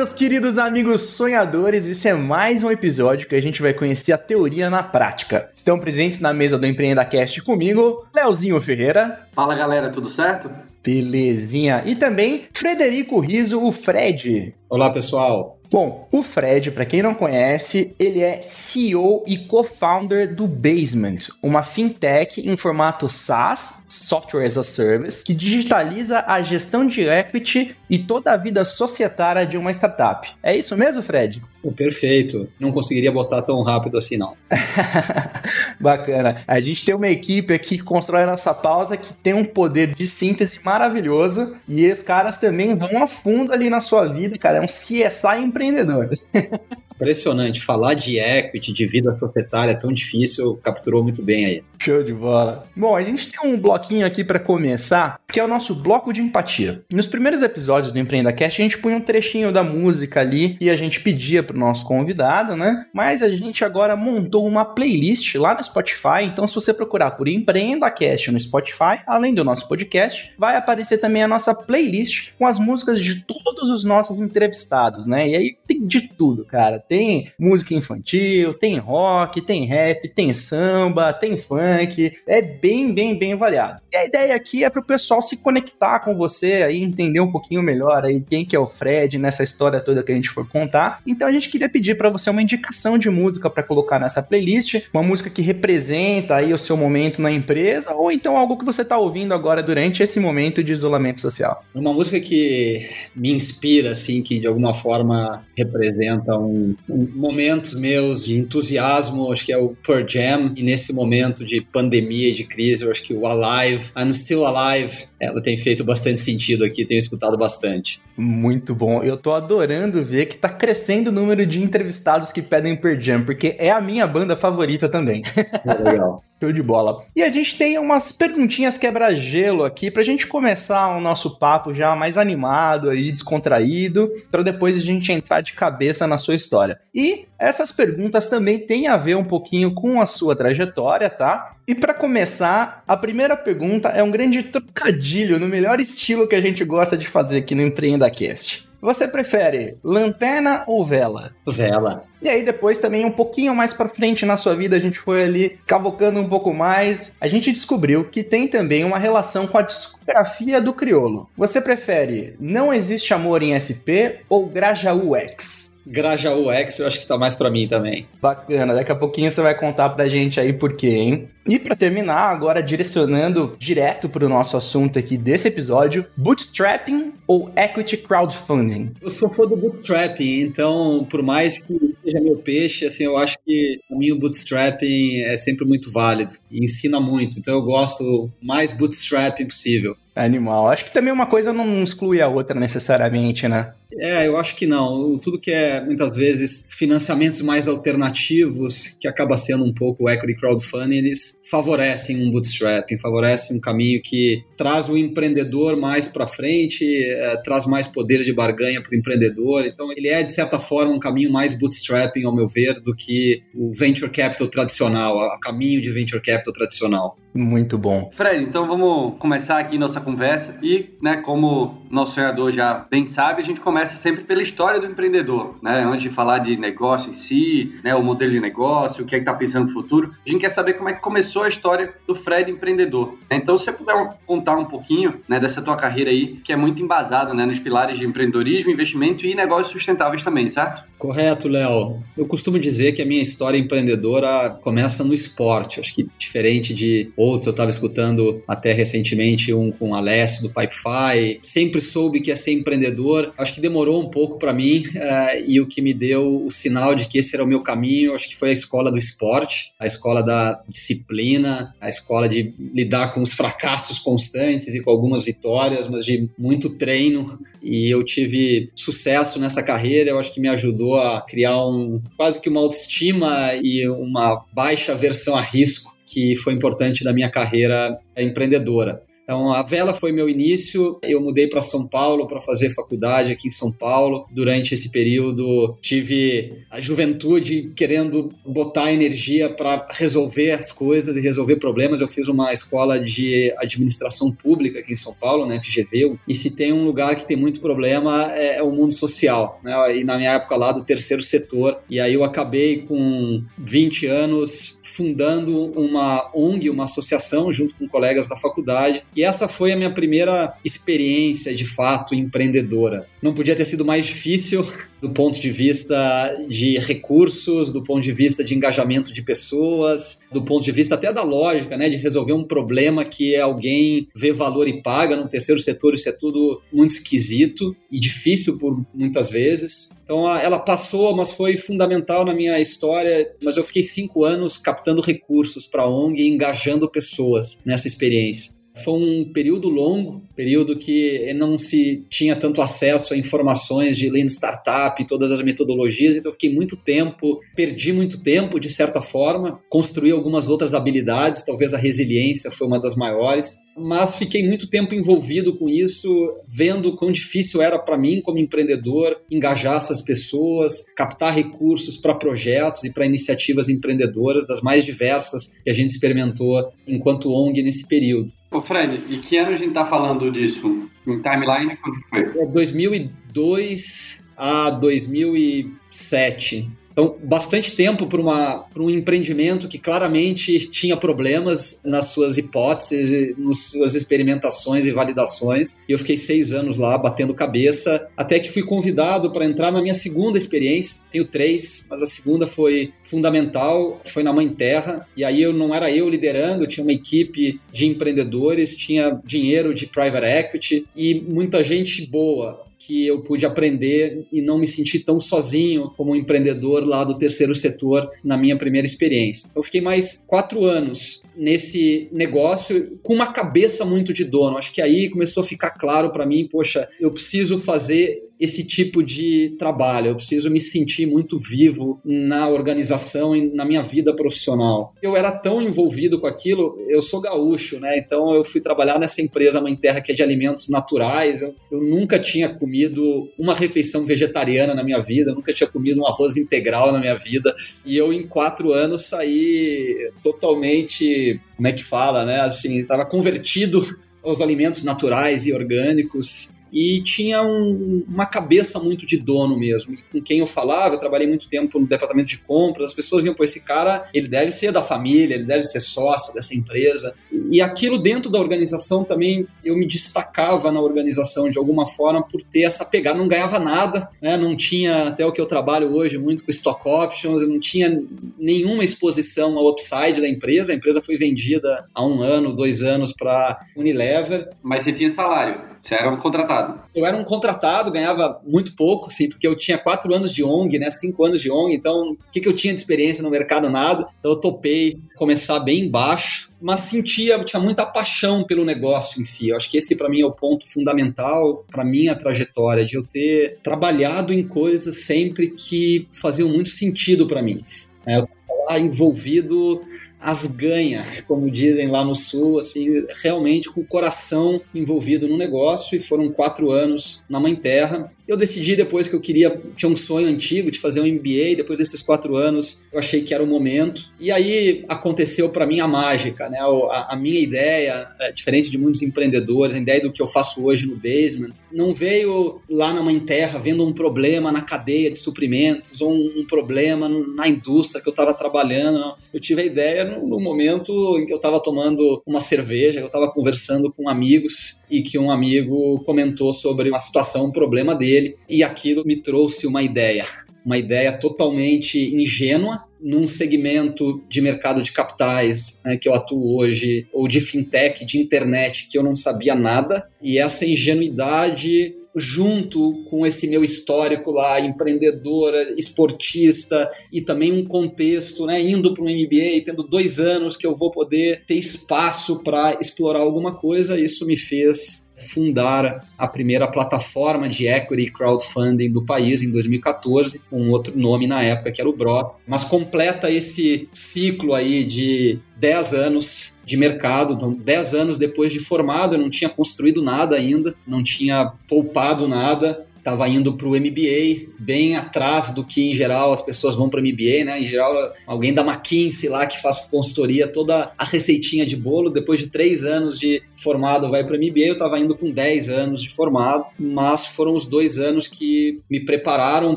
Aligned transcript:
Meus 0.00 0.14
queridos 0.14 0.56
amigos 0.56 1.02
sonhadores! 1.02 1.84
Esse 1.86 2.08
é 2.08 2.14
mais 2.14 2.64
um 2.64 2.70
episódio 2.70 3.28
que 3.28 3.34
a 3.34 3.42
gente 3.42 3.60
vai 3.60 3.74
conhecer 3.74 4.14
a 4.14 4.16
teoria 4.16 4.70
na 4.70 4.82
prática. 4.82 5.50
Estão 5.54 5.78
presentes 5.78 6.22
na 6.22 6.32
mesa 6.32 6.56
do 6.56 6.66
Empreenda 6.66 7.04
Cast 7.04 7.42
comigo, 7.42 8.06
Leozinho 8.14 8.58
Ferreira. 8.62 9.28
Fala, 9.34 9.54
galera, 9.54 9.90
tudo 9.90 10.08
certo? 10.08 10.50
Belezinha. 10.82 11.82
E 11.84 11.94
também 11.94 12.48
Frederico 12.54 13.20
Riso, 13.20 13.62
o 13.62 13.70
Fred. 13.70 14.54
Olá, 14.70 14.88
pessoal. 14.88 15.59
Bom, 15.70 16.08
o 16.10 16.20
Fred, 16.20 16.72
para 16.72 16.84
quem 16.84 17.00
não 17.00 17.14
conhece, 17.14 17.94
ele 17.96 18.20
é 18.20 18.42
CEO 18.42 19.22
e 19.24 19.38
co-founder 19.38 20.34
do 20.34 20.48
Basement, 20.48 21.28
uma 21.40 21.62
fintech 21.62 22.40
em 22.40 22.56
formato 22.56 23.08
SaaS, 23.08 23.84
Software 23.86 24.44
as 24.44 24.58
a 24.58 24.64
Service, 24.64 25.24
que 25.24 25.32
digitaliza 25.32 26.24
a 26.26 26.42
gestão 26.42 26.84
de 26.84 27.02
equity 27.02 27.76
e 27.88 28.00
toda 28.00 28.32
a 28.32 28.36
vida 28.36 28.64
societária 28.64 29.46
de 29.46 29.56
uma 29.56 29.70
startup. 29.70 30.28
É 30.42 30.56
isso 30.56 30.76
mesmo, 30.76 31.04
Fred? 31.04 31.40
Oh, 31.62 31.70
perfeito. 31.70 32.48
Não 32.58 32.72
conseguiria 32.72 33.12
botar 33.12 33.42
tão 33.42 33.62
rápido 33.62 33.98
assim, 33.98 34.16
não. 34.16 34.34
Bacana. 35.78 36.42
A 36.46 36.58
gente 36.58 36.84
tem 36.84 36.94
uma 36.94 37.08
equipe 37.08 37.52
aqui 37.52 37.76
que 37.76 37.84
constrói 37.84 38.22
a 38.22 38.26
nossa 38.26 38.54
pauta 38.54 38.96
que 38.96 39.12
tem 39.12 39.34
um 39.34 39.44
poder 39.44 39.94
de 39.94 40.06
síntese 40.06 40.60
maravilhoso 40.64 41.56
e 41.68 41.84
esses 41.84 42.02
caras 42.02 42.38
também 42.38 42.74
vão 42.74 43.02
a 43.02 43.06
fundo 43.06 43.52
ali 43.52 43.68
na 43.68 43.80
sua 43.80 44.06
vida, 44.06 44.38
cara. 44.38 44.58
É 44.58 44.60
um 44.60 44.66
CSI 44.66 45.42
empreendedor 45.44 45.59
empreendedor. 45.60 46.10
Impressionante. 47.00 47.62
Falar 47.62 47.94
de 47.94 48.18
equity, 48.18 48.74
de 48.74 48.86
vida 48.86 49.14
societária 49.14 49.72
é 49.72 49.74
tão 49.74 49.90
difícil, 49.90 50.60
capturou 50.62 51.02
muito 51.02 51.22
bem 51.22 51.46
aí. 51.46 51.64
Show 51.78 52.04
de 52.04 52.12
bola. 52.12 52.66
Bom, 52.76 52.94
a 52.94 53.02
gente 53.02 53.30
tem 53.30 53.50
um 53.50 53.58
bloquinho 53.58 54.04
aqui 54.04 54.22
para 54.22 54.38
começar, 54.38 55.18
que 55.26 55.40
é 55.40 55.44
o 55.44 55.48
nosso 55.48 55.74
bloco 55.74 56.12
de 56.12 56.20
empatia. 56.20 56.84
Nos 56.92 57.06
primeiros 57.06 57.40
episódios 57.40 57.90
do 57.90 57.98
Empreenda 57.98 58.30
Cast, 58.34 58.60
a 58.60 58.64
gente 58.64 58.76
põe 58.76 58.94
um 58.94 59.00
trechinho 59.00 59.50
da 59.50 59.62
música 59.62 60.20
ali 60.20 60.58
e 60.60 60.68
a 60.68 60.76
gente 60.76 61.00
pedia 61.00 61.42
pro 61.42 61.58
nosso 61.58 61.86
convidado, 61.86 62.54
né? 62.54 62.84
Mas 62.92 63.22
a 63.22 63.30
gente 63.30 63.64
agora 63.64 63.96
montou 63.96 64.46
uma 64.46 64.66
playlist 64.66 65.34
lá 65.36 65.54
no 65.54 65.62
Spotify, 65.62 66.24
então 66.24 66.46
se 66.46 66.54
você 66.54 66.74
procurar 66.74 67.12
por 67.12 67.28
Empreenda 67.28 67.90
Cast 67.90 68.30
no 68.30 68.38
Spotify, 68.38 69.00
além 69.06 69.32
do 69.32 69.42
nosso 69.42 69.66
podcast, 69.66 70.34
vai 70.36 70.56
aparecer 70.56 70.98
também 70.98 71.22
a 71.22 71.28
nossa 71.28 71.54
playlist 71.54 72.32
com 72.38 72.46
as 72.46 72.58
músicas 72.58 73.00
de 73.00 73.24
todos 73.24 73.70
os 73.70 73.84
nossos 73.84 74.18
entrevistados, 74.18 75.06
né? 75.06 75.26
E 75.30 75.34
aí 75.34 75.56
tem 75.66 75.86
de 75.86 76.02
tudo, 76.02 76.44
cara 76.44 76.84
tem 76.90 77.30
música 77.38 77.72
infantil, 77.72 78.52
tem 78.52 78.76
rock, 78.76 79.40
tem 79.40 79.64
rap, 79.64 80.08
tem 80.08 80.34
samba, 80.34 81.12
tem 81.12 81.38
funk. 81.38 82.12
É 82.26 82.42
bem, 82.42 82.92
bem, 82.92 83.16
bem 83.16 83.36
variado. 83.36 83.80
E 83.92 83.96
a 83.96 84.04
ideia 84.04 84.34
aqui 84.34 84.64
é 84.64 84.68
para 84.68 84.80
o 84.80 84.84
pessoal 84.84 85.22
se 85.22 85.36
conectar 85.36 86.00
com 86.00 86.16
você 86.16 86.64
aí, 86.64 86.82
entender 86.82 87.20
um 87.20 87.30
pouquinho 87.30 87.62
melhor 87.62 88.04
aí 88.04 88.20
quem 88.28 88.44
que 88.44 88.56
é 88.56 88.58
o 88.58 88.66
Fred 88.66 89.18
nessa 89.18 89.44
história 89.44 89.80
toda 89.80 90.02
que 90.02 90.10
a 90.10 90.14
gente 90.16 90.30
for 90.30 90.48
contar. 90.48 91.00
Então 91.06 91.28
a 91.28 91.32
gente 91.32 91.48
queria 91.48 91.68
pedir 91.68 91.96
para 91.96 92.10
você 92.10 92.28
uma 92.28 92.42
indicação 92.42 92.98
de 92.98 93.08
música 93.08 93.48
para 93.48 93.62
colocar 93.62 94.00
nessa 94.00 94.20
playlist, 94.20 94.82
uma 94.92 95.04
música 95.04 95.30
que 95.30 95.42
representa 95.42 96.34
aí 96.34 96.52
o 96.52 96.58
seu 96.58 96.76
momento 96.76 97.22
na 97.22 97.30
empresa 97.30 97.94
ou 97.94 98.10
então 98.10 98.36
algo 98.36 98.58
que 98.58 98.64
você 98.64 98.82
está 98.82 98.98
ouvindo 98.98 99.32
agora 99.32 99.62
durante 99.62 100.02
esse 100.02 100.18
momento 100.18 100.64
de 100.64 100.72
isolamento 100.72 101.20
social. 101.20 101.64
Uma 101.72 101.92
música 101.92 102.18
que 102.18 102.90
me 103.14 103.30
inspira 103.30 103.92
assim, 103.92 104.22
que 104.22 104.40
de 104.40 104.48
alguma 104.48 104.74
forma 104.74 105.44
representa 105.56 106.36
um, 106.36 106.74
momentos 106.88 107.74
meus 107.74 108.24
de 108.24 108.36
entusiasmo, 108.36 109.32
acho 109.32 109.44
que 109.44 109.52
é 109.52 109.58
o 109.58 109.70
Pearl 109.86 110.06
Jam, 110.06 110.52
e 110.56 110.62
nesse 110.62 110.92
momento 110.92 111.44
de 111.44 111.60
pandemia 111.60 112.28
e 112.28 112.34
de 112.34 112.44
crise, 112.44 112.84
eu 112.84 112.90
acho 112.90 113.02
que 113.02 113.14
o 113.14 113.26
Alive, 113.26 113.90
I'm 113.96 114.12
Still 114.12 114.46
Alive, 114.46 115.04
ela 115.20 115.40
tem 115.42 115.56
feito 115.58 115.84
bastante 115.84 116.20
sentido 116.20 116.64
aqui, 116.64 116.84
tenho 116.84 116.98
escutado 116.98 117.36
bastante. 117.36 118.00
Muito 118.16 118.74
bom. 118.74 119.02
Eu 119.02 119.16
tô 119.16 119.32
adorando 119.32 120.02
ver 120.02 120.26
que 120.26 120.36
tá 120.36 120.48
crescendo 120.48 121.08
o 121.08 121.12
número 121.12 121.44
de 121.46 121.62
entrevistados 121.62 122.32
que 122.32 122.42
pedem 122.42 122.76
Pearl 122.76 123.00
Jam, 123.00 123.24
porque 123.24 123.56
é 123.58 123.70
a 123.70 123.80
minha 123.80 124.06
banda 124.06 124.36
favorita 124.36 124.88
também. 124.88 125.22
É 125.66 125.74
legal. 125.74 126.22
Show 126.40 126.52
de 126.52 126.62
bola. 126.62 127.04
E 127.14 127.22
a 127.22 127.30
gente 127.30 127.58
tem 127.58 127.78
umas 127.78 128.12
perguntinhas 128.12 128.78
quebra-gelo 128.78 129.62
aqui 129.62 129.90
pra 129.90 130.02
gente 130.02 130.26
começar 130.26 130.96
o 130.96 131.00
nosso 131.00 131.38
papo 131.38 131.74
já 131.74 131.94
mais 131.94 132.16
animado 132.16 132.88
aí, 132.88 133.12
descontraído, 133.12 134.10
para 134.30 134.42
depois 134.42 134.78
a 134.78 134.80
gente 134.80 135.12
entrar 135.12 135.42
de 135.42 135.52
cabeça 135.52 136.06
na 136.06 136.16
sua 136.16 136.34
história. 136.34 136.80
E 136.94 137.26
essas 137.38 137.70
perguntas 137.70 138.30
também 138.30 138.58
têm 138.58 138.88
a 138.88 138.96
ver 138.96 139.16
um 139.16 139.24
pouquinho 139.24 139.74
com 139.74 140.00
a 140.00 140.06
sua 140.06 140.34
trajetória, 140.34 141.10
tá? 141.10 141.56
E 141.68 141.74
para 141.74 141.92
começar, 141.92 142.82
a 142.88 142.96
primeira 142.96 143.36
pergunta 143.36 143.88
é 143.88 144.02
um 144.02 144.10
grande 144.10 144.42
trocadilho 144.42 145.38
no 145.38 145.46
melhor 145.46 145.78
estilo 145.78 146.26
que 146.26 146.34
a 146.34 146.40
gente 146.40 146.64
gosta 146.64 146.96
de 146.96 147.06
fazer 147.06 147.38
aqui 147.38 147.54
no 147.54 147.62
Empreenda 147.62 148.10
Cast. 148.10 148.69
Você 148.80 149.06
prefere 149.06 149.76
lanterna 149.84 150.64
ou 150.66 150.84
vela? 150.84 151.32
Vela. 151.46 152.04
E 152.22 152.28
aí 152.28 152.44
depois 152.44 152.78
também 152.78 153.04
um 153.04 153.10
pouquinho 153.10 153.54
mais 153.54 153.72
para 153.72 153.88
frente 153.88 154.26
na 154.26 154.36
sua 154.36 154.54
vida 154.54 154.76
a 154.76 154.80
gente 154.80 154.98
foi 154.98 155.22
ali 155.22 155.58
cavocando 155.66 156.20
um 156.20 156.28
pouco 156.28 156.52
mais, 156.52 157.16
a 157.20 157.28
gente 157.28 157.52
descobriu 157.52 158.04
que 158.04 158.22
tem 158.22 158.48
também 158.48 158.84
uma 158.84 158.98
relação 158.98 159.46
com 159.46 159.58
a 159.58 159.62
discografia 159.62 160.60
do 160.60 160.72
criolo. 160.72 161.28
Você 161.36 161.60
prefere 161.60 162.36
Não 162.38 162.72
existe 162.72 163.12
amor 163.12 163.42
em 163.42 163.58
SP 163.58 164.20
ou 164.28 164.46
Grajaú 164.46 165.14
X? 165.14 165.69
Grajaú 165.86 166.50
X 166.50 166.78
eu 166.78 166.86
acho 166.86 167.00
que 167.00 167.06
tá 167.06 167.16
mais 167.16 167.34
para 167.34 167.50
mim 167.50 167.66
também. 167.66 168.06
Bacana, 168.20 168.74
daqui 168.74 168.92
a 168.92 168.96
pouquinho 168.96 169.30
você 169.30 169.40
vai 169.40 169.54
contar 169.54 169.90
pra 169.90 170.08
gente 170.08 170.38
aí 170.38 170.52
por 170.52 170.74
quê, 170.74 170.88
hein? 170.88 171.28
E 171.46 171.58
para 171.58 171.74
terminar, 171.74 172.30
agora 172.30 172.62
direcionando 172.62 173.56
direto 173.58 174.08
para 174.08 174.24
o 174.24 174.28
nosso 174.28 174.56
assunto 174.56 174.98
aqui 174.98 175.16
desse 175.16 175.48
episódio, 175.48 176.06
bootstrapping 176.16 177.12
ou 177.26 177.50
equity 177.56 177.96
crowdfunding? 177.96 178.92
Eu 179.00 179.10
sou 179.10 179.28
fã 179.30 179.42
do 179.44 179.56
bootstrapping, 179.56 180.42
então 180.42 181.06
por 181.10 181.22
mais 181.22 181.58
que 181.58 181.96
seja 182.04 182.20
meu 182.20 182.36
peixe, 182.36 182.86
assim, 182.86 183.04
eu 183.04 183.16
acho 183.16 183.36
que 183.44 183.80
o 183.90 183.98
meu 183.98 184.18
bootstrapping 184.18 185.22
é 185.22 185.36
sempre 185.36 185.64
muito 185.64 185.90
válido 185.90 186.34
e 186.50 186.62
ensina 186.62 187.00
muito. 187.00 187.38
Então 187.38 187.54
eu 187.54 187.62
gosto 187.62 188.30
mais 188.42 188.72
bootstrapping 188.72 189.46
possível. 189.46 189.96
Animal. 190.24 190.68
Acho 190.68 190.84
que 190.84 190.92
também 190.92 191.12
uma 191.12 191.26
coisa 191.26 191.52
não 191.52 191.82
exclui 191.82 192.20
a 192.20 192.28
outra 192.28 192.58
necessariamente, 192.58 193.48
né? 193.48 193.72
É, 193.98 194.26
eu 194.26 194.36
acho 194.36 194.54
que 194.54 194.66
não. 194.66 195.18
Tudo 195.18 195.38
que 195.38 195.50
é, 195.50 195.80
muitas 195.84 196.14
vezes, 196.14 196.64
financiamentos 196.68 197.42
mais 197.42 197.66
alternativos, 197.66 198.96
que 199.00 199.08
acaba 199.08 199.36
sendo 199.36 199.64
um 199.64 199.72
pouco 199.72 200.04
o 200.04 200.10
equity 200.10 200.38
crowdfunding, 200.38 200.96
eles 200.96 201.40
favorecem 201.50 202.22
um 202.22 202.30
bootstrapping, 202.30 202.98
favorecem 202.98 203.56
um 203.56 203.60
caminho 203.60 204.00
que 204.02 204.44
traz 204.56 204.88
o 204.88 204.96
empreendedor 204.96 205.76
mais 205.76 206.06
para 206.06 206.26
frente, 206.26 206.84
é, 207.04 207.36
traz 207.38 207.66
mais 207.66 207.86
poder 207.86 208.22
de 208.22 208.32
barganha 208.32 208.80
para 208.80 208.92
o 208.92 208.94
empreendedor. 208.94 209.64
Então, 209.66 209.90
ele 209.92 210.08
é, 210.08 210.22
de 210.22 210.32
certa 210.32 210.60
forma, 210.60 210.94
um 210.94 211.00
caminho 211.00 211.32
mais 211.32 211.52
bootstrapping, 211.52 212.24
ao 212.24 212.34
meu 212.34 212.46
ver, 212.46 212.80
do 212.80 212.94
que 212.94 213.42
o 213.54 213.72
venture 213.72 214.10
capital 214.10 214.48
tradicional, 214.48 215.16
o 215.16 215.40
caminho 215.40 215.82
de 215.82 215.90
venture 215.90 216.22
capital 216.22 216.52
tradicional. 216.52 217.18
Muito 217.32 217.78
bom. 217.78 218.10
Fred, 218.12 218.42
então 218.42 218.66
vamos 218.66 219.14
começar 219.18 219.58
aqui 219.58 219.78
nossa 219.78 220.00
conversa 220.00 220.56
e, 220.62 220.96
né, 221.00 221.16
como 221.18 221.79
nosso 221.90 222.14
sonhador 222.14 222.52
já 222.52 222.86
bem 222.90 223.04
sabe, 223.04 223.42
a 223.42 223.44
gente 223.44 223.60
começa 223.60 223.96
sempre 223.96 224.24
pela 224.24 224.42
história 224.42 224.80
do 224.80 224.86
empreendedor, 224.86 225.56
né? 225.62 225.84
Antes 225.84 226.02
de 226.02 226.10
falar 226.10 226.38
de 226.38 226.56
negócio 226.56 227.10
em 227.10 227.12
si, 227.12 227.72
né, 227.82 227.94
o 227.94 228.02
modelo 228.02 228.32
de 228.32 228.40
negócio, 228.40 229.02
o 229.04 229.06
que 229.06 229.16
é 229.16 229.18
que 229.18 229.24
tá 229.24 229.34
pensando 229.34 229.66
no 229.66 229.72
futuro, 229.72 230.14
a 230.26 230.30
gente 230.30 230.40
quer 230.40 230.48
saber 230.48 230.74
como 230.74 230.88
é 230.88 230.94
que 230.94 231.00
começou 231.00 231.42
a 231.42 231.48
história 231.48 231.92
do 232.06 232.14
Fred 232.14 232.50
empreendedor. 232.50 233.18
Então, 233.30 233.56
se 233.56 233.64
você 233.64 233.72
puder 233.72 234.16
contar 234.26 234.56
um 234.56 234.64
pouquinho, 234.64 235.20
né, 235.28 235.40
dessa 235.40 235.60
tua 235.60 235.76
carreira 235.76 236.10
aí, 236.10 236.38
que 236.44 236.52
é 236.52 236.56
muito 236.56 236.82
embasada, 236.82 237.34
né, 237.34 237.44
nos 237.44 237.58
pilares 237.58 237.98
de 237.98 238.06
empreendedorismo, 238.06 238.70
investimento 238.70 239.26
e 239.26 239.34
negócios 239.34 239.72
sustentáveis 239.72 240.22
também, 240.22 240.48
certo? 240.48 240.84
Correto, 240.98 241.48
Léo. 241.48 242.02
Eu 242.16 242.26
costumo 242.26 242.58
dizer 242.58 242.92
que 242.92 243.02
a 243.02 243.06
minha 243.06 243.22
história 243.22 243.58
empreendedora 243.58 244.50
começa 244.62 245.02
no 245.02 245.14
esporte. 245.14 245.80
Acho 245.80 245.94
que 245.94 246.08
diferente 246.18 246.74
de 246.74 247.10
outros, 247.16 247.46
eu 247.46 247.52
estava 247.52 247.70
escutando 247.70 248.42
até 248.46 248.72
recentemente 248.72 249.52
um 249.52 249.72
com 249.72 249.90
o 249.90 249.94
Alessio 249.94 250.42
do 250.42 250.50
Pipefy. 250.50 251.40
Sempre 251.42 251.79
sempre 251.80 251.82
soube 251.82 252.20
que 252.20 252.30
ia 252.30 252.36
ser 252.36 252.52
empreendedor. 252.52 253.32
Acho 253.36 253.54
que 253.54 253.60
demorou 253.60 254.00
um 254.00 254.10
pouco 254.10 254.38
para 254.38 254.52
mim 254.52 254.84
uh, 254.88 255.44
e 255.46 255.60
o 255.60 255.66
que 255.66 255.80
me 255.80 255.92
deu 255.92 256.44
o 256.44 256.50
sinal 256.50 256.94
de 256.94 257.08
que 257.08 257.18
esse 257.18 257.34
era 257.34 257.42
o 257.42 257.46
meu 257.46 257.62
caminho, 257.62 258.14
acho 258.14 258.28
que 258.28 258.36
foi 258.36 258.50
a 258.50 258.52
escola 258.52 258.90
do 258.90 258.98
esporte, 258.98 259.72
a 259.78 259.86
escola 259.86 260.22
da 260.22 260.62
disciplina, 260.68 261.74
a 261.80 261.88
escola 261.88 262.28
de 262.28 262.54
lidar 262.58 263.14
com 263.14 263.22
os 263.22 263.32
fracassos 263.32 263.98
constantes 263.98 264.74
e 264.74 264.80
com 264.80 264.90
algumas 264.90 265.24
vitórias, 265.24 265.88
mas 265.88 266.04
de 266.04 266.28
muito 266.38 266.70
treino. 266.70 267.38
E 267.62 267.92
eu 267.92 268.04
tive 268.04 268.70
sucesso 268.76 269.40
nessa 269.40 269.62
carreira, 269.62 270.10
eu 270.10 270.18
acho 270.18 270.32
que 270.32 270.40
me 270.40 270.48
ajudou 270.48 270.96
a 270.96 271.22
criar 271.22 271.66
um 271.66 272.00
quase 272.16 272.40
que 272.40 272.48
uma 272.48 272.60
autoestima 272.60 273.54
e 273.62 273.88
uma 273.88 274.44
baixa 274.52 274.94
versão 274.94 275.34
a 275.34 275.40
risco 275.40 275.94
que 276.06 276.34
foi 276.36 276.52
importante 276.52 277.04
na 277.04 277.12
minha 277.12 277.30
carreira 277.30 277.96
empreendedora. 278.16 279.00
Então, 279.30 279.52
a 279.52 279.62
vela 279.62 279.94
foi 279.94 280.10
meu 280.10 280.28
início. 280.28 280.98
Eu 281.04 281.20
mudei 281.20 281.46
para 281.46 281.62
São 281.62 281.86
Paulo 281.86 282.26
para 282.26 282.40
fazer 282.40 282.70
faculdade 282.70 283.30
aqui 283.30 283.46
em 283.46 283.50
São 283.50 283.70
Paulo. 283.70 284.26
Durante 284.28 284.74
esse 284.74 284.90
período, 284.90 285.78
tive 285.80 286.64
a 286.68 286.80
juventude 286.80 287.70
querendo 287.76 288.28
botar 288.44 288.92
energia 288.92 289.48
para 289.48 289.86
resolver 289.92 290.50
as 290.50 290.72
coisas 290.72 291.16
e 291.16 291.20
resolver 291.20 291.60
problemas. 291.60 292.00
Eu 292.00 292.08
fiz 292.08 292.26
uma 292.26 292.52
escola 292.52 292.98
de 292.98 293.54
administração 293.58 294.32
pública 294.32 294.80
aqui 294.80 294.90
em 294.90 294.96
São 294.96 295.14
Paulo, 295.14 295.46
né, 295.46 295.60
FGV. 295.62 296.16
E 296.26 296.34
se 296.34 296.50
tem 296.50 296.72
um 296.72 296.84
lugar 296.84 297.14
que 297.14 297.24
tem 297.24 297.36
muito 297.36 297.60
problema 297.60 298.32
é, 298.34 298.56
é 298.56 298.62
o 298.64 298.72
mundo 298.72 298.92
social, 298.92 299.60
né? 299.62 299.96
E 299.96 300.02
na 300.02 300.18
minha 300.18 300.32
época 300.32 300.56
lá 300.56 300.72
do 300.72 300.82
terceiro 300.82 301.22
setor. 301.22 301.78
E 301.88 302.00
aí 302.00 302.14
eu 302.14 302.24
acabei 302.24 302.78
com 302.78 303.44
20 303.58 304.06
anos 304.06 304.80
fundando 304.82 305.70
uma 305.78 306.30
ONG, 306.34 306.68
uma 306.68 306.84
associação 306.84 307.52
junto 307.52 307.76
com 307.76 307.88
colegas 307.88 308.28
da 308.28 308.34
faculdade 308.36 309.04
e 309.14 309.19
essa 309.22 309.48
foi 309.48 309.72
a 309.72 309.76
minha 309.76 309.90
primeira 309.90 310.54
experiência 310.64 311.54
de 311.54 311.64
fato 311.64 312.14
empreendedora. 312.14 313.06
Não 313.22 313.34
podia 313.34 313.56
ter 313.56 313.64
sido 313.64 313.84
mais 313.84 314.06
difícil 314.06 314.66
do 315.00 315.10
ponto 315.10 315.40
de 315.40 315.50
vista 315.50 316.36
de 316.48 316.78
recursos, 316.78 317.72
do 317.72 317.82
ponto 317.82 318.02
de 318.02 318.12
vista 318.12 318.44
de 318.44 318.54
engajamento 318.54 319.12
de 319.12 319.22
pessoas, 319.22 320.20
do 320.30 320.42
ponto 320.42 320.62
de 320.62 320.72
vista 320.72 320.94
até 320.94 321.12
da 321.12 321.22
lógica, 321.22 321.76
né, 321.76 321.88
de 321.88 321.96
resolver 321.96 322.34
um 322.34 322.44
problema 322.44 323.04
que 323.04 323.34
alguém 323.36 324.08
vê 324.14 324.32
valor 324.32 324.68
e 324.68 324.82
paga 324.82 325.16
no 325.16 325.28
terceiro 325.28 325.60
setor, 325.60 325.94
isso 325.94 326.08
é 326.08 326.12
tudo 326.12 326.60
muito 326.72 326.92
esquisito 326.92 327.74
e 327.90 327.98
difícil 327.98 328.58
por 328.58 328.84
muitas 328.94 329.30
vezes. 329.30 329.96
Então 330.04 330.28
ela 330.38 330.58
passou, 330.58 331.16
mas 331.16 331.30
foi 331.30 331.56
fundamental 331.56 332.24
na 332.24 332.34
minha 332.34 332.58
história. 332.60 333.30
Mas 333.42 333.56
eu 333.56 333.64
fiquei 333.64 333.82
cinco 333.82 334.24
anos 334.24 334.56
captando 334.56 335.00
recursos 335.00 335.66
para 335.66 335.82
a 335.82 335.88
ONG 335.88 336.22
e 336.22 336.28
engajando 336.28 336.90
pessoas 336.90 337.62
nessa 337.64 337.86
experiência. 337.86 338.59
Foi 338.74 338.94
um 338.94 339.32
período 339.32 339.68
longo, 339.68 340.22
período 340.40 340.78
que 340.78 341.34
não 341.34 341.58
se 341.58 342.02
tinha 342.08 342.34
tanto 342.34 342.62
acesso 342.62 343.12
a 343.12 343.16
informações 343.16 343.94
de 343.94 344.08
Lean 344.08 344.24
Startup 344.24 344.96
e 344.98 345.06
todas 345.06 345.30
as 345.30 345.42
metodologias, 345.42 346.16
então 346.16 346.30
eu 346.30 346.32
fiquei 346.32 346.50
muito 346.50 346.78
tempo, 346.78 347.40
perdi 347.54 347.92
muito 347.92 348.22
tempo 348.22 348.58
de 348.58 348.70
certa 348.70 349.02
forma, 349.02 349.60
construí 349.68 350.10
algumas 350.10 350.48
outras 350.48 350.72
habilidades, 350.72 351.44
talvez 351.44 351.74
a 351.74 351.76
resiliência 351.76 352.50
foi 352.50 352.66
uma 352.66 352.80
das 352.80 352.96
maiores, 352.96 353.58
mas 353.76 354.16
fiquei 354.16 354.46
muito 354.46 354.66
tempo 354.66 354.94
envolvido 354.94 355.58
com 355.58 355.68
isso, 355.68 356.10
vendo 356.48 356.96
quão 356.96 357.12
difícil 357.12 357.60
era 357.60 357.78
para 357.78 357.98
mim 357.98 358.22
como 358.22 358.38
empreendedor 358.38 359.20
engajar 359.30 359.76
essas 359.76 360.00
pessoas, 360.00 360.90
captar 360.96 361.34
recursos 361.34 361.98
para 361.98 362.14
projetos 362.14 362.84
e 362.84 362.90
para 362.90 363.04
iniciativas 363.04 363.68
empreendedoras 363.68 364.46
das 364.46 364.62
mais 364.62 364.86
diversas 364.86 365.52
que 365.62 365.68
a 365.68 365.74
gente 365.74 365.90
experimentou 365.90 366.72
enquanto 366.88 367.30
ONG 367.30 367.62
nesse 367.62 367.86
período. 367.86 368.32
Ô 368.52 368.60
Fred, 368.60 369.00
e 369.08 369.18
que 369.18 369.36
ano 369.36 369.52
a 369.52 369.54
gente 369.54 369.72
tá 369.72 369.86
falando 369.86 370.29
disso? 370.30 370.88
Em 371.06 371.20
timeline, 371.20 371.76
quando 371.76 372.00
foi? 372.08 372.20
É 372.20 372.46
2002 372.46 374.24
a 374.36 374.70
2007. 374.70 376.70
Então, 376.92 377.16
bastante 377.22 377.76
tempo 377.76 378.06
para 378.06 378.82
um 378.82 378.90
empreendimento 378.90 379.68
que 379.68 379.78
claramente 379.78 380.58
tinha 380.70 380.96
problemas 380.96 381.80
nas 381.84 382.06
suas 382.06 382.36
hipóteses, 382.36 383.34
nas 383.38 383.58
suas 383.58 383.94
experimentações 383.94 384.86
e 384.86 384.90
validações. 384.90 385.78
E 385.88 385.92
eu 385.92 385.98
fiquei 385.98 386.16
seis 386.16 386.52
anos 386.52 386.76
lá 386.76 386.96
batendo 386.98 387.34
cabeça, 387.34 388.08
até 388.16 388.38
que 388.38 388.50
fui 388.50 388.62
convidado 388.62 389.30
para 389.30 389.44
entrar 389.44 389.70
na 389.70 389.80
minha 389.80 389.94
segunda 389.94 390.36
experiência. 390.36 391.02
Tenho 391.10 391.24
três, 391.24 391.86
mas 391.88 392.02
a 392.02 392.06
segunda 392.06 392.46
foi 392.46 392.92
fundamental, 393.04 394.00
foi 394.06 394.22
na 394.22 394.32
Mãe 394.32 394.48
Terra. 394.48 395.06
E 395.16 395.24
aí 395.24 395.42
eu 395.42 395.52
não 395.52 395.74
era 395.74 395.90
eu 395.90 396.08
liderando, 396.08 396.66
tinha 396.66 396.84
uma 396.84 396.92
equipe 396.92 397.60
de 397.72 397.86
empreendedores, 397.86 398.76
tinha 398.76 399.20
dinheiro 399.24 399.72
de 399.72 399.86
private 399.86 400.26
equity 400.26 400.86
e 400.96 401.14
muita 401.14 401.62
gente 401.62 402.06
boa 402.06 402.69
que 402.80 403.06
eu 403.06 403.22
pude 403.22 403.44
aprender 403.44 404.26
e 404.32 404.40
não 404.40 404.58
me 404.58 404.66
sentir 404.66 405.00
tão 405.00 405.20
sozinho 405.20 405.92
como 405.96 406.12
um 406.12 406.16
empreendedor 406.16 406.82
lá 406.82 407.04
do 407.04 407.18
terceiro 407.18 407.54
setor 407.54 408.10
na 408.24 408.38
minha 408.38 408.56
primeira 408.56 408.86
experiência. 408.86 409.50
Eu 409.54 409.62
fiquei 409.62 409.82
mais 409.82 410.24
quatro 410.26 410.64
anos 410.64 411.22
nesse 411.36 412.08
negócio 412.10 412.98
com 413.02 413.14
uma 413.14 413.32
cabeça 413.32 413.84
muito 413.84 414.14
de 414.14 414.24
dono. 414.24 414.56
Acho 414.56 414.72
que 414.72 414.80
aí 414.80 415.10
começou 415.10 415.42
a 415.42 415.46
ficar 415.46 415.72
claro 415.72 416.10
para 416.10 416.24
mim, 416.24 416.48
poxa, 416.50 416.88
eu 416.98 417.10
preciso 417.10 417.58
fazer 417.58 418.29
esse 418.40 418.66
tipo 418.66 419.02
de 419.02 419.54
trabalho. 419.58 420.08
Eu 420.08 420.16
preciso 420.16 420.50
me 420.50 420.58
sentir 420.58 421.04
muito 421.04 421.38
vivo 421.38 422.00
na 422.02 422.48
organização 422.48 423.36
e 423.36 423.52
na 423.52 423.66
minha 423.66 423.82
vida 423.82 424.16
profissional. 424.16 424.94
Eu 425.02 425.14
era 425.14 425.30
tão 425.30 425.60
envolvido 425.60 426.18
com 426.18 426.26
aquilo, 426.26 426.78
eu 426.88 427.02
sou 427.02 427.20
gaúcho, 427.20 427.78
né? 427.78 427.98
Então 427.98 428.34
eu 428.34 428.42
fui 428.42 428.60
trabalhar 428.62 428.98
nessa 428.98 429.20
empresa 429.20 429.60
Mãe 429.60 429.76
Terra 429.76 430.00
que 430.00 430.10
é 430.10 430.14
de 430.14 430.22
alimentos 430.22 430.70
naturais. 430.70 431.42
Eu, 431.42 431.54
eu 431.70 431.82
nunca 431.82 432.18
tinha 432.18 432.48
comido 432.48 433.28
uma 433.38 433.54
refeição 433.54 434.06
vegetariana 434.06 434.74
na 434.74 434.82
minha 434.82 435.00
vida, 435.00 435.32
eu 435.32 435.34
nunca 435.34 435.52
tinha 435.52 435.68
comido 435.68 436.00
um 436.00 436.06
arroz 436.06 436.36
integral 436.36 436.92
na 436.92 436.98
minha 436.98 437.18
vida. 437.18 437.54
E 437.84 437.94
eu, 437.94 438.10
em 438.10 438.26
quatro 438.26 438.72
anos, 438.72 439.04
saí 439.04 440.10
totalmente, 440.22 441.38
como 441.56 441.68
é 441.68 441.72
que 441.72 441.84
fala, 441.84 442.24
né? 442.24 442.40
Assim, 442.40 442.78
estava 442.78 443.04
convertido 443.04 443.84
aos 444.22 444.40
alimentos 444.40 444.82
naturais 444.82 445.46
e 445.46 445.52
orgânicos 445.52 446.54
e 446.72 447.02
tinha 447.02 447.42
um, 447.42 448.04
uma 448.08 448.26
cabeça 448.26 448.78
muito 448.78 449.06
de 449.06 449.16
dono 449.16 449.58
mesmo. 449.58 449.96
Com 450.10 450.20
quem 450.20 450.38
eu 450.38 450.46
falava, 450.46 450.94
eu 450.94 450.98
trabalhei 450.98 451.26
muito 451.26 451.48
tempo 451.48 451.78
no 451.78 451.86
departamento 451.86 452.28
de 452.28 452.38
compras, 452.38 452.90
as 452.90 452.96
pessoas 452.96 453.22
vinham, 453.22 453.34
pô, 453.34 453.44
esse 453.44 453.64
cara, 453.64 454.08
ele 454.14 454.28
deve 454.28 454.50
ser 454.50 454.72
da 454.72 454.82
família, 454.82 455.34
ele 455.34 455.44
deve 455.44 455.64
ser 455.64 455.80
sócio 455.80 456.32
dessa 456.34 456.54
empresa. 456.54 457.14
E 457.50 457.60
aquilo 457.60 457.98
dentro 457.98 458.30
da 458.30 458.38
organização 458.38 459.04
também, 459.04 459.46
eu 459.64 459.76
me 459.76 459.86
destacava 459.86 460.70
na 460.70 460.80
organização 460.80 461.50
de 461.50 461.58
alguma 461.58 461.86
forma 461.86 462.22
por 462.22 462.42
ter 462.42 462.62
essa 462.62 462.84
pegada, 462.84 463.18
não 463.18 463.28
ganhava 463.28 463.58
nada, 463.58 464.08
né? 464.20 464.36
não 464.36 464.56
tinha, 464.56 465.04
até 465.04 465.24
o 465.24 465.32
que 465.32 465.40
eu 465.40 465.46
trabalho 465.46 465.94
hoje 465.94 466.18
muito 466.18 466.44
com 466.44 466.50
stock 466.50 466.88
options, 466.88 467.42
eu 467.42 467.48
não 467.48 467.60
tinha 467.60 468.02
nenhuma 468.38 468.84
exposição 468.84 469.58
ao 469.58 469.68
upside 469.68 470.20
da 470.20 470.28
empresa, 470.28 470.72
a 470.72 470.74
empresa 470.74 471.00
foi 471.00 471.16
vendida 471.16 471.84
há 471.94 472.04
um 472.04 472.22
ano, 472.22 472.54
dois 472.54 472.82
anos 472.82 473.12
para 473.12 473.60
Unilever. 473.76 474.50
Mas 474.62 474.82
você 474.82 474.92
tinha 474.92 475.10
salário? 475.10 475.70
Você 475.80 475.94
era 475.94 476.10
um 476.10 476.16
contratado? 476.16 476.80
Eu 476.94 477.06
era 477.06 477.16
um 477.16 477.24
contratado, 477.24 477.90
ganhava 477.90 478.40
muito 478.46 478.74
pouco, 478.76 479.10
sim, 479.10 479.28
porque 479.28 479.46
eu 479.46 479.56
tinha 479.56 479.78
quatro 479.78 480.14
anos 480.14 480.32
de 480.32 480.44
ONG, 480.44 480.78
né? 480.78 480.90
Cinco 480.90 481.24
anos 481.24 481.40
de 481.40 481.50
ONG, 481.50 481.74
então 481.74 482.12
o 482.12 482.30
que, 482.30 482.40
que 482.40 482.48
eu 482.48 482.54
tinha 482.54 482.74
de 482.74 482.80
experiência 482.80 483.22
no 483.22 483.30
mercado? 483.30 483.70
Nada. 483.70 484.06
Então 484.18 484.32
eu 484.32 484.36
topei 484.36 484.98
começar 485.16 485.58
bem 485.60 485.88
baixo, 485.88 486.50
mas 486.60 486.80
sentia, 486.80 487.42
tinha 487.44 487.60
muita 487.60 487.86
paixão 487.86 488.44
pelo 488.44 488.64
negócio 488.64 489.20
em 489.20 489.24
si. 489.24 489.48
Eu 489.48 489.56
acho 489.56 489.70
que 489.70 489.78
esse 489.78 489.96
para 489.96 490.08
mim 490.08 490.20
é 490.20 490.26
o 490.26 490.32
ponto 490.32 490.70
fundamental 490.70 491.64
para 491.70 491.84
minha 491.84 492.14
trajetória, 492.14 492.84
de 492.84 492.96
eu 492.96 493.02
ter 493.02 493.58
trabalhado 493.62 494.32
em 494.32 494.46
coisas 494.46 495.04
sempre 495.04 495.50
que 495.50 496.06
faziam 496.12 496.48
muito 496.48 496.68
sentido 496.68 497.26
para 497.26 497.42
mim. 497.42 497.62
É, 498.06 498.18
eu 498.18 498.28
estava 498.70 498.80
envolvido 498.80 499.82
as 500.20 500.46
ganha, 500.46 501.04
como 501.26 501.50
dizem 501.50 501.88
lá 501.88 502.04
no 502.04 502.14
sul, 502.14 502.58
assim, 502.58 503.04
realmente 503.22 503.70
com 503.70 503.80
o 503.80 503.86
coração 503.86 504.60
envolvido 504.74 505.26
no 505.26 505.36
negócio 505.36 505.96
e 505.96 506.00
foram 506.00 506.30
quatro 506.30 506.70
anos 506.70 507.24
na 507.28 507.40
Mãe 507.40 507.56
Terra 507.56 508.12
eu 508.30 508.36
decidi 508.36 508.76
depois 508.76 509.08
que 509.08 509.16
eu 509.16 509.20
queria, 509.20 509.60
tinha 509.76 509.90
um 509.90 509.96
sonho 509.96 510.28
antigo 510.28 510.70
de 510.70 510.78
fazer 510.78 511.00
um 511.00 511.04
MBA, 511.06 511.56
depois 511.56 511.80
desses 511.80 512.00
quatro 512.00 512.36
anos 512.36 512.80
eu 512.92 513.00
achei 513.00 513.22
que 513.22 513.34
era 513.34 513.42
o 513.42 513.46
momento. 513.46 514.08
E 514.20 514.30
aí 514.30 514.84
aconteceu 514.88 515.50
para 515.50 515.66
mim 515.66 515.80
a 515.80 515.88
mágica, 515.88 516.48
né? 516.48 516.58
A, 516.60 517.14
a 517.14 517.16
minha 517.16 517.40
ideia, 517.40 518.08
é, 518.20 518.30
diferente 518.30 518.70
de 518.70 518.78
muitos 518.78 519.02
empreendedores, 519.02 519.74
a 519.74 519.78
ideia 519.78 520.00
do 520.00 520.12
que 520.12 520.22
eu 520.22 520.28
faço 520.28 520.64
hoje 520.64 520.86
no 520.86 520.94
Basement, 520.94 521.50
não 521.72 521.92
veio 521.92 522.60
lá 522.70 522.92
na 522.92 523.02
Mãe 523.02 523.18
Terra 523.18 523.58
vendo 523.58 523.84
um 523.84 523.92
problema 523.92 524.52
na 524.52 524.62
cadeia 524.62 525.10
de 525.10 525.18
suprimentos 525.18 526.00
ou 526.00 526.12
um, 526.12 526.34
um 526.36 526.46
problema 526.46 527.08
na 527.08 527.48
indústria 527.48 528.00
que 528.00 528.08
eu 528.08 528.12
estava 528.12 528.32
trabalhando. 528.32 529.00
Não. 529.00 529.16
Eu 529.34 529.40
tive 529.40 529.62
a 529.62 529.64
ideia 529.64 530.04
no, 530.04 530.24
no 530.24 530.38
momento 530.38 531.18
em 531.18 531.26
que 531.26 531.32
eu 531.32 531.36
estava 531.36 531.58
tomando 531.60 532.22
uma 532.24 532.40
cerveja, 532.40 533.00
eu 533.00 533.06
estava 533.06 533.28
conversando 533.28 533.92
com 533.92 534.08
amigos 534.08 534.80
e 534.88 535.02
que 535.02 535.18
um 535.18 535.32
amigo 535.32 535.98
comentou 536.04 536.52
sobre 536.52 536.90
uma 536.90 536.98
situação, 537.00 537.46
um 537.46 537.52
problema 537.52 537.92
dele 537.92 538.19
dele, 538.20 538.36
e 538.48 538.62
aquilo 538.62 539.04
me 539.04 539.16
trouxe 539.16 539.66
uma 539.66 539.82
ideia. 539.82 540.26
Uma 540.64 540.76
ideia 540.76 541.12
totalmente 541.12 541.98
ingênua, 542.14 542.84
num 543.00 543.26
segmento 543.26 544.22
de 544.28 544.42
mercado 544.42 544.82
de 544.82 544.92
capitais 544.92 545.80
né, 545.82 545.96
que 545.96 546.06
eu 546.06 546.12
atuo 546.12 546.54
hoje, 546.54 547.06
ou 547.14 547.26
de 547.26 547.40
fintech, 547.40 548.04
de 548.04 548.18
internet, 548.18 548.88
que 548.90 548.98
eu 548.98 549.02
não 549.02 549.14
sabia 549.14 549.54
nada, 549.54 550.06
e 550.22 550.38
essa 550.38 550.66
ingenuidade 550.66 551.94
junto 552.14 553.04
com 553.08 553.24
esse 553.24 553.46
meu 553.46 553.62
histórico 553.62 554.32
lá, 554.32 554.60
empreendedora, 554.60 555.74
esportista 555.78 556.90
e 557.12 557.20
também 557.20 557.52
um 557.52 557.64
contexto, 557.64 558.46
né, 558.46 558.60
indo 558.60 558.92
para 558.92 559.04
um 559.04 559.08
MBA, 559.08 559.64
tendo 559.64 559.82
dois 559.84 560.18
anos 560.18 560.56
que 560.56 560.66
eu 560.66 560.74
vou 560.74 560.90
poder 560.90 561.44
ter 561.46 561.54
espaço 561.54 562.42
para 562.42 562.76
explorar 562.80 563.20
alguma 563.20 563.54
coisa, 563.54 563.98
isso 563.98 564.26
me 564.26 564.36
fez 564.36 565.08
fundar 565.20 566.06
a 566.18 566.26
primeira 566.26 566.66
plataforma 566.66 567.48
de 567.48 567.66
equity 567.66 568.10
crowdfunding 568.10 568.90
do 568.90 569.04
país 569.04 569.42
em 569.42 569.50
2014, 569.50 570.40
com 570.50 570.70
outro 570.70 570.98
nome 570.98 571.26
na 571.26 571.42
época 571.42 571.72
que 571.72 571.80
era 571.80 571.88
o 571.88 571.96
BRO, 571.96 572.34
mas 572.46 572.64
completa 572.64 573.30
esse 573.30 573.88
ciclo 573.92 574.54
aí 574.54 574.84
de 574.84 575.38
10 575.56 575.94
anos 575.94 576.56
de 576.64 576.76
mercado. 576.76 577.34
Então, 577.34 577.52
10 577.52 577.94
anos 577.94 578.18
depois 578.18 578.52
de 578.52 578.60
formado, 578.60 579.14
eu 579.14 579.18
não 579.18 579.28
tinha 579.30 579.50
construído 579.50 580.02
nada 580.02 580.36
ainda, 580.36 580.74
não 580.86 581.02
tinha 581.02 581.52
poupado 581.68 582.26
nada, 582.26 582.86
estava 583.00 583.28
indo 583.28 583.54
para 583.54 583.66
o 583.66 583.70
MBA, 583.70 584.52
bem 584.58 584.94
atrás 584.94 585.50
do 585.50 585.64
que 585.64 585.90
em 585.90 585.94
geral 585.94 586.32
as 586.32 586.40
pessoas 586.40 586.74
vão 586.74 586.88
para 586.88 587.00
o 587.00 587.02
MBA, 587.02 587.44
né? 587.44 587.60
Em 587.60 587.66
geral, 587.66 588.12
alguém 588.26 588.54
da 588.54 588.62
McKinsey 588.62 589.28
lá 589.28 589.46
que 589.46 589.60
faz 589.60 589.90
consultoria, 589.90 590.46
toda 590.46 590.92
a 590.96 591.04
receitinha 591.04 591.66
de 591.66 591.76
bolo, 591.76 592.10
depois 592.10 592.38
de 592.38 592.48
três 592.48 592.84
anos 592.84 593.18
de 593.18 593.42
formado 593.56 594.10
vai 594.10 594.24
para 594.24 594.36
o 594.36 594.38
MBA, 594.38 594.60
eu 594.60 594.72
estava 594.74 594.98
indo 594.98 595.16
com 595.16 595.30
10 595.30 595.68
anos 595.68 596.02
de 596.02 596.10
formado, 596.10 596.64
mas 596.78 597.26
foram 597.26 597.54
os 597.54 597.66
dois 597.66 597.98
anos 597.98 598.26
que 598.26 598.80
me 598.88 599.00
prepararam 599.00 599.76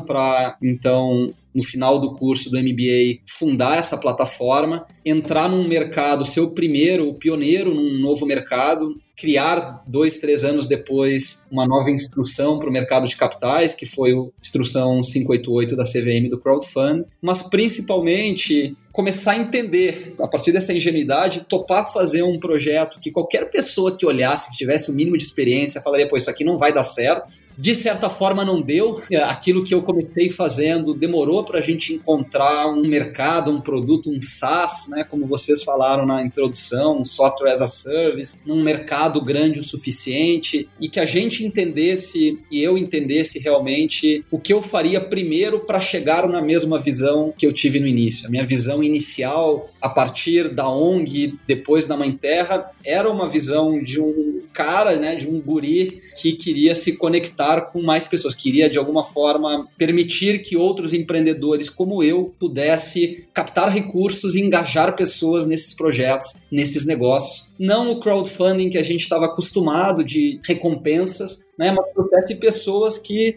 para 0.00 0.56
então 0.62 1.34
no 1.54 1.62
final 1.62 2.00
do 2.00 2.14
curso 2.16 2.50
do 2.50 2.58
MBA, 2.58 3.20
fundar 3.30 3.78
essa 3.78 3.96
plataforma, 3.96 4.86
entrar 5.04 5.48
num 5.48 5.66
mercado, 5.68 6.24
ser 6.24 6.40
o 6.40 6.50
primeiro, 6.50 7.08
o 7.08 7.14
pioneiro 7.14 7.72
num 7.72 7.98
novo 8.00 8.26
mercado, 8.26 8.96
criar 9.16 9.84
dois, 9.86 10.18
três 10.18 10.44
anos 10.44 10.66
depois 10.66 11.44
uma 11.50 11.66
nova 11.66 11.90
instrução 11.90 12.58
para 12.58 12.68
o 12.68 12.72
mercado 12.72 13.06
de 13.06 13.16
capitais, 13.16 13.74
que 13.74 13.86
foi 13.86 14.12
a 14.12 14.24
instrução 14.40 15.00
588 15.00 15.76
da 15.76 15.84
CVM 15.84 16.28
do 16.28 16.38
crowdfunding, 16.38 17.04
mas 17.22 17.42
principalmente 17.42 18.76
começar 18.92 19.32
a 19.32 19.38
entender, 19.38 20.14
a 20.20 20.28
partir 20.28 20.52
dessa 20.52 20.72
ingenuidade, 20.72 21.44
topar 21.48 21.92
fazer 21.92 22.22
um 22.22 22.38
projeto 22.38 23.00
que 23.00 23.10
qualquer 23.10 23.50
pessoa 23.50 23.96
que 23.96 24.06
olhasse, 24.06 24.50
que 24.50 24.56
tivesse 24.56 24.90
o 24.90 24.94
mínimo 24.94 25.16
de 25.16 25.24
experiência, 25.24 25.80
falaria, 25.80 26.08
pô, 26.08 26.16
isso 26.16 26.30
aqui 26.30 26.44
não 26.44 26.58
vai 26.58 26.72
dar 26.72 26.84
certo, 26.84 27.28
de 27.56 27.74
certa 27.74 28.10
forma 28.10 28.44
não 28.44 28.60
deu. 28.60 29.00
Aquilo 29.24 29.64
que 29.64 29.74
eu 29.74 29.82
comecei 29.82 30.28
fazendo 30.28 30.94
demorou 30.94 31.44
para 31.44 31.58
a 31.58 31.62
gente 31.62 31.94
encontrar 31.94 32.68
um 32.68 32.82
mercado, 32.82 33.50
um 33.50 33.60
produto, 33.60 34.10
um 34.10 34.20
SaaS, 34.20 34.88
né, 34.88 35.04
como 35.04 35.26
vocês 35.26 35.62
falaram 35.62 36.04
na 36.06 36.22
introdução, 36.22 36.98
um 36.98 37.04
software 37.04 37.52
as 37.52 37.60
a 37.60 37.66
service, 37.66 38.42
num 38.44 38.62
mercado 38.62 39.20
grande 39.20 39.60
o 39.60 39.62
suficiente 39.62 40.68
e 40.80 40.88
que 40.88 41.00
a 41.00 41.04
gente 41.04 41.44
entendesse 41.44 42.38
e 42.50 42.62
eu 42.62 42.76
entendesse 42.76 43.38
realmente 43.38 44.24
o 44.30 44.38
que 44.38 44.52
eu 44.52 44.60
faria 44.60 45.00
primeiro 45.00 45.60
para 45.60 45.80
chegar 45.80 46.28
na 46.28 46.42
mesma 46.42 46.78
visão 46.78 47.32
que 47.36 47.46
eu 47.46 47.52
tive 47.52 47.78
no 47.78 47.86
início. 47.86 48.26
A 48.26 48.30
minha 48.30 48.44
visão 48.44 48.82
inicial, 48.82 49.70
a 49.80 49.88
partir 49.88 50.48
da 50.48 50.68
ONG, 50.68 51.38
depois 51.46 51.86
da 51.86 51.96
Mãe 51.96 52.12
Terra, 52.12 52.70
era 52.84 53.10
uma 53.10 53.28
visão 53.28 53.82
de 53.82 54.00
um 54.00 54.42
cara, 54.52 54.96
né, 54.96 55.16
de 55.16 55.26
um 55.28 55.40
guri 55.40 56.02
que 56.16 56.32
queria 56.32 56.74
se 56.74 56.96
conectar 56.96 57.43
com 57.72 57.82
mais 57.82 58.06
pessoas, 58.06 58.34
queria 58.34 58.68
de 58.68 58.78
alguma 58.78 59.04
forma 59.04 59.66
permitir 59.76 60.42
que 60.42 60.56
outros 60.56 60.92
empreendedores 60.92 61.68
como 61.68 62.02
eu 62.02 62.34
pudesse 62.38 63.24
captar 63.32 63.68
recursos 63.70 64.34
e 64.34 64.40
engajar 64.40 64.96
pessoas 64.96 65.46
nesses 65.46 65.74
projetos, 65.74 66.42
nesses 66.50 66.84
negócios. 66.84 67.48
Não 67.58 67.90
o 67.90 68.00
crowdfunding 68.00 68.70
que 68.70 68.78
a 68.78 68.82
gente 68.82 69.02
estava 69.02 69.26
acostumado 69.26 70.04
de 70.04 70.40
recompensas, 70.44 71.44
né, 71.58 71.72
mas 71.72 71.92
trouxesse 71.92 72.36
pessoas 72.36 72.98
que 72.98 73.36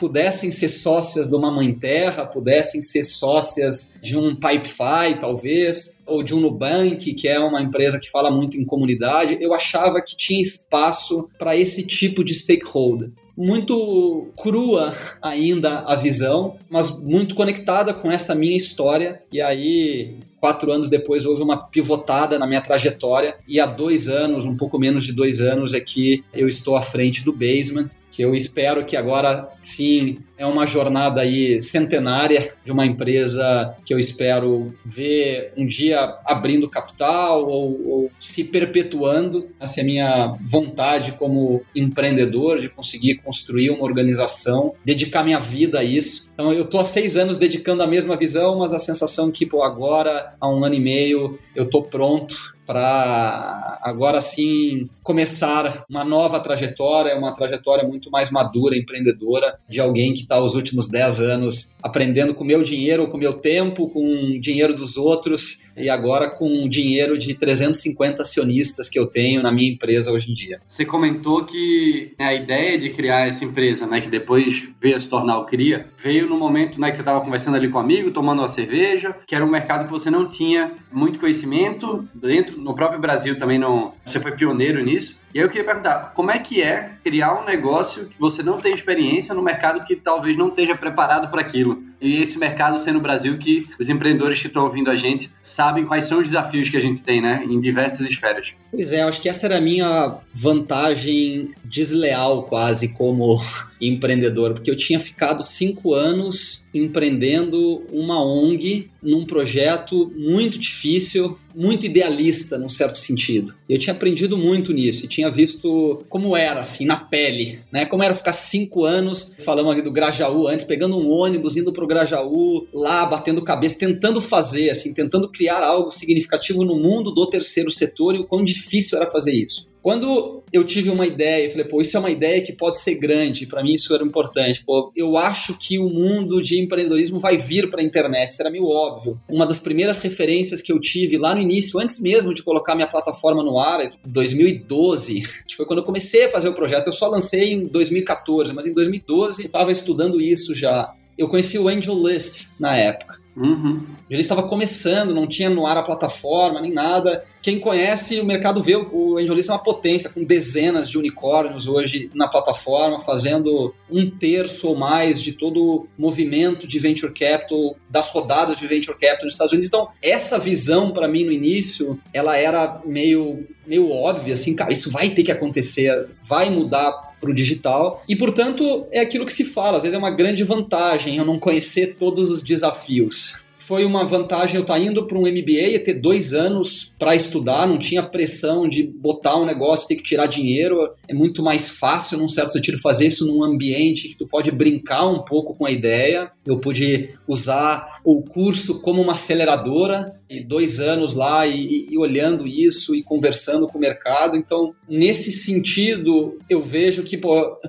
pudessem 0.00 0.50
ser 0.50 0.68
sócias 0.68 1.28
de 1.28 1.34
uma 1.34 1.50
mãe 1.50 1.74
terra, 1.74 2.24
pudessem 2.24 2.80
ser 2.80 3.02
sócias 3.02 3.94
de 4.02 4.16
um 4.16 4.34
Pipefy, 4.34 5.20
talvez, 5.20 5.98
ou 6.06 6.22
de 6.22 6.34
um 6.34 6.40
Nubank, 6.40 7.12
que 7.12 7.28
é 7.28 7.38
uma 7.38 7.60
empresa 7.60 8.00
que 8.00 8.10
fala 8.10 8.30
muito 8.30 8.56
em 8.56 8.64
comunidade, 8.64 9.36
eu 9.40 9.52
achava 9.52 10.00
que 10.00 10.16
tinha 10.16 10.40
espaço 10.40 11.28
para 11.38 11.54
esse 11.54 11.82
tipo 11.82 12.24
de 12.24 12.32
stakeholder 12.32 13.10
muito 13.36 14.28
crua 14.36 14.92
ainda 15.22 15.80
a 15.80 15.94
visão, 15.96 16.56
mas 16.68 16.98
muito 16.98 17.34
conectada 17.34 17.92
com 17.92 18.10
essa 18.10 18.34
minha 18.34 18.56
história. 18.56 19.22
E 19.32 19.40
aí, 19.40 20.16
quatro 20.40 20.72
anos 20.72 20.88
depois, 20.88 21.26
houve 21.26 21.42
uma 21.42 21.56
pivotada 21.56 22.38
na 22.38 22.46
minha 22.46 22.60
trajetória. 22.60 23.36
E 23.46 23.60
há 23.60 23.66
dois 23.66 24.08
anos, 24.08 24.44
um 24.44 24.56
pouco 24.56 24.78
menos 24.78 25.04
de 25.04 25.12
dois 25.12 25.40
anos, 25.40 25.74
é 25.74 25.80
que 25.80 26.24
eu 26.32 26.48
estou 26.48 26.76
à 26.76 26.82
frente 26.82 27.24
do 27.24 27.32
Basement 27.32 27.88
que 28.20 28.24
eu 28.24 28.34
espero 28.34 28.84
que 28.84 28.98
agora 28.98 29.48
sim 29.62 30.18
é 30.36 30.44
uma 30.44 30.66
jornada 30.66 31.22
aí 31.22 31.62
centenária 31.62 32.52
de 32.62 32.70
uma 32.70 32.84
empresa 32.84 33.74
que 33.82 33.94
eu 33.94 33.98
espero 33.98 34.74
ver 34.84 35.54
um 35.56 35.66
dia 35.66 36.18
abrindo 36.26 36.68
capital 36.68 37.46
ou, 37.46 37.88
ou 37.88 38.10
se 38.20 38.44
perpetuando. 38.44 39.48
Essa 39.58 39.80
é 39.80 39.82
a 39.82 39.86
minha 39.86 40.38
vontade 40.44 41.12
como 41.12 41.62
empreendedor 41.74 42.60
de 42.60 42.68
conseguir 42.68 43.16
construir 43.16 43.70
uma 43.70 43.84
organização, 43.84 44.74
dedicar 44.84 45.24
minha 45.24 45.40
vida 45.40 45.78
a 45.78 45.84
isso. 45.84 46.30
Então 46.34 46.52
eu 46.52 46.62
estou 46.62 46.80
há 46.80 46.84
seis 46.84 47.16
anos 47.16 47.38
dedicando 47.38 47.82
a 47.82 47.86
mesma 47.86 48.16
visão, 48.16 48.58
mas 48.58 48.74
a 48.74 48.78
sensação 48.78 49.30
que 49.30 49.46
pô, 49.46 49.62
agora, 49.62 50.34
há 50.38 50.46
um 50.46 50.62
ano 50.62 50.74
e 50.74 50.80
meio, 50.80 51.38
eu 51.56 51.64
estou 51.64 51.84
pronto 51.84 52.59
para 52.70 53.80
agora 53.82 54.20
sim 54.20 54.88
começar 55.02 55.84
uma 55.90 56.04
nova 56.04 56.38
trajetória, 56.38 57.18
uma 57.18 57.34
trajetória 57.34 57.82
muito 57.82 58.12
mais 58.12 58.30
madura, 58.30 58.76
empreendedora, 58.76 59.58
de 59.68 59.80
alguém 59.80 60.14
que 60.14 60.20
está 60.20 60.38
os 60.38 60.54
últimos 60.54 60.88
10 60.88 61.20
anos 61.20 61.74
aprendendo 61.82 62.32
com 62.32 62.44
meu 62.44 62.62
dinheiro, 62.62 63.08
com 63.08 63.18
meu 63.18 63.32
tempo, 63.32 63.88
com 63.88 64.04
o 64.04 64.40
dinheiro 64.40 64.72
dos 64.72 64.96
outros 64.96 65.64
e 65.76 65.90
agora 65.90 66.30
com 66.30 66.46
o 66.46 66.68
dinheiro 66.68 67.18
de 67.18 67.34
350 67.34 68.22
acionistas 68.22 68.88
que 68.88 69.00
eu 69.00 69.06
tenho 69.06 69.42
na 69.42 69.50
minha 69.50 69.72
empresa 69.72 70.12
hoje 70.12 70.30
em 70.30 70.34
dia. 70.34 70.60
Você 70.68 70.84
comentou 70.84 71.44
que 71.44 72.14
a 72.20 72.32
ideia 72.32 72.78
de 72.78 72.90
criar 72.90 73.26
essa 73.26 73.44
empresa, 73.44 73.84
né, 73.84 74.00
que 74.00 74.08
depois 74.08 74.68
veio 74.80 74.96
a 74.96 75.00
se 75.00 75.08
tornar 75.08 75.38
o 75.38 75.44
CRIA, 75.44 75.86
veio 76.00 76.28
no 76.28 76.38
momento 76.38 76.80
né, 76.80 76.90
que 76.90 76.96
você 76.96 77.02
estava 77.02 77.20
conversando 77.20 77.56
ali 77.56 77.68
com 77.68 77.78
um 77.78 77.80
amigo, 77.80 78.12
tomando 78.12 78.40
uma 78.40 78.48
cerveja, 78.48 79.16
que 79.26 79.34
era 79.34 79.44
um 79.44 79.50
mercado 79.50 79.86
que 79.86 79.90
você 79.90 80.08
não 80.08 80.28
tinha 80.28 80.72
muito 80.92 81.18
conhecimento, 81.18 82.08
dentro, 82.14 82.59
no 82.60 82.74
próprio 82.74 83.00
Brasil 83.00 83.38
também 83.38 83.58
não, 83.58 83.92
você 84.04 84.20
foi 84.20 84.32
pioneiro 84.32 84.82
nisso, 84.82 85.16
e 85.32 85.38
aí 85.38 85.44
eu 85.44 85.48
queria 85.48 85.64
perguntar, 85.64 86.12
como 86.14 86.30
é 86.30 86.38
que 86.38 86.60
é 86.60 86.92
criar 87.04 87.40
um 87.40 87.44
negócio 87.44 88.06
que 88.06 88.18
você 88.18 88.42
não 88.42 88.60
tem 88.60 88.74
experiência 88.74 89.34
no 89.34 89.42
mercado 89.42 89.84
que 89.84 89.94
talvez 89.94 90.36
não 90.36 90.48
esteja 90.48 90.74
preparado 90.74 91.30
para 91.30 91.40
aquilo? 91.40 91.82
E 92.00 92.16
esse 92.20 92.38
mercado 92.38 92.78
sendo 92.78 92.98
o 92.98 93.02
Brasil 93.02 93.36
que 93.38 93.66
os 93.78 93.88
empreendedores 93.88 94.40
que 94.40 94.48
estão 94.48 94.64
ouvindo 94.64 94.90
a 94.90 94.96
gente 94.96 95.30
sabem 95.40 95.84
quais 95.84 96.06
são 96.06 96.18
os 96.18 96.26
desafios 96.26 96.68
que 96.68 96.76
a 96.76 96.80
gente 96.80 97.02
tem, 97.02 97.20
né, 97.20 97.44
em 97.48 97.60
diversas 97.60 98.08
esferas. 98.08 98.54
Pois 98.70 98.92
é, 98.92 99.02
acho 99.02 99.20
que 99.20 99.28
essa 99.28 99.46
era 99.46 99.58
a 99.58 99.60
minha 99.60 100.18
vantagem 100.32 101.50
desleal 101.64 102.44
quase 102.44 102.88
como 102.94 103.38
empreendedor, 103.80 104.54
porque 104.54 104.70
eu 104.70 104.76
tinha 104.76 104.98
ficado 104.98 105.42
cinco 105.42 105.94
anos 105.94 106.68
empreendendo 106.72 107.84
uma 107.92 108.22
ONG 108.22 108.90
num 109.02 109.24
projeto 109.24 110.12
muito 110.16 110.58
difícil, 110.58 111.38
muito 111.54 111.86
idealista, 111.86 112.58
num 112.58 112.68
certo 112.68 112.98
sentido. 112.98 113.54
Eu 113.68 113.78
tinha 113.78 113.94
aprendido 113.94 114.36
muito 114.36 114.72
nisso 114.72 115.04
e 115.04 115.08
tinha 115.08 115.19
visto 115.28 115.98
como 116.08 116.36
era, 116.36 116.60
assim, 116.60 116.86
na 116.86 116.96
pele, 116.96 117.60
né? 117.72 117.84
Como 117.84 118.02
era 118.02 118.14
ficar 118.14 118.32
cinco 118.32 118.84
anos, 118.84 119.34
falamos 119.40 119.72
aqui 119.72 119.82
do 119.82 119.90
Grajaú 119.90 120.46
antes, 120.46 120.64
pegando 120.64 120.96
um 120.96 121.10
ônibus, 121.10 121.56
indo 121.56 121.72
pro 121.72 121.86
Grajaú, 121.86 122.66
lá, 122.72 123.04
batendo 123.04 123.42
cabeça, 123.42 123.78
tentando 123.78 124.20
fazer, 124.20 124.70
assim, 124.70 124.94
tentando 124.94 125.30
criar 125.30 125.62
algo 125.62 125.90
significativo 125.90 126.64
no 126.64 126.76
mundo 126.76 127.10
do 127.10 127.28
terceiro 127.28 127.70
setor 127.70 128.14
e 128.14 128.20
o 128.20 128.26
quão 128.26 128.44
difícil 128.44 128.96
era 128.96 129.10
fazer 129.10 129.32
isso. 129.32 129.69
Quando 129.82 130.42
eu 130.52 130.64
tive 130.64 130.90
uma 130.90 131.06
ideia, 131.06 131.46
eu 131.46 131.50
falei, 131.50 131.64
pô, 131.64 131.80
isso 131.80 131.96
é 131.96 132.00
uma 132.00 132.10
ideia 132.10 132.42
que 132.42 132.52
pode 132.52 132.80
ser 132.80 132.96
grande, 132.96 133.46
para 133.46 133.62
mim 133.62 133.74
isso 133.74 133.94
era 133.94 134.04
importante. 134.04 134.62
Pô, 134.64 134.92
eu 134.94 135.16
acho 135.16 135.56
que 135.56 135.78
o 135.78 135.88
mundo 135.88 136.42
de 136.42 136.60
empreendedorismo 136.60 137.18
vai 137.18 137.36
vir 137.38 137.70
para 137.70 137.80
a 137.80 137.84
internet, 137.84 138.30
isso 138.30 138.42
era 138.42 138.50
meio 138.50 138.66
óbvio. 138.66 139.18
Uma 139.28 139.46
das 139.46 139.58
primeiras 139.58 140.02
referências 140.02 140.60
que 140.60 140.72
eu 140.72 140.80
tive 140.80 141.16
lá 141.16 141.34
no 141.34 141.40
início, 141.40 141.80
antes 141.80 142.00
mesmo 142.00 142.34
de 142.34 142.42
colocar 142.42 142.74
minha 142.74 142.86
plataforma 142.86 143.42
no 143.42 143.58
ar, 143.58 143.88
2012, 144.04 145.22
que 145.46 145.56
foi 145.56 145.64
quando 145.64 145.78
eu 145.78 145.84
comecei 145.84 146.26
a 146.26 146.30
fazer 146.30 146.48
o 146.48 146.54
projeto. 146.54 146.88
Eu 146.88 146.92
só 146.92 147.08
lancei 147.08 147.52
em 147.52 147.66
2014, 147.66 148.52
mas 148.52 148.66
em 148.66 148.74
2012 148.74 149.42
eu 149.42 149.46
estava 149.46 149.72
estudando 149.72 150.20
isso 150.20 150.54
já. 150.54 150.92
Eu 151.16 151.28
conheci 151.28 151.58
o 151.58 151.68
Angel 151.68 151.94
List 151.94 152.48
na 152.58 152.76
época. 152.76 153.20
Uhum. 153.36 153.86
Ele 154.08 154.20
estava 154.20 154.42
começando, 154.42 155.14
não 155.14 155.26
tinha 155.26 155.48
no 155.48 155.66
ar 155.66 155.76
a 155.76 155.82
plataforma 155.82 156.60
nem 156.60 156.72
nada. 156.72 157.24
Quem 157.42 157.58
conhece 157.58 158.20
o 158.20 158.24
mercado 158.24 158.62
vê 158.62 158.76
o 158.76 159.16
AngelList 159.16 159.48
é 159.48 159.52
uma 159.52 159.62
potência, 159.62 160.10
com 160.10 160.22
dezenas 160.22 160.88
de 160.88 160.98
unicórnios 160.98 161.66
hoje 161.66 162.10
na 162.14 162.28
plataforma, 162.28 163.00
fazendo 163.00 163.74
um 163.90 164.10
terço 164.10 164.68
ou 164.68 164.76
mais 164.76 165.20
de 165.22 165.32
todo 165.32 165.62
o 165.64 165.88
movimento 165.98 166.66
de 166.66 166.78
venture 166.78 167.12
capital, 167.12 167.76
das 167.88 168.10
rodadas 168.10 168.58
de 168.58 168.66
venture 168.66 168.96
capital 168.98 169.24
nos 169.24 169.34
Estados 169.34 169.52
Unidos. 169.52 169.68
Então, 169.68 169.88
essa 170.02 170.38
visão, 170.38 170.92
para 170.92 171.08
mim, 171.08 171.24
no 171.24 171.32
início, 171.32 171.98
ela 172.12 172.36
era 172.36 172.80
meio, 172.84 173.46
meio 173.66 173.90
óbvia, 173.90 174.34
assim, 174.34 174.54
cara, 174.54 174.72
isso 174.72 174.90
vai 174.90 175.10
ter 175.10 175.22
que 175.22 175.32
acontecer, 175.32 176.08
vai 176.22 176.50
mudar 176.50 177.10
para 177.20 177.30
o 177.30 177.34
digital. 177.34 178.02
E, 178.08 178.16
portanto, 178.16 178.86
é 178.90 179.00
aquilo 179.00 179.26
que 179.26 179.32
se 179.32 179.44
fala. 179.44 179.76
Às 179.76 179.82
vezes 179.82 179.94
é 179.94 179.98
uma 179.98 180.10
grande 180.10 180.42
vantagem 180.42 181.16
eu 181.16 181.24
não 181.24 181.38
conhecer 181.38 181.96
todos 181.98 182.30
os 182.30 182.42
desafios 182.42 183.49
foi 183.70 183.84
uma 183.84 184.04
vantagem 184.04 184.56
eu 184.56 184.62
estar 184.62 184.74
tá 184.74 184.80
indo 184.80 185.06
para 185.06 185.16
um 185.16 185.20
MBA 185.20 185.68
e 185.68 185.78
ter 185.78 185.94
dois 185.94 186.34
anos 186.34 186.92
para 186.98 187.14
estudar, 187.14 187.68
não 187.68 187.78
tinha 187.78 188.02
pressão 188.02 188.68
de 188.68 188.82
botar 188.82 189.36
um 189.36 189.46
negócio, 189.46 189.86
ter 189.86 189.94
que 189.94 190.02
tirar 190.02 190.26
dinheiro. 190.26 190.90
É 191.06 191.14
muito 191.14 191.40
mais 191.40 191.68
fácil, 191.68 192.18
num 192.18 192.26
certo 192.26 192.50
sentido, 192.50 192.78
fazer 192.78 193.06
isso 193.06 193.24
num 193.24 193.44
ambiente 193.44 194.08
que 194.08 194.18
tu 194.18 194.26
pode 194.26 194.50
brincar 194.50 195.06
um 195.06 195.20
pouco 195.20 195.54
com 195.54 195.66
a 195.66 195.70
ideia. 195.70 196.32
Eu 196.44 196.58
pude 196.58 197.10
usar 197.28 198.00
o 198.02 198.22
curso 198.22 198.80
como 198.80 199.00
uma 199.00 199.12
aceleradora 199.12 200.19
dois 200.38 200.78
anos 200.78 201.14
lá 201.14 201.44
e, 201.46 201.88
e 201.90 201.98
olhando 201.98 202.46
isso 202.46 202.94
e 202.94 203.02
conversando 203.02 203.66
com 203.66 203.78
o 203.78 203.80
mercado. 203.80 204.36
Então, 204.36 204.72
nesse 204.88 205.32
sentido, 205.32 206.38
eu 206.48 206.62
vejo 206.62 207.02
que 207.02 207.20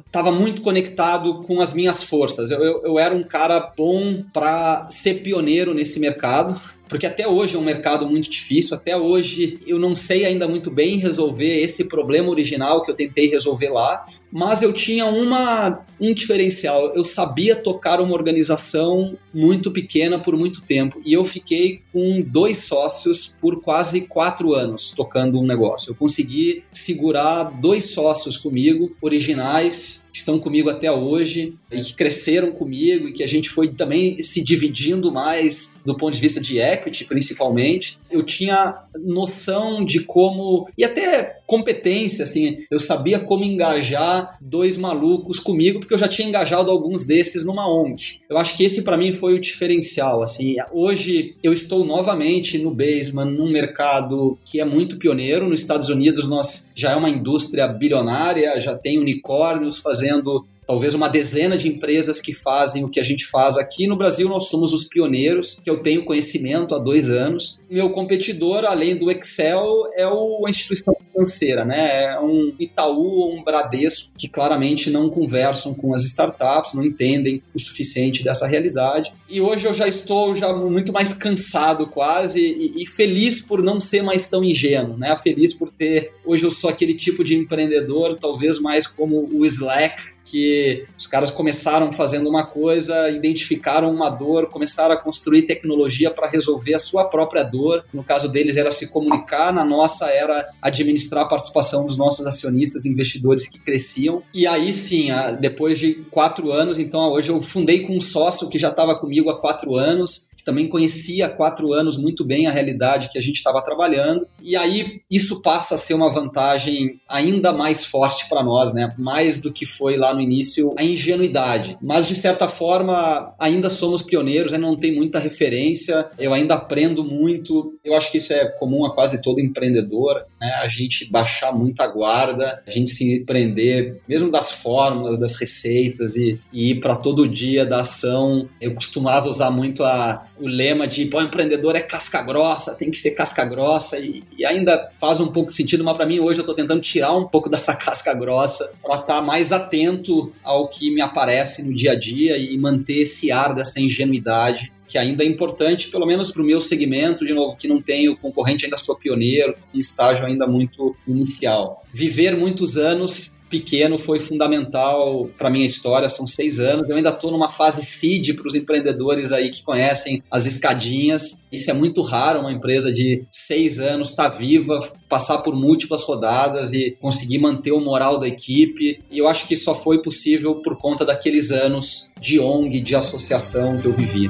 estava 0.05 0.31
muito 0.31 0.61
conectado 0.61 1.41
com 1.41 1.59
as 1.59 1.73
minhas 1.73 2.03
forças. 2.03 2.51
Eu, 2.51 2.61
eu, 2.63 2.81
eu 2.83 2.99
era 2.99 3.15
um 3.15 3.23
cara 3.23 3.59
bom 3.75 4.23
para 4.31 4.87
ser 4.91 5.23
pioneiro 5.23 5.73
nesse 5.73 5.99
mercado 5.99 6.59
porque 6.91 7.05
até 7.05 7.25
hoje 7.25 7.55
é 7.55 7.57
um 7.57 7.63
mercado 7.63 8.05
muito 8.05 8.29
difícil, 8.29 8.75
até 8.75 8.97
hoje 8.97 9.61
eu 9.65 9.79
não 9.79 9.95
sei 9.95 10.25
ainda 10.25 10.45
muito 10.45 10.69
bem 10.69 10.97
resolver 10.97 11.61
esse 11.63 11.85
problema 11.85 12.29
original 12.29 12.83
que 12.83 12.91
eu 12.91 12.95
tentei 12.95 13.29
resolver 13.29 13.69
lá, 13.69 14.03
mas 14.29 14.61
eu 14.61 14.73
tinha 14.73 15.05
uma, 15.05 15.85
um 15.97 16.13
diferencial, 16.13 16.93
eu 16.93 17.05
sabia 17.05 17.55
tocar 17.55 18.01
uma 18.01 18.13
organização 18.13 19.17
muito 19.33 19.71
pequena 19.71 20.19
por 20.19 20.35
muito 20.35 20.59
tempo, 20.63 21.01
e 21.05 21.13
eu 21.13 21.23
fiquei 21.23 21.81
com 21.93 22.21
dois 22.21 22.57
sócios 22.57 23.37
por 23.39 23.61
quase 23.61 24.01
quatro 24.01 24.53
anos 24.53 24.91
tocando 24.91 25.39
um 25.39 25.47
negócio. 25.47 25.91
Eu 25.91 25.95
consegui 25.95 26.65
segurar 26.73 27.45
dois 27.45 27.85
sócios 27.91 28.35
comigo, 28.35 28.93
originais, 29.01 30.05
que 30.11 30.19
estão 30.19 30.39
comigo 30.39 30.69
até 30.69 30.91
hoje 30.91 31.55
e 31.71 31.81
que 31.81 31.93
cresceram 31.93 32.51
comigo 32.51 33.07
e 33.07 33.13
que 33.13 33.23
a 33.23 33.27
gente 33.27 33.49
foi 33.49 33.69
também 33.69 34.21
se 34.21 34.43
dividindo 34.43 35.11
mais 35.11 35.79
do 35.85 35.95
ponto 35.95 36.13
de 36.13 36.19
vista 36.19 36.41
de 36.41 36.59
equity, 36.59 37.05
principalmente. 37.05 37.97
Eu 38.09 38.23
tinha 38.23 38.83
noção 38.99 39.85
de 39.85 40.01
como 40.01 40.67
e 40.77 40.83
até 40.83 41.39
competência, 41.47 42.23
assim, 42.23 42.59
eu 42.69 42.79
sabia 42.79 43.19
como 43.19 43.43
engajar 43.43 44.37
dois 44.41 44.77
malucos 44.77 45.39
comigo 45.39 45.79
porque 45.79 45.93
eu 45.93 45.97
já 45.97 46.07
tinha 46.07 46.27
engajado 46.27 46.71
alguns 46.71 47.05
desses 47.05 47.45
numa 47.45 47.69
ONG. 47.69 48.21
Eu 48.29 48.37
acho 48.37 48.55
que 48.55 48.63
esse 48.63 48.83
para 48.83 48.97
mim 48.97 49.11
foi 49.11 49.33
o 49.33 49.39
diferencial, 49.39 50.21
assim. 50.21 50.55
Hoje 50.71 51.35
eu 51.41 51.53
estou 51.53 51.85
novamente 51.85 52.57
no 52.57 52.71
Basement, 52.71 53.25
num 53.25 53.51
mercado 53.51 54.37
que 54.45 54.59
é 54.59 54.65
muito 54.65 54.97
pioneiro. 54.97 55.47
Nos 55.47 55.61
Estados 55.61 55.89
Unidos 55.89 56.27
nós 56.27 56.71
já 56.75 56.91
é 56.91 56.95
uma 56.95 57.09
indústria 57.09 57.67
bilionária, 57.67 58.59
já 58.59 58.75
tem 58.75 58.99
unicórnios 58.99 59.77
fazendo 59.77 60.00
fazendo 60.01 60.47
talvez 60.71 60.93
uma 60.93 61.09
dezena 61.09 61.57
de 61.57 61.67
empresas 61.67 62.21
que 62.21 62.31
fazem 62.31 62.85
o 62.85 62.87
que 62.87 63.01
a 63.01 63.03
gente 63.03 63.25
faz 63.25 63.57
aqui. 63.57 63.87
No 63.87 63.97
Brasil, 63.97 64.29
nós 64.29 64.47
somos 64.47 64.71
os 64.71 64.85
pioneiros, 64.85 65.59
que 65.61 65.69
eu 65.69 65.83
tenho 65.83 66.05
conhecimento 66.05 66.73
há 66.73 66.79
dois 66.79 67.09
anos. 67.09 67.59
Meu 67.69 67.89
competidor, 67.89 68.63
além 68.63 68.95
do 68.95 69.11
Excel, 69.11 69.89
é 69.97 70.07
o, 70.07 70.45
a 70.47 70.49
instituição 70.49 70.95
financeira, 71.11 71.65
né? 71.65 72.05
É 72.05 72.19
um 72.21 72.55
Itaú 72.57 73.17
ou 73.17 73.35
um 73.35 73.43
Bradesco, 73.43 74.13
que 74.17 74.29
claramente 74.29 74.89
não 74.89 75.09
conversam 75.09 75.73
com 75.73 75.93
as 75.93 76.03
startups, 76.03 76.73
não 76.73 76.85
entendem 76.85 77.43
o 77.53 77.59
suficiente 77.59 78.23
dessa 78.23 78.47
realidade. 78.47 79.11
E 79.29 79.41
hoje 79.41 79.65
eu 79.65 79.73
já 79.73 79.89
estou 79.89 80.33
já 80.37 80.53
muito 80.53 80.93
mais 80.93 81.17
cansado 81.17 81.85
quase 81.87 82.39
e, 82.39 82.81
e 82.81 82.87
feliz 82.87 83.41
por 83.41 83.61
não 83.61 83.77
ser 83.77 84.03
mais 84.03 84.29
tão 84.29 84.41
ingênuo, 84.41 84.95
né? 84.95 85.17
Feliz 85.17 85.51
por 85.51 85.69
ter... 85.69 86.13
Hoje 86.25 86.45
eu 86.45 86.51
sou 86.51 86.69
aquele 86.69 86.93
tipo 86.93 87.25
de 87.25 87.35
empreendedor, 87.35 88.17
talvez 88.17 88.57
mais 88.57 88.87
como 88.87 89.27
o 89.33 89.45
Slack, 89.45 90.01
que 90.31 90.85
os 90.97 91.05
caras 91.05 91.29
começaram 91.29 91.91
fazendo 91.91 92.29
uma 92.29 92.45
coisa, 92.45 93.09
identificaram 93.09 93.93
uma 93.93 94.09
dor, 94.09 94.47
começaram 94.47 94.93
a 94.93 94.97
construir 94.97 95.41
tecnologia 95.41 96.09
para 96.09 96.29
resolver 96.29 96.73
a 96.73 96.79
sua 96.79 97.03
própria 97.03 97.43
dor. 97.43 97.83
No 97.93 98.01
caso 98.03 98.29
deles 98.29 98.55
era 98.55 98.71
se 98.71 98.87
comunicar, 98.87 99.51
na 99.51 99.65
nossa 99.65 100.07
era 100.07 100.49
administrar 100.61 101.25
a 101.25 101.27
participação 101.27 101.85
dos 101.85 101.97
nossos 101.97 102.25
acionistas, 102.25 102.85
investidores 102.85 103.47
que 103.47 103.59
cresciam. 103.59 104.23
E 104.33 104.47
aí 104.47 104.71
sim, 104.71 105.09
depois 105.41 105.77
de 105.77 105.95
quatro 106.09 106.51
anos, 106.51 106.77
então 106.77 107.01
hoje 107.09 107.29
eu 107.29 107.41
fundei 107.41 107.85
com 107.85 107.97
um 107.97 108.01
sócio 108.01 108.47
que 108.47 108.57
já 108.57 108.69
estava 108.69 108.95
comigo 108.95 109.29
há 109.29 109.39
quatro 109.39 109.75
anos 109.75 110.30
que 110.41 110.45
também 110.45 110.67
conhecia 110.67 111.27
há 111.27 111.29
quatro 111.29 111.71
anos 111.71 111.97
muito 111.97 112.25
bem 112.25 112.47
a 112.47 112.51
realidade 112.51 113.09
que 113.09 113.17
a 113.17 113.21
gente 113.21 113.37
estava 113.37 113.61
trabalhando. 113.61 114.27
E 114.41 114.55
aí 114.55 115.01
isso 115.09 115.41
passa 115.41 115.75
a 115.75 115.77
ser 115.77 115.93
uma 115.93 116.11
vantagem 116.11 116.99
ainda 117.07 117.53
mais 117.53 117.85
forte 117.85 118.27
para 118.27 118.43
nós, 118.43 118.73
né? 118.73 118.93
Mais 118.97 119.39
do 119.39 119.53
que 119.53 119.65
foi 119.65 119.97
lá 119.97 120.13
no 120.13 120.21
início 120.21 120.73
a 120.77 120.83
ingenuidade. 120.83 121.77
Mas 121.81 122.07
de 122.07 122.15
certa 122.15 122.47
forma 122.47 123.33
ainda 123.39 123.69
somos 123.69 124.01
pioneiros, 124.01 124.51
né? 124.51 124.57
não 124.57 124.75
tem 124.75 124.93
muita 124.93 125.19
referência. 125.19 126.09
Eu 126.17 126.33
ainda 126.33 126.55
aprendo 126.55 127.03
muito. 127.03 127.77
Eu 127.83 127.95
acho 127.95 128.11
que 128.11 128.17
isso 128.17 128.33
é 128.33 128.45
comum 128.45 128.85
a 128.85 128.93
quase 128.93 129.21
todo 129.21 129.39
empreendedor, 129.39 130.25
né? 130.39 130.51
A 130.63 130.67
gente 130.67 131.09
baixar 131.09 131.51
muita 131.51 131.85
guarda, 131.87 132.61
a 132.65 132.71
gente 132.71 132.89
se 132.89 133.23
prender 133.25 134.01
mesmo 134.07 134.31
das 134.31 134.51
fórmulas, 134.51 135.19
das 135.19 135.37
receitas 135.37 136.15
e, 136.15 136.39
e 136.51 136.71
ir 136.71 136.79
para 136.79 136.95
todo 136.95 137.27
dia 137.27 137.65
da 137.65 137.81
ação. 137.81 138.49
Eu 138.59 138.73
costumava 138.73 139.27
usar 139.27 139.51
muito 139.51 139.83
a 139.83 140.25
o 140.41 140.47
lema 140.47 140.87
de 140.87 141.09
o 141.13 141.21
empreendedor 141.21 141.75
é 141.75 141.81
casca 141.81 142.21
grossa, 142.21 142.73
tem 142.73 142.89
que 142.89 142.97
ser 142.97 143.11
casca 143.11 143.45
grossa, 143.45 143.99
e, 143.99 144.23
e 144.37 144.43
ainda 144.43 144.89
faz 144.99 145.19
um 145.19 145.27
pouco 145.27 145.51
de 145.51 145.55
sentido, 145.55 145.83
mas 145.83 145.95
para 145.95 146.05
mim 146.05 146.19
hoje 146.19 146.39
eu 146.39 146.41
estou 146.41 146.55
tentando 146.55 146.81
tirar 146.81 147.15
um 147.15 147.27
pouco 147.27 147.47
dessa 147.49 147.75
casca 147.75 148.13
grossa 148.13 148.73
para 148.81 148.95
estar 148.95 149.15
tá 149.15 149.21
mais 149.21 149.51
atento 149.51 150.33
ao 150.43 150.67
que 150.67 150.89
me 150.89 151.01
aparece 151.01 151.63
no 151.63 151.73
dia 151.73 151.91
a 151.91 151.95
dia 151.95 152.37
e 152.37 152.57
manter 152.57 153.03
esse 153.03 153.31
ar 153.31 153.53
dessa 153.53 153.79
ingenuidade 153.79 154.71
que 154.87 154.97
ainda 154.97 155.23
é 155.23 155.27
importante, 155.27 155.89
pelo 155.89 156.05
menos 156.05 156.31
para 156.31 156.41
o 156.41 156.45
meu 156.45 156.59
segmento, 156.59 157.23
de 157.23 157.33
novo, 157.33 157.55
que 157.55 157.65
não 157.65 157.81
tenho 157.81 158.17
concorrente, 158.17 158.65
ainda 158.65 158.77
sou 158.77 158.93
pioneiro, 158.93 159.55
um 159.73 159.79
estágio 159.79 160.25
ainda 160.25 160.45
muito 160.45 160.93
inicial. 161.07 161.85
Viver 161.93 162.35
muitos 162.35 162.75
anos 162.75 163.40
pequeno 163.51 163.97
foi 163.97 164.19
fundamental 164.19 165.29
para 165.37 165.49
minha 165.49 165.65
história, 165.65 166.09
são 166.09 166.25
seis 166.25 166.57
anos. 166.59 166.89
Eu 166.89 166.95
ainda 166.95 167.09
estou 167.09 167.29
numa 167.29 167.49
fase 167.49 167.85
seed 167.85 168.33
para 168.35 168.47
os 168.47 168.55
empreendedores 168.55 169.33
aí 169.33 169.51
que 169.51 169.61
conhecem 169.61 170.23
as 170.31 170.45
escadinhas. 170.45 171.43
Isso 171.51 171.69
é 171.69 171.73
muito 171.73 172.01
raro, 172.01 172.39
uma 172.39 172.51
empresa 172.51 172.91
de 172.91 173.25
seis 173.29 173.79
anos 173.79 174.11
estar 174.11 174.29
tá 174.29 174.37
viva, 174.37 174.79
passar 175.09 175.39
por 175.39 175.53
múltiplas 175.53 176.01
rodadas 176.01 176.71
e 176.71 176.97
conseguir 177.01 177.39
manter 177.39 177.73
o 177.73 177.81
moral 177.81 178.17
da 178.17 178.27
equipe. 178.27 178.99
E 179.11 179.19
eu 179.19 179.27
acho 179.27 179.45
que 179.47 179.57
só 179.57 179.75
foi 179.75 180.01
possível 180.01 180.55
por 180.55 180.77
conta 180.77 181.05
daqueles 181.05 181.51
anos 181.51 182.09
de 182.19 182.39
ONG, 182.39 182.79
de 182.79 182.95
associação 182.95 183.79
que 183.79 183.87
eu 183.87 183.93
vivi. 183.93 184.29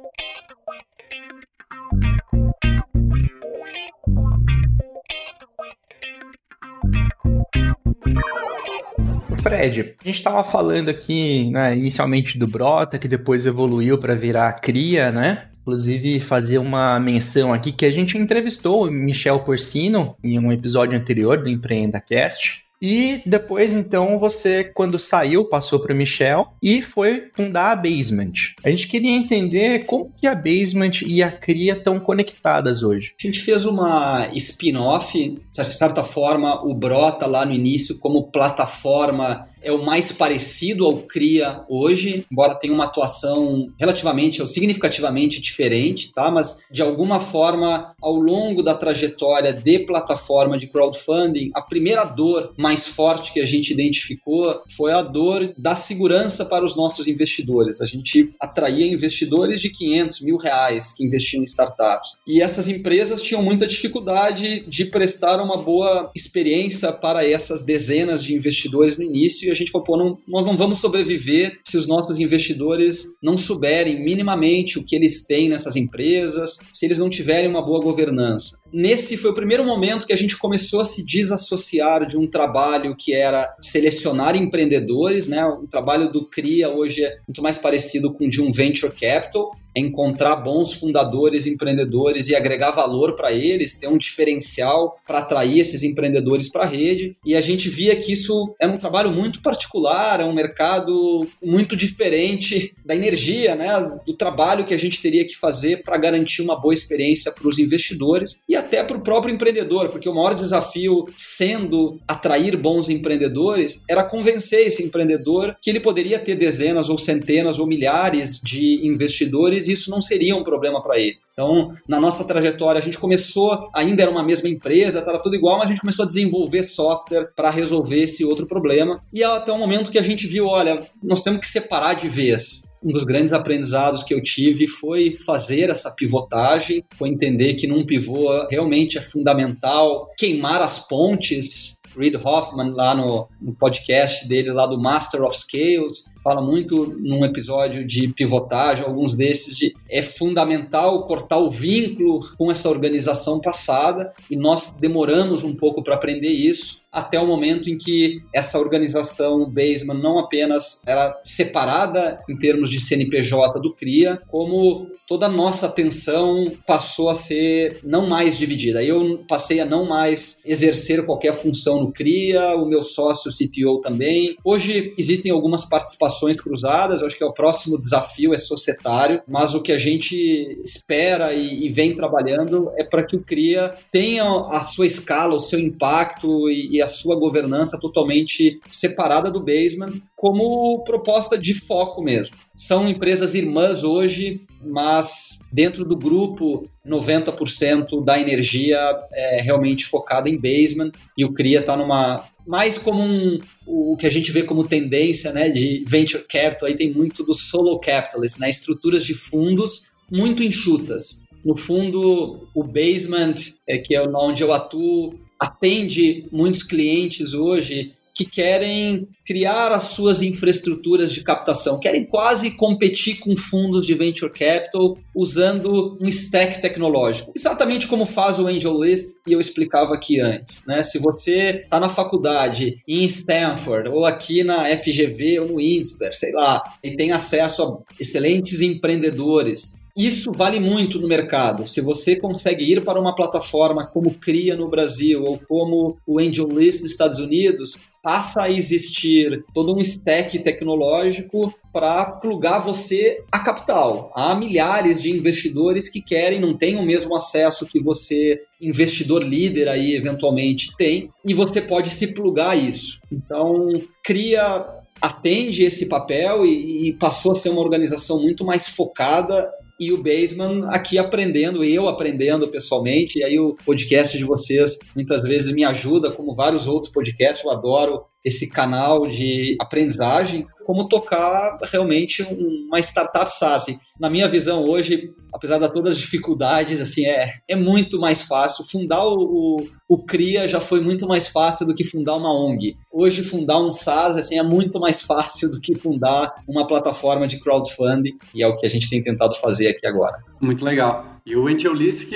Fred, 9.41 9.95
a 9.99 10.07
gente 10.07 10.17
estava 10.17 10.43
falando 10.43 10.89
aqui, 10.89 11.49
né, 11.49 11.75
inicialmente 11.75 12.37
do 12.37 12.47
Brota, 12.47 12.99
que 12.99 13.07
depois 13.07 13.45
evoluiu 13.45 13.97
para 13.97 14.13
virar 14.13 14.53
Cria, 14.53 15.11
né? 15.11 15.47
Inclusive, 15.61 16.19
fazer 16.19 16.59
uma 16.59 16.99
menção 16.99 17.51
aqui 17.53 17.71
que 17.71 17.85
a 17.85 17.91
gente 17.91 18.17
entrevistou 18.17 18.85
o 18.85 18.91
Michel 18.91 19.39
Porcino 19.39 20.15
em 20.23 20.39
um 20.39 20.51
episódio 20.51 20.97
anterior 20.97 21.41
do 21.41 21.49
Empreenda 21.49 21.99
Cast. 21.99 22.63
E 22.81 23.21
depois, 23.25 23.73
então, 23.73 24.17
você, 24.17 24.63
quando 24.63 24.97
saiu, 24.97 25.45
passou 25.45 25.79
para 25.79 25.93
o 25.93 25.95
Michel 25.95 26.47
e 26.61 26.81
foi 26.81 27.29
fundar 27.35 27.71
a 27.71 27.75
Basement. 27.75 28.33
A 28.63 28.69
gente 28.69 28.87
queria 28.87 29.11
entender 29.11 29.85
como 29.85 30.11
que 30.17 30.25
a 30.25 30.33
Basement 30.33 31.03
e 31.05 31.21
a 31.21 31.31
Cria 31.31 31.73
estão 31.73 31.99
conectadas 31.99 32.81
hoje. 32.81 33.13
A 33.21 33.27
gente 33.27 33.39
fez 33.39 33.65
uma 33.65 34.27
spin-off, 34.33 35.37
de 35.53 35.65
certa 35.65 36.03
forma, 36.03 36.65
o 36.65 36.73
Brota 36.73 37.27
lá 37.27 37.45
no 37.45 37.53
início 37.53 37.99
como 37.99 38.31
plataforma 38.31 39.47
é 39.61 39.71
o 39.71 39.83
mais 39.83 40.11
parecido 40.11 40.85
ao 40.85 40.97
Cria 41.03 41.63
hoje, 41.69 42.25
embora 42.31 42.55
tenha 42.55 42.73
uma 42.73 42.85
atuação 42.85 43.69
relativamente 43.79 44.41
ou 44.41 44.47
significativamente 44.47 45.39
diferente, 45.39 46.11
tá? 46.13 46.31
Mas 46.31 46.61
de 46.71 46.81
alguma 46.81 47.19
forma, 47.19 47.93
ao 48.01 48.15
longo 48.15 48.63
da 48.63 48.73
trajetória 48.73 49.53
de 49.53 49.79
plataforma 49.79 50.57
de 50.57 50.67
crowdfunding, 50.67 51.51
a 51.53 51.61
primeira 51.61 52.05
dor 52.05 52.53
mais 52.57 52.87
forte 52.87 53.33
que 53.33 53.39
a 53.39 53.45
gente 53.45 53.71
identificou 53.71 54.61
foi 54.75 54.91
a 54.91 55.01
dor 55.01 55.53
da 55.57 55.75
segurança 55.75 56.45
para 56.45 56.65
os 56.65 56.75
nossos 56.75 57.07
investidores. 57.07 57.81
A 57.81 57.85
gente 57.85 58.33
atraía 58.39 58.85
investidores 58.85 59.61
de 59.61 59.69
500 59.69 60.21
mil 60.21 60.37
reais 60.37 60.93
que 60.95 61.03
investiam 61.03 61.41
em 61.41 61.45
startups. 61.45 62.17
E 62.25 62.41
essas 62.41 62.67
empresas 62.67 63.21
tinham 63.21 63.43
muita 63.43 63.67
dificuldade 63.67 64.65
de 64.67 64.85
prestar 64.85 65.41
uma 65.41 65.57
boa 65.57 66.11
experiência 66.15 66.91
para 66.91 67.27
essas 67.27 67.63
dezenas 67.63 68.23
de 68.23 68.33
investidores 68.33 68.97
no 68.97 69.03
início 69.03 69.50
a 69.51 69.55
gente 69.55 69.71
falou, 69.71 69.85
pô, 69.85 69.97
não, 69.97 70.17
nós 70.27 70.45
não 70.45 70.57
vamos 70.57 70.79
sobreviver 70.79 71.59
se 71.65 71.77
os 71.77 71.87
nossos 71.87 72.19
investidores 72.19 73.05
não 73.21 73.37
souberem 73.37 74.03
minimamente 74.03 74.79
o 74.79 74.85
que 74.85 74.95
eles 74.95 75.25
têm 75.25 75.49
nessas 75.49 75.75
empresas, 75.75 76.59
se 76.71 76.85
eles 76.85 76.97
não 76.97 77.09
tiverem 77.09 77.49
uma 77.49 77.61
boa 77.61 77.81
governança. 77.81 78.59
Nesse 78.71 79.17
foi 79.17 79.31
o 79.31 79.35
primeiro 79.35 79.65
momento 79.65 80.07
que 80.07 80.13
a 80.13 80.17
gente 80.17 80.37
começou 80.37 80.81
a 80.81 80.85
se 80.85 81.05
desassociar 81.05 82.05
de 82.05 82.17
um 82.17 82.27
trabalho 82.27 82.95
que 82.97 83.13
era 83.13 83.53
selecionar 83.59 84.35
empreendedores, 84.35 85.27
né? 85.27 85.45
O 85.45 85.67
trabalho 85.67 86.11
do 86.11 86.27
CRIA 86.27 86.69
hoje 86.69 87.03
é 87.03 87.17
muito 87.27 87.41
mais 87.41 87.57
parecido 87.57 88.13
com 88.13 88.25
o 88.25 88.29
de 88.29 88.41
um 88.41 88.51
venture 88.51 88.93
capital, 88.93 89.51
encontrar 89.75 90.35
bons 90.37 90.73
fundadores, 90.73 91.45
empreendedores 91.45 92.27
e 92.27 92.35
agregar 92.35 92.71
valor 92.71 93.15
para 93.15 93.31
eles, 93.31 93.77
ter 93.77 93.87
um 93.87 93.97
diferencial 93.97 94.99
para 95.05 95.19
atrair 95.19 95.59
esses 95.59 95.83
empreendedores 95.83 96.49
para 96.49 96.63
a 96.63 96.67
rede. 96.67 97.15
E 97.25 97.35
a 97.35 97.41
gente 97.41 97.69
via 97.69 97.95
que 97.95 98.11
isso 98.11 98.53
é 98.59 98.67
um 98.67 98.77
trabalho 98.77 99.11
muito 99.11 99.41
particular, 99.41 100.19
é 100.19 100.25
um 100.25 100.33
mercado 100.33 101.27
muito 101.41 101.75
diferente 101.75 102.73
da 102.85 102.95
energia, 102.95 103.55
né, 103.55 103.67
do 104.05 104.13
trabalho 104.13 104.65
que 104.65 104.73
a 104.73 104.79
gente 104.79 105.01
teria 105.01 105.25
que 105.25 105.35
fazer 105.35 105.83
para 105.83 105.97
garantir 105.97 106.41
uma 106.41 106.59
boa 106.59 106.73
experiência 106.73 107.31
para 107.31 107.47
os 107.47 107.57
investidores 107.57 108.41
e 108.47 108.55
até 108.55 108.83
para 108.83 108.97
o 108.97 109.01
próprio 109.01 109.33
empreendedor, 109.33 109.89
porque 109.89 110.09
o 110.09 110.13
maior 110.13 110.35
desafio 110.35 111.05
sendo 111.17 111.99
atrair 112.07 112.57
bons 112.57 112.89
empreendedores 112.89 113.83
era 113.87 114.03
convencer 114.03 114.67
esse 114.67 114.83
empreendedor 114.83 115.55
que 115.61 115.69
ele 115.69 115.79
poderia 115.79 116.19
ter 116.19 116.35
dezenas 116.35 116.89
ou 116.89 116.97
centenas 116.97 117.59
ou 117.59 117.67
milhares 117.67 118.39
de 118.43 118.85
investidores 118.85 119.60
isso 119.67 119.89
não 119.89 120.01
seria 120.01 120.35
um 120.35 120.43
problema 120.43 120.81
para 120.81 120.99
ele. 120.99 121.17
Então, 121.33 121.73
na 121.87 121.99
nossa 121.99 122.23
trajetória, 122.23 122.79
a 122.79 122.83
gente 122.83 122.97
começou, 122.97 123.69
ainda 123.73 124.03
era 124.03 124.11
uma 124.11 124.23
mesma 124.23 124.49
empresa, 124.49 124.99
estava 124.99 125.21
tudo 125.21 125.35
igual, 125.35 125.57
mas 125.57 125.65
a 125.65 125.69
gente 125.69 125.81
começou 125.81 126.03
a 126.03 126.07
desenvolver 126.07 126.63
software 126.63 127.31
para 127.35 127.49
resolver 127.49 128.03
esse 128.03 128.23
outro 128.25 128.45
problema. 128.45 129.01
E 129.13 129.23
até 129.23 129.51
o 129.51 129.57
momento 129.57 129.91
que 129.91 129.99
a 129.99 130.03
gente 130.03 130.27
viu, 130.27 130.47
olha, 130.47 130.87
nós 131.01 131.23
temos 131.23 131.39
que 131.39 131.47
separar 131.47 131.95
de 131.95 132.09
vez 132.09 132.69
um 132.83 132.91
dos 132.91 133.03
grandes 133.03 133.31
aprendizados 133.31 134.03
que 134.03 134.13
eu 134.13 134.21
tive 134.21 134.67
foi 134.67 135.11
fazer 135.11 135.69
essa 135.69 135.91
pivotagem, 135.91 136.83
foi 136.97 137.09
entender 137.09 137.53
que 137.53 137.67
num 137.67 137.85
pivô 137.85 138.47
realmente 138.47 138.97
é 138.97 139.01
fundamental 139.01 140.09
queimar 140.17 140.61
as 140.61 140.87
pontes. 140.87 141.79
Reid 141.93 142.15
Hoffman, 142.15 142.71
lá 142.71 142.95
no, 142.95 143.27
no 143.41 143.53
podcast 143.53 144.25
dele, 144.25 144.53
lá 144.53 144.65
do 144.65 144.79
Master 144.79 145.23
of 145.23 145.37
Scales, 145.37 146.05
fala 146.23 146.41
muito 146.41 146.87
num 146.99 147.25
episódio 147.25 147.85
de 147.85 148.07
pivotagem, 148.09 148.85
alguns 148.85 149.15
desses, 149.15 149.55
de 149.57 149.73
é 149.89 150.01
fundamental 150.01 151.05
cortar 151.05 151.37
o 151.37 151.49
vínculo 151.49 152.19
com 152.37 152.51
essa 152.51 152.69
organização 152.69 153.39
passada 153.39 154.13
e 154.29 154.35
nós 154.35 154.71
demoramos 154.71 155.43
um 155.43 155.55
pouco 155.55 155.83
para 155.83 155.95
aprender 155.95 156.29
isso 156.29 156.81
até 156.91 157.19
o 157.19 157.25
momento 157.25 157.69
em 157.69 157.77
que 157.77 158.21
essa 158.35 158.59
organização 158.59 159.49
Baseman 159.49 159.97
não 159.97 160.19
apenas 160.19 160.83
era 160.85 161.17
separada 161.23 162.19
em 162.29 162.37
termos 162.37 162.69
de 162.69 162.81
CNPJ 162.81 163.59
do 163.61 163.73
CRIA, 163.73 164.21
como 164.27 164.87
toda 165.07 165.27
a 165.27 165.29
nossa 165.29 165.67
atenção 165.67 166.51
passou 166.67 167.09
a 167.09 167.15
ser 167.15 167.79
não 167.83 168.07
mais 168.07 168.37
dividida. 168.37 168.83
Eu 168.83 169.23
passei 169.27 169.61
a 169.61 169.65
não 169.65 169.85
mais 169.85 170.41
exercer 170.45 171.05
qualquer 171.05 171.33
função 171.33 171.81
no 171.81 171.93
CRIA, 171.93 172.55
o 172.55 172.65
meu 172.65 172.83
sócio 172.83 173.31
CTO 173.31 173.79
também. 173.79 174.35
Hoje 174.43 174.93
existem 174.97 175.31
algumas 175.31 175.63
participações 175.69 176.10
ações 176.13 176.39
cruzadas, 176.39 177.01
eu 177.01 177.07
acho 177.07 177.17
que 177.17 177.23
é 177.23 177.27
o 177.27 177.33
próximo 177.33 177.77
desafio, 177.77 178.33
é 178.33 178.37
societário, 178.37 179.21
mas 179.27 179.53
o 179.53 179.61
que 179.61 179.71
a 179.71 179.77
gente 179.77 180.15
espera 180.63 181.33
e, 181.33 181.65
e 181.65 181.69
vem 181.69 181.95
trabalhando 181.95 182.71
é 182.77 182.83
para 182.83 183.03
que 183.03 183.15
o 183.15 183.23
CRIA 183.23 183.75
tenha 183.91 184.23
a 184.49 184.61
sua 184.61 184.85
escala, 184.85 185.35
o 185.35 185.39
seu 185.39 185.59
impacto 185.59 186.49
e, 186.49 186.77
e 186.77 186.81
a 186.81 186.87
sua 186.87 187.15
governança 187.15 187.79
totalmente 187.79 188.59
separada 188.69 189.31
do 189.31 189.43
Basement, 189.43 190.01
como 190.15 190.83
proposta 190.83 191.37
de 191.37 191.53
foco 191.53 192.01
mesmo. 192.03 192.35
São 192.55 192.87
empresas 192.87 193.33
irmãs 193.33 193.83
hoje, 193.83 194.41
mas 194.63 195.39
dentro 195.51 195.83
do 195.83 195.97
grupo, 195.97 196.63
90% 196.85 198.03
da 198.03 198.19
energia 198.19 198.77
é 199.13 199.41
realmente 199.41 199.85
focada 199.85 200.29
em 200.29 200.39
basement 200.39 200.91
e 201.17 201.25
o 201.25 201.33
CRIA 201.33 201.61
está 201.61 201.75
numa 201.75 202.25
mais 202.47 202.77
como 202.77 203.01
um, 203.01 203.39
o 203.65 203.95
que 203.97 204.07
a 204.07 204.09
gente 204.09 204.31
vê 204.31 204.43
como 204.43 204.67
tendência 204.67 205.31
né, 205.31 205.49
de 205.49 205.83
venture 205.87 206.23
capital, 206.23 206.67
aí 206.67 206.75
tem 206.75 206.91
muito 206.91 207.23
do 207.23 207.33
solo 207.33 207.79
capitalist, 207.79 208.39
né, 208.39 208.49
estruturas 208.49 209.05
de 209.05 209.13
fundos 209.13 209.91
muito 210.11 210.43
enxutas. 210.43 211.23
No 211.43 211.55
fundo, 211.55 212.47
o 212.53 212.63
basement, 212.63 213.33
é, 213.67 213.77
que 213.77 213.95
é 213.95 214.01
onde 214.01 214.43
eu 214.43 214.53
atuo, 214.53 215.19
atende 215.39 216.27
muitos 216.31 216.61
clientes 216.61 217.33
hoje 217.33 217.93
que 218.21 218.25
querem 218.25 219.07
criar 219.25 219.71
as 219.71 219.83
suas 219.83 220.21
infraestruturas 220.21 221.11
de 221.11 221.23
captação, 221.23 221.79
querem 221.79 222.05
quase 222.05 222.51
competir 222.51 223.19
com 223.19 223.35
fundos 223.35 223.85
de 223.85 223.95
venture 223.95 224.31
capital 224.31 224.97
usando 225.15 225.97
um 225.99 226.07
stack 226.07 226.61
tecnológico. 226.61 227.31
Exatamente 227.35 227.87
como 227.87 228.05
faz 228.05 228.37
o 228.37 228.47
AngelList 228.47 229.15
e 229.25 229.33
eu 229.33 229.39
explicava 229.39 229.95
aqui 229.95 230.19
antes. 230.19 230.63
Né? 230.67 230.83
Se 230.83 230.99
você 230.99 231.61
está 231.63 231.79
na 231.79 231.89
faculdade 231.89 232.81
em 232.87 233.03
Stanford 233.05 233.89
ou 233.89 234.05
aqui 234.05 234.43
na 234.43 234.65
FGV 234.77 235.39
ou 235.39 235.47
no 235.47 235.61
INSPER, 235.61 236.13
sei 236.13 236.31
lá, 236.33 236.61
e 236.83 236.95
tem 236.95 237.11
acesso 237.11 237.63
a 237.63 237.77
excelentes 237.99 238.61
empreendedores 238.61 239.81
isso 239.95 240.31
vale 240.31 240.59
muito 240.59 240.99
no 240.99 241.07
mercado. 241.07 241.67
Se 241.67 241.81
você 241.81 242.15
consegue 242.15 242.63
ir 242.63 242.83
para 242.83 242.99
uma 242.99 243.13
plataforma 243.13 243.85
como 243.85 244.13
Cria 244.13 244.55
no 244.55 244.69
Brasil 244.69 245.23
ou 245.23 245.39
como 245.39 245.97
o 246.07 246.19
AngelList 246.19 246.81
nos 246.81 246.91
Estados 246.91 247.19
Unidos, 247.19 247.77
passa 248.01 248.43
a 248.43 248.51
existir 248.51 249.43
todo 249.53 249.75
um 249.75 249.81
stack 249.81 250.39
tecnológico 250.39 251.53
para 251.71 252.05
plugar 252.05 252.59
você 252.59 253.23
a 253.31 253.39
capital. 253.39 254.11
Há 254.15 254.35
milhares 254.35 255.01
de 255.01 255.11
investidores 255.11 255.87
que 255.87 256.01
querem, 256.01 256.39
não 256.39 256.57
têm 256.57 256.75
o 256.75 256.83
mesmo 256.83 257.15
acesso 257.15 257.65
que 257.65 257.79
você, 257.79 258.41
investidor 258.59 259.23
líder 259.23 259.69
aí, 259.69 259.95
eventualmente 259.95 260.75
tem, 260.77 261.09
e 261.23 261.33
você 261.33 261.61
pode 261.61 261.93
se 261.93 262.07
plugar 262.07 262.51
a 262.51 262.55
isso. 262.55 262.99
Então, 263.11 263.81
cria 264.03 264.81
atende 265.01 265.63
esse 265.63 265.87
papel 265.87 266.45
e, 266.45 266.89
e, 266.89 266.93
passou 266.93 267.31
a 267.31 267.35
ser 267.35 267.49
uma 267.49 267.61
organização 267.61 268.21
muito 268.21 268.45
mais 268.45 268.67
focada 268.67 269.51
e 269.81 269.91
o 269.91 269.97
Baseman 269.97 270.67
aqui 270.67 270.99
aprendendo, 270.99 271.63
eu 271.63 271.87
aprendendo 271.87 272.47
pessoalmente, 272.49 273.17
e 273.17 273.23
aí 273.23 273.39
o 273.39 273.55
podcast 273.65 274.15
de 274.15 274.23
vocês 274.23 274.77
muitas 274.95 275.23
vezes 275.23 275.51
me 275.51 275.63
ajuda, 275.63 276.11
como 276.11 276.35
vários 276.35 276.67
outros 276.67 276.93
podcasts, 276.93 277.43
eu 277.43 277.49
adoro 277.49 278.03
esse 278.23 278.47
canal 278.47 279.07
de 279.07 279.57
aprendizagem, 279.59 280.45
como 280.71 280.87
tocar 280.87 281.57
realmente 281.63 282.23
uma 282.23 282.79
startup 282.79 283.29
SaaS. 283.37 283.77
Na 283.99 284.09
minha 284.09 284.25
visão 284.25 284.63
hoje, 284.63 285.11
apesar 285.33 285.57
de 285.57 285.67
todas 285.73 285.95
as 285.95 285.99
dificuldades, 285.99 286.79
assim, 286.79 287.05
é, 287.05 287.33
é 287.45 287.57
muito 287.57 287.99
mais 287.99 288.21
fácil. 288.21 288.63
Fundar 288.63 289.05
o, 289.05 289.17
o, 289.17 289.67
o, 289.89 290.05
CRIA 290.05 290.47
já 290.47 290.61
foi 290.61 290.79
muito 290.79 291.05
mais 291.05 291.27
fácil 291.27 291.67
do 291.67 291.75
que 291.75 291.83
fundar 291.83 292.15
uma 292.15 292.33
ONG. 292.33 292.77
Hoje, 292.89 293.21
fundar 293.21 293.59
um 293.59 293.69
SaaS 293.69 294.15
assim, 294.15 294.39
é 294.39 294.43
muito 294.43 294.79
mais 294.79 295.01
fácil 295.01 295.51
do 295.51 295.59
que 295.59 295.77
fundar 295.77 296.33
uma 296.47 296.65
plataforma 296.65 297.27
de 297.27 297.37
crowdfunding, 297.41 298.17
e 298.33 298.41
é 298.41 298.47
o 298.47 298.55
que 298.55 298.65
a 298.65 298.69
gente 298.69 298.89
tem 298.89 299.03
tentado 299.03 299.35
fazer 299.35 299.67
aqui 299.67 299.85
agora. 299.85 300.17
Muito 300.39 300.63
legal. 300.63 301.17
E 301.25 301.35
o 301.35 301.47
AngelList 301.47 302.09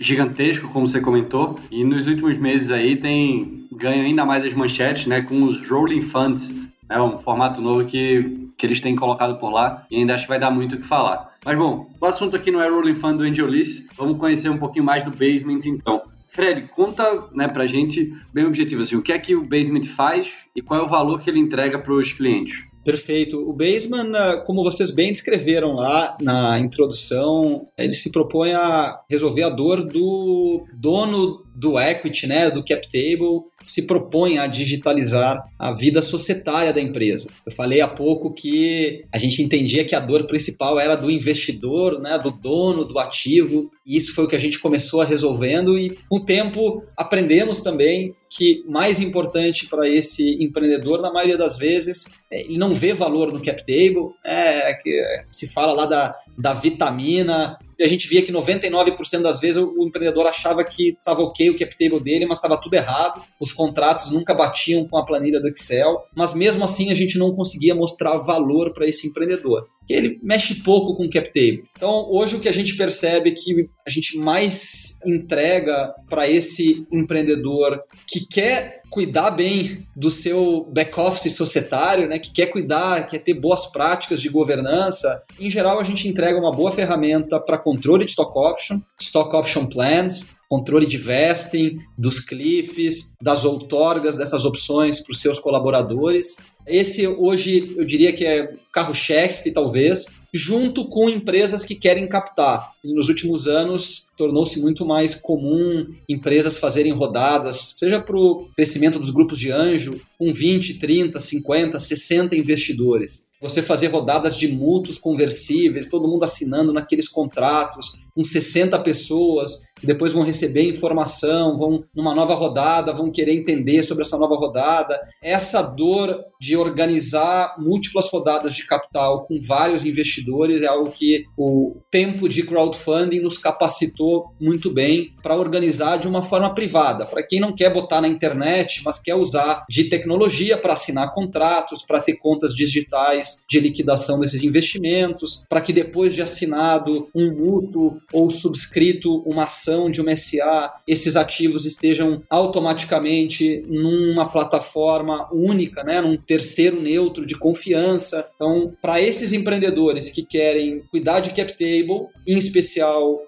gigantesco, 0.00 0.66
como 0.72 0.88
você 0.88 0.98
comentou, 0.98 1.58
e 1.70 1.84
nos 1.84 2.06
últimos 2.06 2.38
meses 2.38 2.70
aí 2.70 2.96
tem 2.96 3.68
ganho 3.70 4.02
ainda 4.04 4.24
mais 4.24 4.46
as 4.46 4.52
manchetes, 4.52 5.06
né, 5.06 5.22
com 5.22 5.42
os 5.44 5.68
Rolling 5.68 6.02
Funds, 6.02 6.54
é 6.92 7.02
um 7.02 7.16
formato 7.16 7.60
novo 7.60 7.84
que, 7.84 8.52
que 8.56 8.66
eles 8.66 8.80
têm 8.80 8.94
colocado 8.94 9.38
por 9.38 9.50
lá 9.50 9.86
e 9.90 9.96
ainda 9.96 10.14
acho 10.14 10.24
que 10.24 10.28
vai 10.28 10.38
dar 10.38 10.50
muito 10.50 10.76
o 10.76 10.78
que 10.78 10.86
falar. 10.86 11.32
Mas 11.44 11.56
bom, 11.56 11.86
o 12.00 12.06
assunto 12.06 12.36
aqui 12.36 12.50
não 12.50 12.60
é 12.60 12.68
Rolling 12.68 12.94
Fund 12.94 13.18
do 13.18 13.24
AngelList, 13.24 13.86
vamos 13.96 14.18
conhecer 14.18 14.48
um 14.48 14.58
pouquinho 14.58 14.84
mais 14.84 15.02
do 15.02 15.10
Basement 15.10 15.60
então. 15.66 16.02
Fred, 16.30 16.62
conta 16.68 17.28
né, 17.32 17.46
pra 17.46 17.66
gente 17.66 18.12
bem 18.32 18.46
objetivo, 18.46 18.82
assim, 18.82 18.96
o 18.96 19.02
que 19.02 19.12
é 19.12 19.18
que 19.18 19.36
o 19.36 19.46
Basement 19.46 19.84
faz 19.84 20.32
e 20.56 20.62
qual 20.62 20.80
é 20.80 20.82
o 20.82 20.88
valor 20.88 21.20
que 21.20 21.28
ele 21.28 21.38
entrega 21.38 21.78
para 21.78 21.92
os 21.92 22.12
clientes? 22.12 22.64
Perfeito. 22.84 23.38
O 23.38 23.52
Baseman, 23.52 24.12
ah, 24.16 24.38
como 24.38 24.64
vocês 24.64 24.90
bem 24.90 25.12
descreveram 25.12 25.74
lá 25.74 26.14
na 26.20 26.58
introdução, 26.58 27.64
ele 27.78 27.92
se 27.92 28.10
propõe 28.10 28.52
a 28.54 28.98
resolver 29.08 29.44
a 29.44 29.50
dor 29.50 29.84
do 29.84 30.64
dono 30.74 31.44
do 31.54 31.78
equity, 31.78 32.26
né, 32.26 32.50
do 32.50 32.64
cap 32.64 32.82
table, 32.90 33.44
se 33.66 33.82
propõe 33.82 34.38
a 34.38 34.46
digitalizar 34.46 35.42
a 35.58 35.72
vida 35.72 36.02
societária 36.02 36.72
da 36.72 36.80
empresa. 36.80 37.28
Eu 37.44 37.52
falei 37.52 37.80
há 37.80 37.88
pouco 37.88 38.32
que 38.32 39.04
a 39.12 39.18
gente 39.18 39.42
entendia 39.42 39.84
que 39.84 39.94
a 39.94 40.00
dor 40.00 40.26
principal 40.26 40.78
era 40.78 40.96
do 40.96 41.10
investidor, 41.10 42.00
né, 42.00 42.18
do 42.18 42.30
dono 42.30 42.84
do 42.84 42.98
ativo, 42.98 43.70
e 43.84 43.96
isso 43.96 44.14
foi 44.14 44.24
o 44.24 44.28
que 44.28 44.36
a 44.36 44.40
gente 44.40 44.58
começou 44.58 45.00
a 45.00 45.04
resolvendo 45.04 45.78
e 45.78 45.98
com 46.08 46.16
o 46.16 46.24
tempo 46.24 46.84
aprendemos 46.96 47.60
também 47.60 48.14
que 48.34 48.64
mais 48.66 48.98
importante 48.98 49.66
para 49.66 49.86
esse 49.86 50.42
empreendedor, 50.42 51.02
na 51.02 51.12
maioria 51.12 51.36
das 51.36 51.58
vezes, 51.58 52.14
é, 52.30 52.40
ele 52.40 52.56
não 52.56 52.72
vê 52.72 52.94
valor 52.94 53.30
no 53.30 53.42
cap 53.42 53.62
table, 53.62 54.14
é, 54.24 54.72
que 54.74 55.02
se 55.30 55.46
fala 55.46 55.72
lá 55.72 55.84
da, 55.84 56.16
da 56.38 56.54
vitamina, 56.54 57.58
a 57.82 57.88
gente 57.88 58.08
via 58.08 58.22
que 58.22 58.32
99% 58.32 59.20
das 59.20 59.40
vezes 59.40 59.56
o, 59.56 59.74
o 59.78 59.86
empreendedor 59.86 60.26
achava 60.26 60.64
que 60.64 60.90
estava 60.90 61.22
ok 61.22 61.50
o 61.50 61.58
cap 61.58 61.76
table 61.76 62.00
dele, 62.00 62.26
mas 62.26 62.38
estava 62.38 62.60
tudo 62.60 62.74
errado, 62.74 63.22
os 63.40 63.52
contratos 63.52 64.10
nunca 64.10 64.34
batiam 64.34 64.86
com 64.86 64.96
a 64.96 65.04
planilha 65.04 65.40
do 65.40 65.48
Excel, 65.48 66.02
mas 66.14 66.34
mesmo 66.34 66.64
assim 66.64 66.90
a 66.90 66.94
gente 66.94 67.18
não 67.18 67.34
conseguia 67.34 67.74
mostrar 67.74 68.18
valor 68.18 68.72
para 68.72 68.86
esse 68.86 69.08
empreendedor 69.08 69.66
ele 69.92 70.18
mexe 70.22 70.62
pouco 70.62 70.96
com 70.96 71.08
cap 71.08 71.26
table. 71.28 71.64
Então, 71.76 72.08
hoje 72.10 72.36
o 72.36 72.40
que 72.40 72.48
a 72.48 72.52
gente 72.52 72.76
percebe 72.76 73.30
é 73.30 73.34
que 73.34 73.68
a 73.86 73.90
gente 73.90 74.16
mais 74.18 75.00
entrega 75.04 75.94
para 76.08 76.28
esse 76.28 76.86
empreendedor 76.92 77.82
que 78.06 78.26
quer 78.26 78.82
cuidar 78.90 79.30
bem 79.30 79.86
do 79.96 80.10
seu 80.10 80.68
back-office 80.70 81.34
societário, 81.34 82.06
né, 82.06 82.18
que 82.18 82.30
quer 82.30 82.46
cuidar, 82.46 83.06
quer 83.06 83.20
ter 83.20 83.32
boas 83.32 83.66
práticas 83.66 84.20
de 84.20 84.28
governança. 84.28 85.22
Em 85.40 85.48
geral, 85.48 85.80
a 85.80 85.84
gente 85.84 86.06
entrega 86.06 86.38
uma 86.38 86.52
boa 86.52 86.70
ferramenta 86.70 87.40
para 87.40 87.56
controle 87.56 88.04
de 88.04 88.10
stock 88.10 88.38
option, 88.38 88.80
stock 89.00 89.34
option 89.34 89.64
plans, 89.64 90.30
controle 90.52 90.84
de 90.84 90.98
vesting, 90.98 91.78
dos 91.96 92.20
cliffs, 92.20 93.14
das 93.22 93.42
outorgas 93.42 94.18
dessas 94.18 94.44
opções 94.44 95.00
para 95.00 95.12
os 95.12 95.18
seus 95.18 95.38
colaboradores. 95.38 96.36
Esse 96.66 97.06
hoje 97.06 97.74
eu 97.76 97.84
diria 97.84 98.12
que 98.12 98.24
é 98.24 98.54
carro-chefe, 98.72 99.50
talvez, 99.50 100.14
junto 100.32 100.88
com 100.88 101.08
empresas 101.08 101.64
que 101.64 101.74
querem 101.74 102.06
captar. 102.06 102.71
Nos 102.84 103.08
últimos 103.08 103.46
anos, 103.46 104.10
tornou-se 104.16 104.60
muito 104.60 104.84
mais 104.84 105.14
comum 105.14 105.86
empresas 106.08 106.56
fazerem 106.56 106.92
rodadas, 106.92 107.76
seja 107.78 108.00
para 108.00 108.16
o 108.16 108.48
crescimento 108.56 108.98
dos 108.98 109.10
grupos 109.10 109.38
de 109.38 109.52
anjo, 109.52 110.00
com 110.18 110.32
20, 110.32 110.78
30, 110.78 111.18
50, 111.18 111.78
60 111.78 112.36
investidores. 112.36 113.26
Você 113.40 113.60
fazer 113.60 113.88
rodadas 113.88 114.36
de 114.36 114.46
mútuos 114.46 114.98
conversíveis, 114.98 115.88
todo 115.88 116.06
mundo 116.06 116.22
assinando 116.22 116.72
naqueles 116.72 117.08
contratos, 117.08 117.98
com 118.14 118.22
60 118.22 118.78
pessoas, 118.80 119.64
que 119.80 119.86
depois 119.86 120.12
vão 120.12 120.22
receber 120.22 120.68
informação, 120.68 121.56
vão 121.56 121.82
numa 121.92 122.14
nova 122.14 122.34
rodada, 122.34 122.92
vão 122.92 123.10
querer 123.10 123.34
entender 123.34 123.82
sobre 123.82 124.02
essa 124.02 124.16
nova 124.16 124.36
rodada. 124.36 125.00
Essa 125.20 125.60
dor 125.60 126.20
de 126.40 126.56
organizar 126.56 127.56
múltiplas 127.58 128.08
rodadas 128.08 128.54
de 128.54 128.64
capital 128.64 129.24
com 129.26 129.40
vários 129.40 129.84
investidores 129.84 130.62
é 130.62 130.66
algo 130.66 130.92
que 130.92 131.24
o 131.36 131.78
tempo 131.90 132.28
de 132.28 132.44
crowdfunding 132.44 132.71
nos 133.20 133.38
capacitou 133.38 134.32
muito 134.40 134.70
bem 134.70 135.12
para 135.22 135.36
organizar 135.36 135.98
de 135.98 136.08
uma 136.08 136.22
forma 136.22 136.54
privada. 136.54 137.06
Para 137.06 137.22
quem 137.22 137.40
não 137.40 137.54
quer 137.54 137.72
botar 137.72 138.00
na 138.00 138.08
internet, 138.08 138.82
mas 138.84 138.98
quer 138.98 139.14
usar 139.14 139.64
de 139.68 139.84
tecnologia 139.84 140.56
para 140.56 140.72
assinar 140.72 141.14
contratos, 141.14 141.82
para 141.82 142.00
ter 142.00 142.14
contas 142.14 142.54
digitais 142.54 143.44
de 143.48 143.60
liquidação 143.60 144.20
desses 144.20 144.42
investimentos, 144.42 145.44
para 145.48 145.60
que 145.60 145.72
depois 145.72 146.14
de 146.14 146.22
assinado 146.22 147.08
um 147.14 147.32
mútuo 147.32 148.00
ou 148.12 148.30
subscrito 148.30 149.22
uma 149.26 149.44
ação 149.44 149.90
de 149.90 150.00
uma 150.00 150.14
SA, 150.16 150.72
esses 150.86 151.16
ativos 151.16 151.66
estejam 151.66 152.22
automaticamente 152.28 153.62
numa 153.68 154.28
plataforma 154.28 155.28
única, 155.32 155.82
né, 155.82 156.00
num 156.00 156.16
terceiro 156.16 156.80
neutro 156.80 157.24
de 157.24 157.36
confiança. 157.36 158.30
Então, 158.34 158.74
para 158.80 159.00
esses 159.00 159.32
empreendedores 159.32 160.10
que 160.10 160.22
querem 160.22 160.82
cuidar 160.90 161.20
de 161.20 161.30
cap 161.30 161.52
table, 161.52 162.06
em 162.26 162.36
especial 162.36 162.61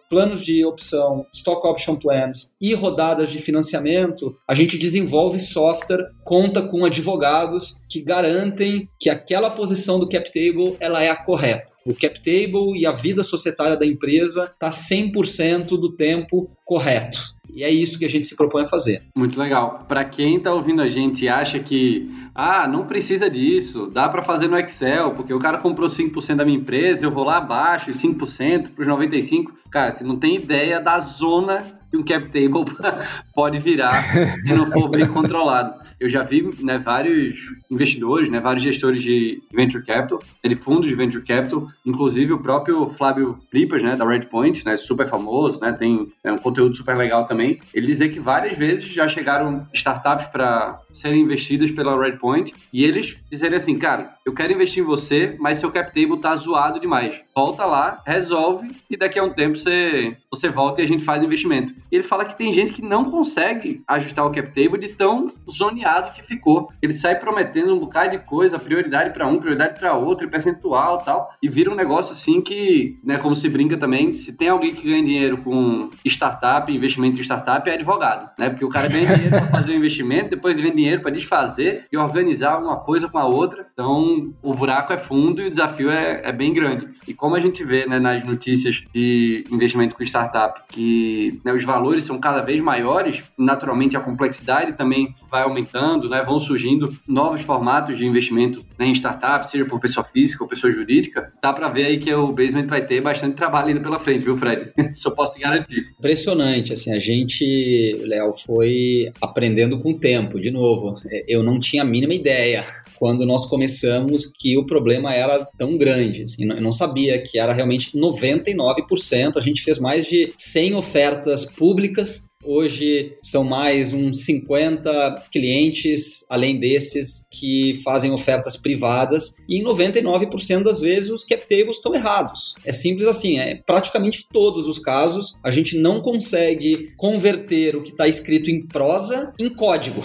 planos 0.08 0.42
de 0.42 0.64
opção, 0.64 1.26
stock 1.32 1.66
option 1.66 1.96
plans 1.96 2.52
e 2.60 2.74
rodadas 2.74 3.30
de 3.30 3.38
financiamento, 3.38 4.36
a 4.48 4.54
gente 4.54 4.78
desenvolve 4.78 5.40
software, 5.40 6.10
conta 6.24 6.62
com 6.62 6.84
advogados 6.84 7.80
que 7.88 8.00
garantem 8.00 8.88
que 8.98 9.10
aquela 9.10 9.50
posição 9.50 9.98
do 9.98 10.08
cap 10.08 10.32
table 10.32 10.76
ela 10.80 11.02
é 11.02 11.10
a 11.10 11.16
correta 11.16 11.74
o 11.84 11.94
cap 11.94 12.18
table 12.20 12.78
e 12.78 12.86
a 12.86 12.92
vida 12.92 13.22
societária 13.22 13.76
da 13.76 13.86
empresa 13.86 14.50
está 14.54 14.70
100% 14.70 15.66
do 15.68 15.94
tempo 15.94 16.50
correto. 16.64 17.33
E 17.54 17.62
é 17.62 17.70
isso 17.70 17.98
que 17.98 18.04
a 18.04 18.10
gente 18.10 18.26
se 18.26 18.36
propõe 18.36 18.62
a 18.62 18.66
fazer. 18.66 19.02
Muito 19.16 19.38
legal. 19.38 19.84
Para 19.86 20.04
quem 20.04 20.36
está 20.36 20.52
ouvindo 20.52 20.82
a 20.82 20.88
gente 20.88 21.24
e 21.24 21.28
acha 21.28 21.58
que, 21.60 22.10
ah, 22.34 22.66
não 22.66 22.84
precisa 22.84 23.30
disso, 23.30 23.86
dá 23.86 24.08
para 24.08 24.22
fazer 24.22 24.48
no 24.48 24.58
Excel, 24.58 25.12
porque 25.12 25.32
o 25.32 25.38
cara 25.38 25.58
comprou 25.58 25.88
5% 25.88 26.36
da 26.36 26.44
minha 26.44 26.58
empresa, 26.58 27.06
eu 27.06 27.10
vou 27.10 27.24
lá 27.24 27.36
abaixo, 27.36 27.92
5% 27.92 28.70
para 28.70 28.82
os 28.82 28.88
95%. 28.88 29.52
Cara, 29.70 29.92
você 29.92 30.04
não 30.04 30.16
tem 30.16 30.36
ideia 30.36 30.80
da 30.80 30.98
zona 31.00 31.80
um 31.96 32.02
cap 32.02 32.26
table 32.26 32.64
pode 33.34 33.58
virar 33.58 34.02
se 34.44 34.52
não 34.52 34.70
for 34.70 34.88
bem 34.88 35.06
controlado. 35.06 35.74
Eu 35.98 36.08
já 36.08 36.22
vi 36.22 36.42
né, 36.62 36.78
vários 36.78 37.38
investidores, 37.70 38.28
né, 38.28 38.40
vários 38.40 38.62
gestores 38.62 39.02
de 39.02 39.42
venture 39.52 39.84
capital, 39.84 40.22
de 40.44 40.56
fundos 40.56 40.88
de 40.88 40.94
venture 40.94 41.24
capital, 41.24 41.68
inclusive 41.84 42.32
o 42.32 42.38
próprio 42.38 42.88
Flávio 42.88 43.38
Lipas, 43.52 43.82
né, 43.82 43.96
da 43.96 44.06
Redpoint, 44.06 44.64
né, 44.64 44.76
super 44.76 45.08
famoso, 45.08 45.60
né, 45.60 45.72
tem 45.72 46.12
é, 46.22 46.32
um 46.32 46.38
conteúdo 46.38 46.76
super 46.76 46.96
legal 46.96 47.26
também. 47.26 47.58
Ele 47.72 47.86
dizer 47.86 48.10
que 48.10 48.20
várias 48.20 48.56
vezes 48.56 48.86
já 48.86 49.08
chegaram 49.08 49.66
startups 49.72 50.26
para 50.26 50.80
serem 50.92 51.22
investidas 51.22 51.70
pela 51.70 52.00
Redpoint 52.00 52.54
e 52.72 52.84
eles 52.84 53.16
dizerem 53.30 53.56
assim, 53.56 53.78
cara, 53.78 54.14
eu 54.24 54.32
quero 54.32 54.52
investir 54.52 54.82
em 54.82 54.86
você, 54.86 55.36
mas 55.38 55.58
seu 55.58 55.70
cap 55.70 55.92
table 55.92 56.20
tá 56.20 56.34
zoado 56.36 56.80
demais. 56.80 57.20
Volta 57.34 57.66
lá, 57.66 58.02
resolve 58.06 58.74
e 58.88 58.96
daqui 58.96 59.18
a 59.18 59.24
um 59.24 59.30
tempo 59.30 59.58
você, 59.58 60.16
você 60.30 60.48
volta 60.48 60.80
e 60.80 60.84
a 60.84 60.88
gente 60.88 61.04
faz 61.04 61.22
investimento. 61.22 61.74
Ele 61.90 62.02
fala 62.02 62.24
que 62.24 62.36
tem 62.36 62.52
gente 62.52 62.72
que 62.72 62.82
não 62.82 63.10
consegue 63.10 63.82
ajustar 63.86 64.24
o 64.24 64.30
cap 64.30 64.48
table 64.48 64.80
de 64.80 64.88
tão 64.88 65.32
zoneado 65.50 66.12
que 66.12 66.22
ficou. 66.22 66.68
Ele 66.82 66.92
sai 66.92 67.18
prometendo 67.18 67.74
um 67.74 67.78
bocado 67.78 68.10
de 68.10 68.18
coisa, 68.18 68.58
prioridade 68.58 69.10
para 69.10 69.26
um, 69.26 69.38
prioridade 69.38 69.78
para 69.78 69.94
outro, 69.94 70.28
percentual 70.28 70.98
tal, 70.98 71.30
e 71.42 71.48
vira 71.48 71.70
um 71.70 71.74
negócio 71.74 72.12
assim 72.12 72.40
que, 72.40 72.98
né, 73.04 73.18
como 73.18 73.36
se 73.36 73.48
brinca 73.48 73.76
também, 73.76 74.12
se 74.12 74.32
tem 74.32 74.48
alguém 74.48 74.74
que 74.74 74.88
ganha 74.88 75.04
dinheiro 75.04 75.38
com 75.38 75.90
startup, 76.04 76.72
investimento 76.72 77.18
em 77.18 77.22
startup, 77.22 77.68
é 77.68 77.74
advogado, 77.74 78.30
né? 78.38 78.50
Porque 78.50 78.64
o 78.64 78.68
cara 78.68 78.88
ganha 78.88 79.06
dinheiro 79.06 79.30
para 79.30 79.46
fazer 79.46 79.72
o 79.72 79.76
investimento, 79.76 80.30
depois 80.30 80.56
ganha 80.56 80.74
dinheiro 80.74 81.02
para 81.02 81.10
desfazer 81.10 81.86
e 81.90 81.96
organizar 81.96 82.58
uma 82.58 82.76
coisa 82.76 83.08
com 83.08 83.18
a 83.18 83.26
outra. 83.26 83.66
Então, 83.72 84.32
o 84.42 84.54
buraco 84.54 84.92
é 84.92 84.98
fundo 84.98 85.42
e 85.42 85.46
o 85.46 85.50
desafio 85.50 85.90
é, 85.90 86.22
é 86.24 86.32
bem 86.32 86.52
grande. 86.52 86.88
E 87.06 87.14
como 87.14 87.36
a 87.36 87.40
gente 87.40 87.62
vê 87.62 87.86
né, 87.86 87.98
nas 87.98 88.24
notícias 88.24 88.82
de 88.92 89.44
investimento 89.50 89.94
com 89.94 90.02
startup, 90.02 90.60
que 90.68 91.40
né, 91.44 91.52
os 91.52 91.64
valores 91.74 92.04
são 92.04 92.20
cada 92.20 92.40
vez 92.40 92.60
maiores, 92.60 93.22
naturalmente 93.36 93.96
a 93.96 94.00
complexidade 94.00 94.74
também 94.74 95.14
vai 95.28 95.42
aumentando, 95.42 96.08
né, 96.08 96.22
vão 96.22 96.38
surgindo 96.38 96.96
novos 97.06 97.40
formatos 97.40 97.98
de 97.98 98.06
investimento 98.06 98.64
né, 98.78 98.86
em 98.86 98.92
startup, 98.92 99.48
seja 99.48 99.64
por 99.64 99.80
pessoa 99.80 100.04
física 100.04 100.44
ou 100.44 100.48
pessoa 100.48 100.70
jurídica. 100.70 101.32
Dá 101.42 101.52
para 101.52 101.68
ver 101.68 101.86
aí 101.86 101.98
que 101.98 102.12
o 102.14 102.32
Basement 102.32 102.68
vai 102.68 102.84
ter 102.84 103.00
bastante 103.00 103.34
trabalho 103.34 103.68
ainda 103.68 103.80
pela 103.80 103.98
frente, 103.98 104.24
viu, 104.24 104.36
Fred? 104.36 104.72
Só 104.94 105.10
posso 105.10 105.38
garantir. 105.38 105.88
Impressionante, 105.98 106.72
assim, 106.72 106.94
a 106.94 107.00
gente, 107.00 108.00
Léo, 108.04 108.32
foi 108.34 109.12
aprendendo 109.20 109.80
com 109.80 109.90
o 109.90 109.98
tempo, 109.98 110.40
de 110.40 110.50
novo. 110.50 110.94
Eu 111.26 111.42
não 111.42 111.58
tinha 111.58 111.82
a 111.82 111.86
mínima 111.86 112.14
ideia 112.14 112.64
quando 112.98 113.26
nós 113.26 113.46
começamos 113.46 114.30
que 114.38 114.56
o 114.56 114.66
problema 114.66 115.14
era 115.14 115.46
tão 115.58 115.76
grande. 115.76 116.22
Assim, 116.24 116.44
eu 116.44 116.60
não 116.60 116.72
sabia 116.72 117.20
que 117.22 117.38
era 117.38 117.52
realmente 117.52 117.96
99%. 117.96 119.36
A 119.36 119.40
gente 119.40 119.62
fez 119.62 119.78
mais 119.78 120.06
de 120.06 120.32
100 120.36 120.74
ofertas 120.74 121.44
públicas 121.44 122.28
Hoje 122.46 123.16
são 123.22 123.42
mais 123.42 123.94
uns 123.94 124.26
50 124.26 125.28
clientes, 125.32 126.26
além 126.28 126.60
desses, 126.60 127.26
que 127.30 127.80
fazem 127.82 128.12
ofertas 128.12 128.54
privadas, 128.54 129.34
e 129.48 129.56
em 129.56 129.64
99% 129.64 130.62
das 130.62 130.80
vezes 130.80 131.10
os 131.10 131.24
cap 131.24 131.48
tables 131.48 131.76
estão 131.76 131.94
errados. 131.94 132.54
É 132.62 132.70
simples 132.70 133.08
assim, 133.08 133.38
é 133.38 133.62
praticamente 133.66 134.28
todos 134.30 134.68
os 134.68 134.78
casos 134.78 135.38
a 135.42 135.50
gente 135.50 135.78
não 135.78 136.02
consegue 136.02 136.92
converter 136.98 137.76
o 137.76 137.82
que 137.82 137.92
está 137.92 138.06
escrito 138.06 138.50
em 138.50 138.66
prosa 138.66 139.32
em 139.40 139.48
código. 139.48 140.02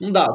Não 0.00 0.10
dá. 0.10 0.26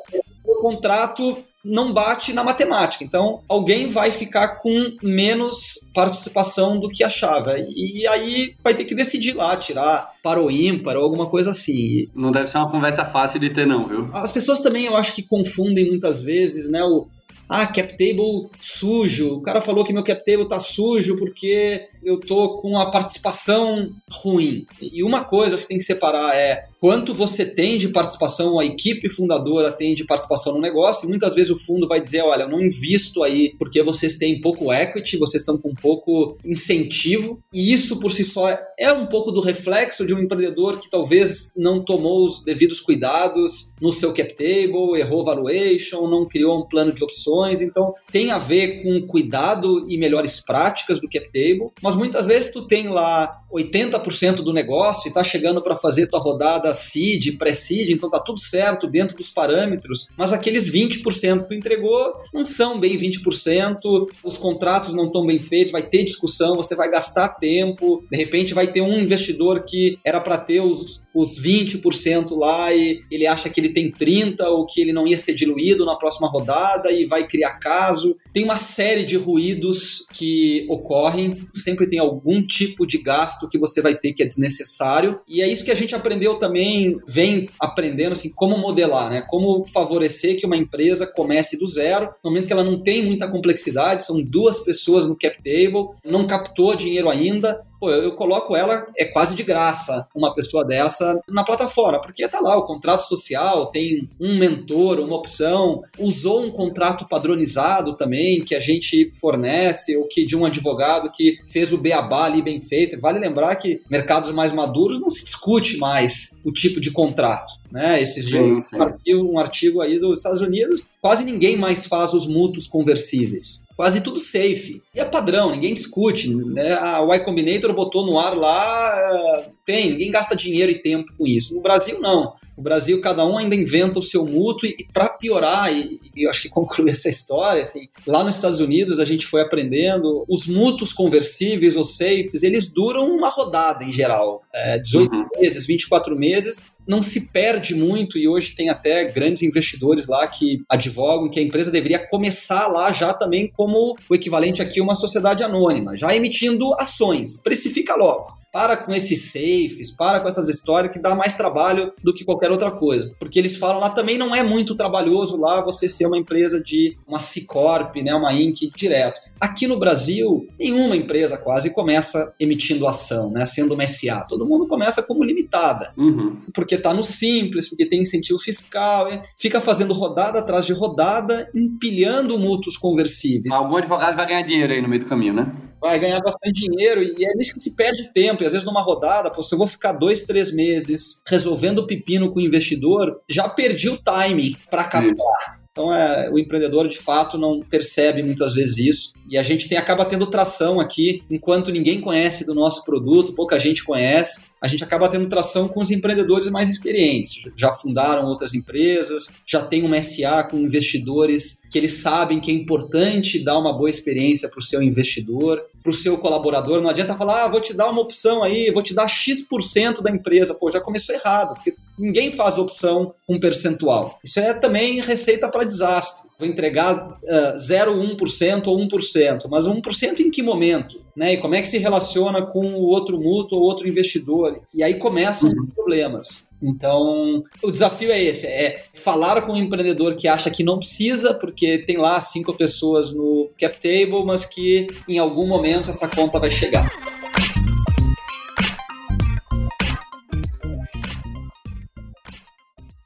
O 0.46 0.56
contrato 0.62 1.44
não 1.64 1.94
bate 1.94 2.34
na 2.34 2.44
matemática. 2.44 3.04
Então, 3.04 3.42
alguém 3.48 3.88
vai 3.88 4.12
ficar 4.12 4.60
com 4.60 4.96
menos 5.02 5.90
participação 5.94 6.80
do 6.80 6.90
que 6.90 7.04
achava. 7.04 7.56
E 7.58 8.06
aí 8.08 8.56
vai 8.64 8.74
ter 8.74 8.86
que 8.86 8.96
decidir 8.96 9.34
lá, 9.34 9.56
tirar 9.56 10.12
para 10.22 10.42
o 10.42 10.52
ímpar 10.52 10.98
ou 10.98 11.04
alguma 11.04 11.28
coisa 11.28 11.52
assim. 11.52 12.08
Não 12.14 12.32
deve 12.32 12.48
ser 12.48 12.58
uma 12.58 12.70
conversa 12.70 13.06
fácil 13.06 13.40
de 13.40 13.50
ter, 13.50 13.66
não, 13.66 13.88
viu? 13.88 14.10
As 14.14 14.32
pessoas 14.32 14.60
também, 14.60 14.86
eu 14.86 14.96
acho 14.96 15.14
que 15.14 15.24
confundem 15.24 15.88
muitas 15.88 16.22
vezes, 16.22 16.70
né, 16.70 16.84
o, 16.84 17.08
ah, 17.48 17.68
cap 17.68 17.90
table 17.98 18.50
sujo. 18.60 19.36
O 19.36 19.42
cara 19.42 19.62
falou 19.62 19.86
que 19.86 19.94
meu 19.94 20.04
cap 20.04 20.24
table 20.26 20.48
tá 20.48 20.60
sujo 20.60 21.18
porque 21.18 21.88
eu 22.04 22.20
tô 22.20 22.58
com 22.62 22.78
a 22.78 22.90
participação 22.90 23.92
ruim. 24.12 24.66
E 24.82 25.04
uma 25.04 25.24
coisa 25.24 25.58
que 25.58 25.68
tem 25.68 25.78
que 25.78 25.84
separar 25.84 26.36
é 26.36 26.68
quanto 26.84 27.14
você 27.14 27.46
tem 27.46 27.78
de 27.78 27.88
participação, 27.88 28.60
a 28.60 28.66
equipe 28.66 29.08
fundadora 29.08 29.72
tem 29.72 29.96
de 29.96 30.04
participação 30.04 30.56
no 30.56 30.60
negócio, 30.60 31.06
e 31.06 31.10
muitas 31.10 31.34
vezes 31.34 31.50
o 31.50 31.58
fundo 31.58 31.88
vai 31.88 32.02
dizer, 32.02 32.22
olha, 32.24 32.44
eu 32.44 32.50
não 32.50 32.60
invisto 32.60 33.24
aí 33.24 33.56
porque 33.58 33.82
vocês 33.82 34.18
têm 34.18 34.42
pouco 34.42 34.70
equity, 34.70 35.16
vocês 35.16 35.44
estão 35.44 35.58
com 35.58 35.74
pouco 35.74 36.38
incentivo, 36.44 37.42
e 37.54 37.72
isso 37.72 38.02
por 38.02 38.12
si 38.12 38.26
só 38.26 38.60
é 38.78 38.92
um 38.92 39.08
pouco 39.08 39.32
do 39.32 39.40
reflexo 39.40 40.06
de 40.06 40.14
um 40.14 40.20
empreendedor 40.20 40.78
que 40.78 40.90
talvez 40.90 41.54
não 41.56 41.82
tomou 41.82 42.26
os 42.26 42.44
devidos 42.44 42.82
cuidados 42.82 43.74
no 43.82 43.94
seu 43.94 44.12
cap 44.12 44.36
table, 44.36 45.00
errou 45.00 45.24
valuation, 45.24 46.10
não 46.10 46.28
criou 46.28 46.60
um 46.60 46.68
plano 46.68 46.92
de 46.92 47.02
opções, 47.02 47.62
então 47.62 47.96
tem 48.12 48.30
a 48.30 48.38
ver 48.38 48.84
com 48.84 49.08
cuidado 49.08 49.86
e 49.90 49.98
melhores 49.98 50.42
práticas 50.42 51.00
do 51.00 51.08
cap 51.08 51.28
table, 51.28 51.72
mas 51.82 51.96
muitas 51.96 52.28
vezes 52.28 52.52
tu 52.52 52.68
tem 52.68 52.90
lá 52.90 53.40
80% 53.54 54.38
do 54.38 54.54
negócio 54.54 55.10
e 55.10 55.14
tá 55.14 55.24
chegando 55.24 55.62
para 55.62 55.76
fazer 55.76 56.08
tua 56.08 56.20
rodada 56.20 56.74
seed, 56.74 57.38
pré-seed, 57.38 57.90
então 57.90 58.10
tá 58.10 58.20
tudo 58.20 58.40
certo 58.40 58.88
dentro 58.88 59.16
dos 59.16 59.30
parâmetros, 59.30 60.08
mas 60.18 60.34
aqueles 60.34 60.72
20% 60.72 61.44
que 61.44 61.48
tu 61.48 61.54
entregou 61.54 62.14
não 62.34 62.46
são 62.46 62.80
bem 62.80 62.98
20%, 62.98 64.08
os 64.24 64.38
contratos 64.38 64.94
não 64.94 65.06
estão 65.06 65.26
bem 65.26 65.40
feitos, 65.40 65.72
vai 65.72 65.84
ter 65.84 66.04
discussão, 66.04 66.56
você 66.56 66.76
vai 66.76 66.90
gastar 66.90 67.30
tempo, 67.30 68.04
de 68.10 68.18
repente 68.18 68.54
vai 68.54 68.68
ter 68.68 68.82
um 68.82 69.00
investidor 69.00 69.64
que 69.64 70.00
era 70.04 70.20
para 70.20 70.38
ter 70.38 70.62
os, 70.62 71.06
os 71.14 71.40
20% 71.40 72.36
lá 72.38 72.74
e 72.74 73.02
ele 73.12 73.28
acha 73.28 73.50
que 73.50 73.60
ele 73.60 73.70
tem 73.70 73.92
30 73.92 74.48
ou 74.50 74.66
que 74.66 74.82
ele 74.82 74.94
não 74.94 75.08
ia 75.08 75.20
ser 75.20 75.34
diluído 75.34 75.86
na 75.86 75.96
próxima 75.96 76.28
rodada 76.28 76.92
e 76.92 77.06
vai 77.06 77.28
criar 77.28 77.54
caso. 77.60 78.16
Tem 78.34 78.44
uma 78.44 78.58
série 78.58 79.06
de 79.06 79.18
ruídos 79.18 80.06
que 80.14 80.66
ocorrem, 80.70 81.48
sempre 81.54 81.88
tem 81.88 82.00
algum 82.00 82.46
tipo 82.46 82.86
de 82.86 82.98
gasto 82.98 83.43
que 83.50 83.58
você 83.58 83.82
vai 83.82 83.96
ter 83.96 84.14
que 84.14 84.24
é 84.24 84.26
desnecessário. 84.26 85.20
E 85.28 85.42
é 85.42 85.48
isso 85.48 85.66
que 85.66 85.72
a 85.72 85.76
gente 85.76 85.96
aprendeu 85.96 86.36
também, 86.36 86.98
vem 87.08 87.50
aprendendo 87.60 88.14
assim, 88.14 88.32
como 88.34 88.58
modelar, 88.58 89.10
né? 89.10 89.26
Como 89.30 89.66
favorecer 89.66 90.40
que 90.40 90.46
uma 90.46 90.58
empresa 90.58 91.06
comece 91.06 91.58
do 91.58 91.68
zero, 91.68 92.10
no 92.24 92.30
momento 92.30 92.48
que 92.48 92.54
ela 92.54 92.64
não 92.64 92.82
tem 92.82 93.04
muita 93.04 93.30
complexidade, 93.30 94.04
são 94.04 94.22
duas 94.22 94.64
pessoas 94.64 95.08
no 95.08 95.18
cap 95.18 95.38
table, 95.38 95.90
não 96.06 96.28
captou 96.28 96.76
dinheiro 96.76 97.10
ainda, 97.10 97.62
pô, 97.84 97.90
eu, 97.90 98.04
eu, 98.04 98.12
coloco 98.14 98.56
ela, 98.56 98.88
é 98.98 99.04
quase 99.04 99.36
de 99.36 99.44
graça, 99.44 100.08
uma 100.16 100.34
pessoa 100.34 100.64
dessa 100.64 101.20
na 101.28 101.44
plataforma, 101.44 102.00
porque 102.00 102.26
tá 102.30 102.40
lá 102.40 102.56
o 102.56 102.66
contrato 102.66 103.02
social, 103.02 103.66
tem 103.72 104.08
um 104.22 104.38
mentor, 104.38 105.02
uma 105.02 105.18
opção, 105.18 105.82
usou 106.00 106.46
um 106.46 106.52
contrato 106.52 107.06
padronizado 107.10 107.98
também, 107.98 108.42
que 108.46 108.56
a 108.56 108.62
gente 108.62 109.12
fornece, 109.20 109.98
ou 109.98 110.08
que 110.08 110.26
de 110.26 110.34
um 110.34 110.46
advogado 110.46 111.12
que 111.12 111.40
fez 111.46 111.74
o 111.74 111.78
beabá 111.78 112.24
ali 112.24 112.42
bem 112.42 112.62
feito. 112.62 112.98
Vale 113.02 113.20
lembrar 113.20 113.54
que 113.58 113.82
mercados 113.90 114.32
mais 114.32 114.54
maduros 114.54 115.02
não 115.02 115.10
se 115.10 115.26
discute 115.26 115.78
mais 115.78 116.40
o 116.42 116.54
tipo 116.54 116.80
de 116.80 116.90
contrato. 116.90 117.63
Né? 117.74 118.04
Esses 118.04 118.28
dias, 118.28 118.72
um 118.72 118.84
artigo, 118.84 119.34
um 119.34 119.40
artigo 119.40 119.82
aí 119.82 119.98
dos 119.98 120.20
Estados 120.20 120.42
Unidos, 120.42 120.86
quase 121.02 121.26
ninguém 121.26 121.58
mais 121.58 121.88
faz 121.88 122.14
os 122.14 122.28
mútuos 122.28 122.68
conversíveis 122.68 123.66
quase 123.76 124.02
tudo 124.02 124.20
safe. 124.20 124.82
E 124.94 125.00
é 125.00 125.06
padrão, 125.06 125.52
ninguém 125.52 125.74
discute. 125.74 126.34
Né? 126.34 126.74
A 126.74 127.02
Y 127.02 127.20
Combinator 127.24 127.74
botou 127.74 128.06
no 128.06 128.20
ar 128.20 128.36
lá, 128.36 128.94
é, 128.96 129.50
tem, 129.66 129.92
ninguém 129.92 130.12
gasta 130.12 130.36
dinheiro 130.36 130.72
e 130.72 130.82
tempo 130.82 131.12
com 131.18 131.28
isso. 131.28 131.56
No 131.56 131.62
Brasil, 131.62 132.00
não. 132.00 132.34
No 132.56 132.64
Brasil, 132.64 133.02
cada 133.02 133.26
um 133.26 133.38
ainda 133.38 133.56
inventa 133.56 133.98
o 133.98 134.04
seu 134.04 134.26
mútuo, 134.26 134.70
e, 134.70 134.86
para 134.94 135.10
piorar, 135.10 135.74
e, 135.74 136.00
e, 136.16 136.24
eu 136.24 136.30
acho 136.30 136.44
que 136.44 136.50
concluir 136.50 136.92
essa 136.92 137.10
história, 137.10 137.64
assim, 137.64 137.88
lá 138.06 138.24
nos 138.24 138.36
Estados 138.36 138.60
Unidos 138.60 139.00
a 139.00 139.06
gente 139.06 139.26
foi 139.26 139.42
aprendendo, 139.42 140.24
os 140.30 140.46
mútuos 140.46 140.94
conversíveis 140.94 141.76
ou 141.76 141.84
safes, 141.84 142.44
eles 142.44 142.72
duram 142.72 143.08
uma 143.10 143.30
rodada 143.30 143.84
em 143.84 143.92
geral, 143.92 144.44
é, 144.54 144.78
18 144.78 145.12
uhum. 145.12 145.28
meses, 145.40 145.66
24 145.66 146.16
meses, 146.16 146.68
não 146.88 147.02
se 147.02 147.28
perde 147.32 147.76
muito 147.76 148.18
e 148.18 148.28
hoje 148.28 148.56
tem 148.56 148.70
até 148.70 149.06
grandes 149.06 149.42
investidores 149.42 150.08
lá 150.08 150.28
que 150.28 150.64
advogam 150.70 151.30
que 151.30 151.40
a 151.40 151.44
empresa 151.44 151.72
deveria 151.72 152.08
começar 152.08 152.68
lá 152.68 152.92
já 152.92 153.14
também 153.14 153.52
como 153.56 153.96
o 154.10 154.16
equivalente 154.16 154.62
aqui 154.62 154.82
uma 154.82 154.96
sociedade 154.96 155.44
anônima, 155.44 155.96
já 155.96 156.16
emitindo 156.16 156.74
ações, 156.80 157.38
precifica 157.42 157.96
logo. 157.96 158.43
Para 158.54 158.78
com 158.78 158.94
esses 158.94 159.32
safes, 159.32 159.90
para 159.90 160.20
com 160.20 160.28
essas 160.28 160.48
histórias 160.48 160.94
que 160.94 161.00
dá 161.00 161.16
mais 161.16 161.36
trabalho 161.36 161.92
do 162.04 162.14
que 162.14 162.24
qualquer 162.24 162.52
outra 162.52 162.70
coisa. 162.70 163.12
Porque 163.18 163.40
eles 163.40 163.58
falam 163.58 163.80
lá 163.80 163.90
também 163.90 164.16
não 164.16 164.36
é 164.36 164.44
muito 164.44 164.76
trabalhoso 164.76 165.36
lá 165.42 165.60
você 165.60 165.90
ser 165.90 166.06
uma 166.06 166.20
empresa 166.20 166.62
de 166.62 166.96
uma 167.08 167.20
C 167.20 167.42
Corp, 167.42 167.96
né, 167.96 168.14
uma 168.14 168.32
Inc 168.32 168.72
direto. 168.76 169.20
Aqui 169.42 169.66
no 169.66 169.80
Brasil, 169.80 170.48
nenhuma 170.58 170.96
empresa 170.96 171.36
quase 171.36 171.74
começa 171.74 172.32
emitindo 172.40 172.88
ação, 172.88 173.32
né, 173.32 173.44
sendo 173.44 173.74
uma 173.74 173.88
SA. 173.88 174.22
Todo 174.22 174.46
mundo 174.46 174.68
começa 174.68 175.02
como 175.02 175.24
limitada. 175.24 175.92
Uhum. 175.98 176.38
Porque 176.54 176.76
está 176.76 176.94
no 176.94 177.04
simples, 177.04 177.68
porque 177.68 177.88
tem 177.88 178.04
incentivo 178.04 178.38
fiscal, 178.38 179.08
fica 179.36 179.60
fazendo 179.60 179.96
rodada 179.96 180.38
atrás 180.38 180.66
de 180.66 180.74
rodada, 180.74 181.50
empilhando 181.56 182.38
mútuos 182.38 182.78
conversíveis. 182.78 183.52
Algum 183.54 183.78
advogado 183.78 184.16
vai 184.16 184.28
ganhar 184.28 184.44
dinheiro 184.44 184.72
aí 184.72 184.82
no 184.82 184.88
meio 184.88 185.02
do 185.02 185.08
caminho, 185.08 185.34
né? 185.34 185.52
Vai 185.84 186.00
ganhar 186.00 186.22
bastante 186.22 186.62
dinheiro 186.62 187.04
e 187.04 187.26
é 187.26 187.34
nisso 187.36 187.54
que 187.54 187.60
se 187.60 187.76
perde 187.76 188.12
tempo. 188.14 188.42
E 188.42 188.46
às 188.46 188.54
vezes 188.54 188.66
numa 188.66 188.82
rodada, 188.82 189.30
pô, 189.30 189.44
se 189.44 189.54
eu 189.54 189.58
vou 189.58 189.68
ficar 189.68 189.92
dois, 189.92 190.22
três 190.22 190.54
meses 190.54 191.22
resolvendo 191.28 191.86
pepino 191.86 192.32
com 192.32 192.40
o 192.40 192.42
investidor, 192.42 193.20
já 193.30 193.50
perdi 193.50 193.90
o 193.90 193.98
timing 193.98 194.56
para 194.70 194.86
captar. 194.86 195.62
Então, 195.74 195.94
é, 195.94 196.30
o 196.30 196.38
empreendedor, 196.38 196.88
de 196.88 196.98
fato, 196.98 197.36
não 197.36 197.60
percebe 197.60 198.22
muitas 198.22 198.54
vezes 198.54 198.78
isso. 198.78 199.14
E 199.28 199.38
a 199.38 199.44
gente 199.44 199.68
tem, 199.68 199.78
acaba 199.78 200.06
tendo 200.06 200.28
tração 200.28 200.80
aqui, 200.80 201.24
enquanto 201.30 201.72
ninguém 201.72 202.00
conhece 202.00 202.46
do 202.46 202.54
nosso 202.54 202.86
produto, 202.86 203.34
pouca 203.34 203.60
gente 203.60 203.84
conhece 203.84 204.46
a 204.64 204.68
gente 204.70 204.82
acaba 204.82 205.10
tendo 205.10 205.28
tração 205.28 205.68
com 205.68 205.82
os 205.82 205.92
empreendedores 205.92 206.50
mais 206.50 206.70
experientes. 206.70 207.34
Já 207.58 207.70
fundaram 207.74 208.26
outras 208.28 208.54
empresas, 208.54 209.36
já 209.46 209.62
tem 209.62 209.84
uma 209.84 210.02
SA 210.02 210.42
com 210.50 210.56
investidores 210.58 211.62
que 211.70 211.78
eles 211.78 211.96
sabem 211.96 212.40
que 212.40 212.50
é 212.50 212.54
importante 212.54 213.44
dar 213.44 213.60
uma 213.60 213.74
boa 213.74 213.90
experiência 213.90 214.48
para 214.48 214.60
o 214.60 214.62
seu 214.62 214.82
investidor, 214.82 215.62
para 215.84 215.90
o 215.90 215.94
seu 215.94 216.18
colaborador. 216.18 216.82
Não 216.82 216.90
adianta 216.90 217.16
falar, 217.16 217.44
ah, 217.44 217.48
vou 217.50 217.60
te 217.60 217.74
dar 217.74 217.90
uma 217.90 218.02
opção 218.02 218.42
aí, 218.42 218.72
vou 218.72 218.82
te 218.82 218.96
dar 218.96 219.08
X% 219.08 220.02
da 220.02 220.10
empresa. 220.10 220.56
Pô, 220.56 220.72
já 220.72 220.80
começou 220.80 221.14
errado, 221.14 221.56
porque 221.56 221.76
ninguém 221.98 222.32
faz 222.32 222.58
opção 222.58 223.14
com 223.26 223.40
percentual. 223.40 224.20
Isso 224.24 224.40
é 224.40 224.54
também 224.54 225.02
receita 225.02 225.48
para 225.48 225.64
desastre. 225.64 226.30
Vou 226.40 226.48
entregar 226.48 227.08
uh, 227.08 227.58
0,1% 227.58 228.68
ou 228.68 228.78
1%, 228.78 229.48
mas 229.50 229.68
1% 229.68 230.20
em 230.20 230.32
que 230.32 230.42
momento? 230.42 231.02
Né? 231.16 231.34
E 231.34 231.38
como 231.38 231.56
é 231.56 231.62
que 231.62 231.68
se 231.68 231.78
relaciona 231.78 232.42
com 232.42 232.74
o 232.74 232.84
outro 232.88 233.20
mútuo 233.20 233.60
ou 233.60 233.64
outro 233.64 233.88
investidor? 233.88 234.62
E 234.74 234.84
aí 234.84 234.96
começam 234.96 235.50
uhum. 235.50 235.66
os 235.68 235.74
problemas. 235.74 236.50
Então, 236.62 237.44
o 237.62 237.72
desafio 237.72 238.12
é 238.12 238.22
esse: 238.22 238.48
é 238.48 238.86
falar 238.94 239.42
com 239.44 239.54
um 239.54 239.58
empreendedor 239.58 240.16
que 240.16 240.28
acha 240.28 240.50
que 240.50 240.64
não 240.64 240.80
precisa, 240.80 241.34
porque 241.34 241.78
tem 241.80 241.98
lá 241.98 242.20
cinco 242.20 242.54
pessoas 242.54 243.14
no 243.14 243.50
cap 243.60 243.76
table, 243.80 244.26
mas 244.26 244.46
que 244.46 244.88
em 245.08 245.20
algum 245.20 245.48
momento 245.48 245.90
essa 245.90 246.08
conta 246.08 246.40
vai 246.40 246.50
chegar. 246.50 246.90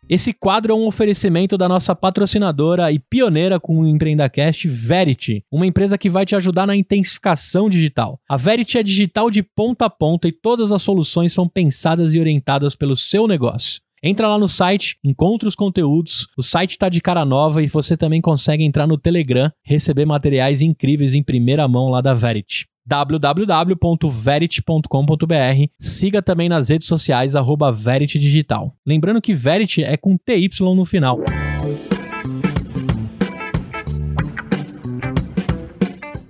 Esse 0.09 0.31
quadro 0.31 0.71
é 0.71 0.75
um 0.75 0.85
oferecimento 0.85 1.57
da 1.57 1.67
nossa 1.67 1.93
patrocinadora 1.93 2.89
e 2.93 2.97
pioneira 2.97 3.59
com 3.59 3.79
o 3.79 3.85
EmpreendaCast, 3.85 4.65
Verity, 4.65 5.43
uma 5.51 5.67
empresa 5.67 5.97
que 5.97 6.09
vai 6.09 6.25
te 6.25 6.33
ajudar 6.33 6.65
na 6.65 6.77
intensificação 6.77 7.69
digital. 7.69 8.17
A 8.29 8.37
Verity 8.37 8.77
é 8.77 8.83
digital 8.83 9.29
de 9.29 9.43
ponta 9.43 9.85
a 9.85 9.89
ponta 9.89 10.25
e 10.25 10.31
todas 10.31 10.71
as 10.71 10.81
soluções 10.81 11.33
são 11.33 11.45
pensadas 11.45 12.15
e 12.15 12.21
orientadas 12.21 12.73
pelo 12.73 12.95
seu 12.95 13.27
negócio. 13.27 13.81
Entra 14.01 14.29
lá 14.29 14.37
no 14.37 14.47
site, 14.47 14.97
encontra 15.03 15.49
os 15.49 15.55
conteúdos, 15.55 16.25
o 16.37 16.41
site 16.41 16.71
está 16.71 16.87
de 16.87 17.01
cara 17.01 17.25
nova 17.25 17.61
e 17.61 17.67
você 17.67 17.97
também 17.97 18.21
consegue 18.21 18.63
entrar 18.63 18.87
no 18.87 18.97
Telegram, 18.97 19.51
receber 19.61 20.05
materiais 20.05 20.61
incríveis 20.61 21.15
em 21.15 21.23
primeira 21.23 21.67
mão 21.67 21.89
lá 21.89 21.99
da 21.99 22.13
Verity 22.13 22.65
www.verity.com.br. 22.87 25.69
Siga 25.77 26.21
também 26.21 26.47
nas 26.47 26.69
redes 26.69 26.87
sociais, 26.87 27.35
arroba 27.35 27.69
Verity 27.71 28.17
Digital. 28.17 28.73
Lembrando 28.85 29.21
que 29.21 29.33
Verity 29.33 29.83
é 29.83 29.97
com 29.97 30.17
TY 30.17 30.49
no 30.75 30.85
final. 30.85 31.19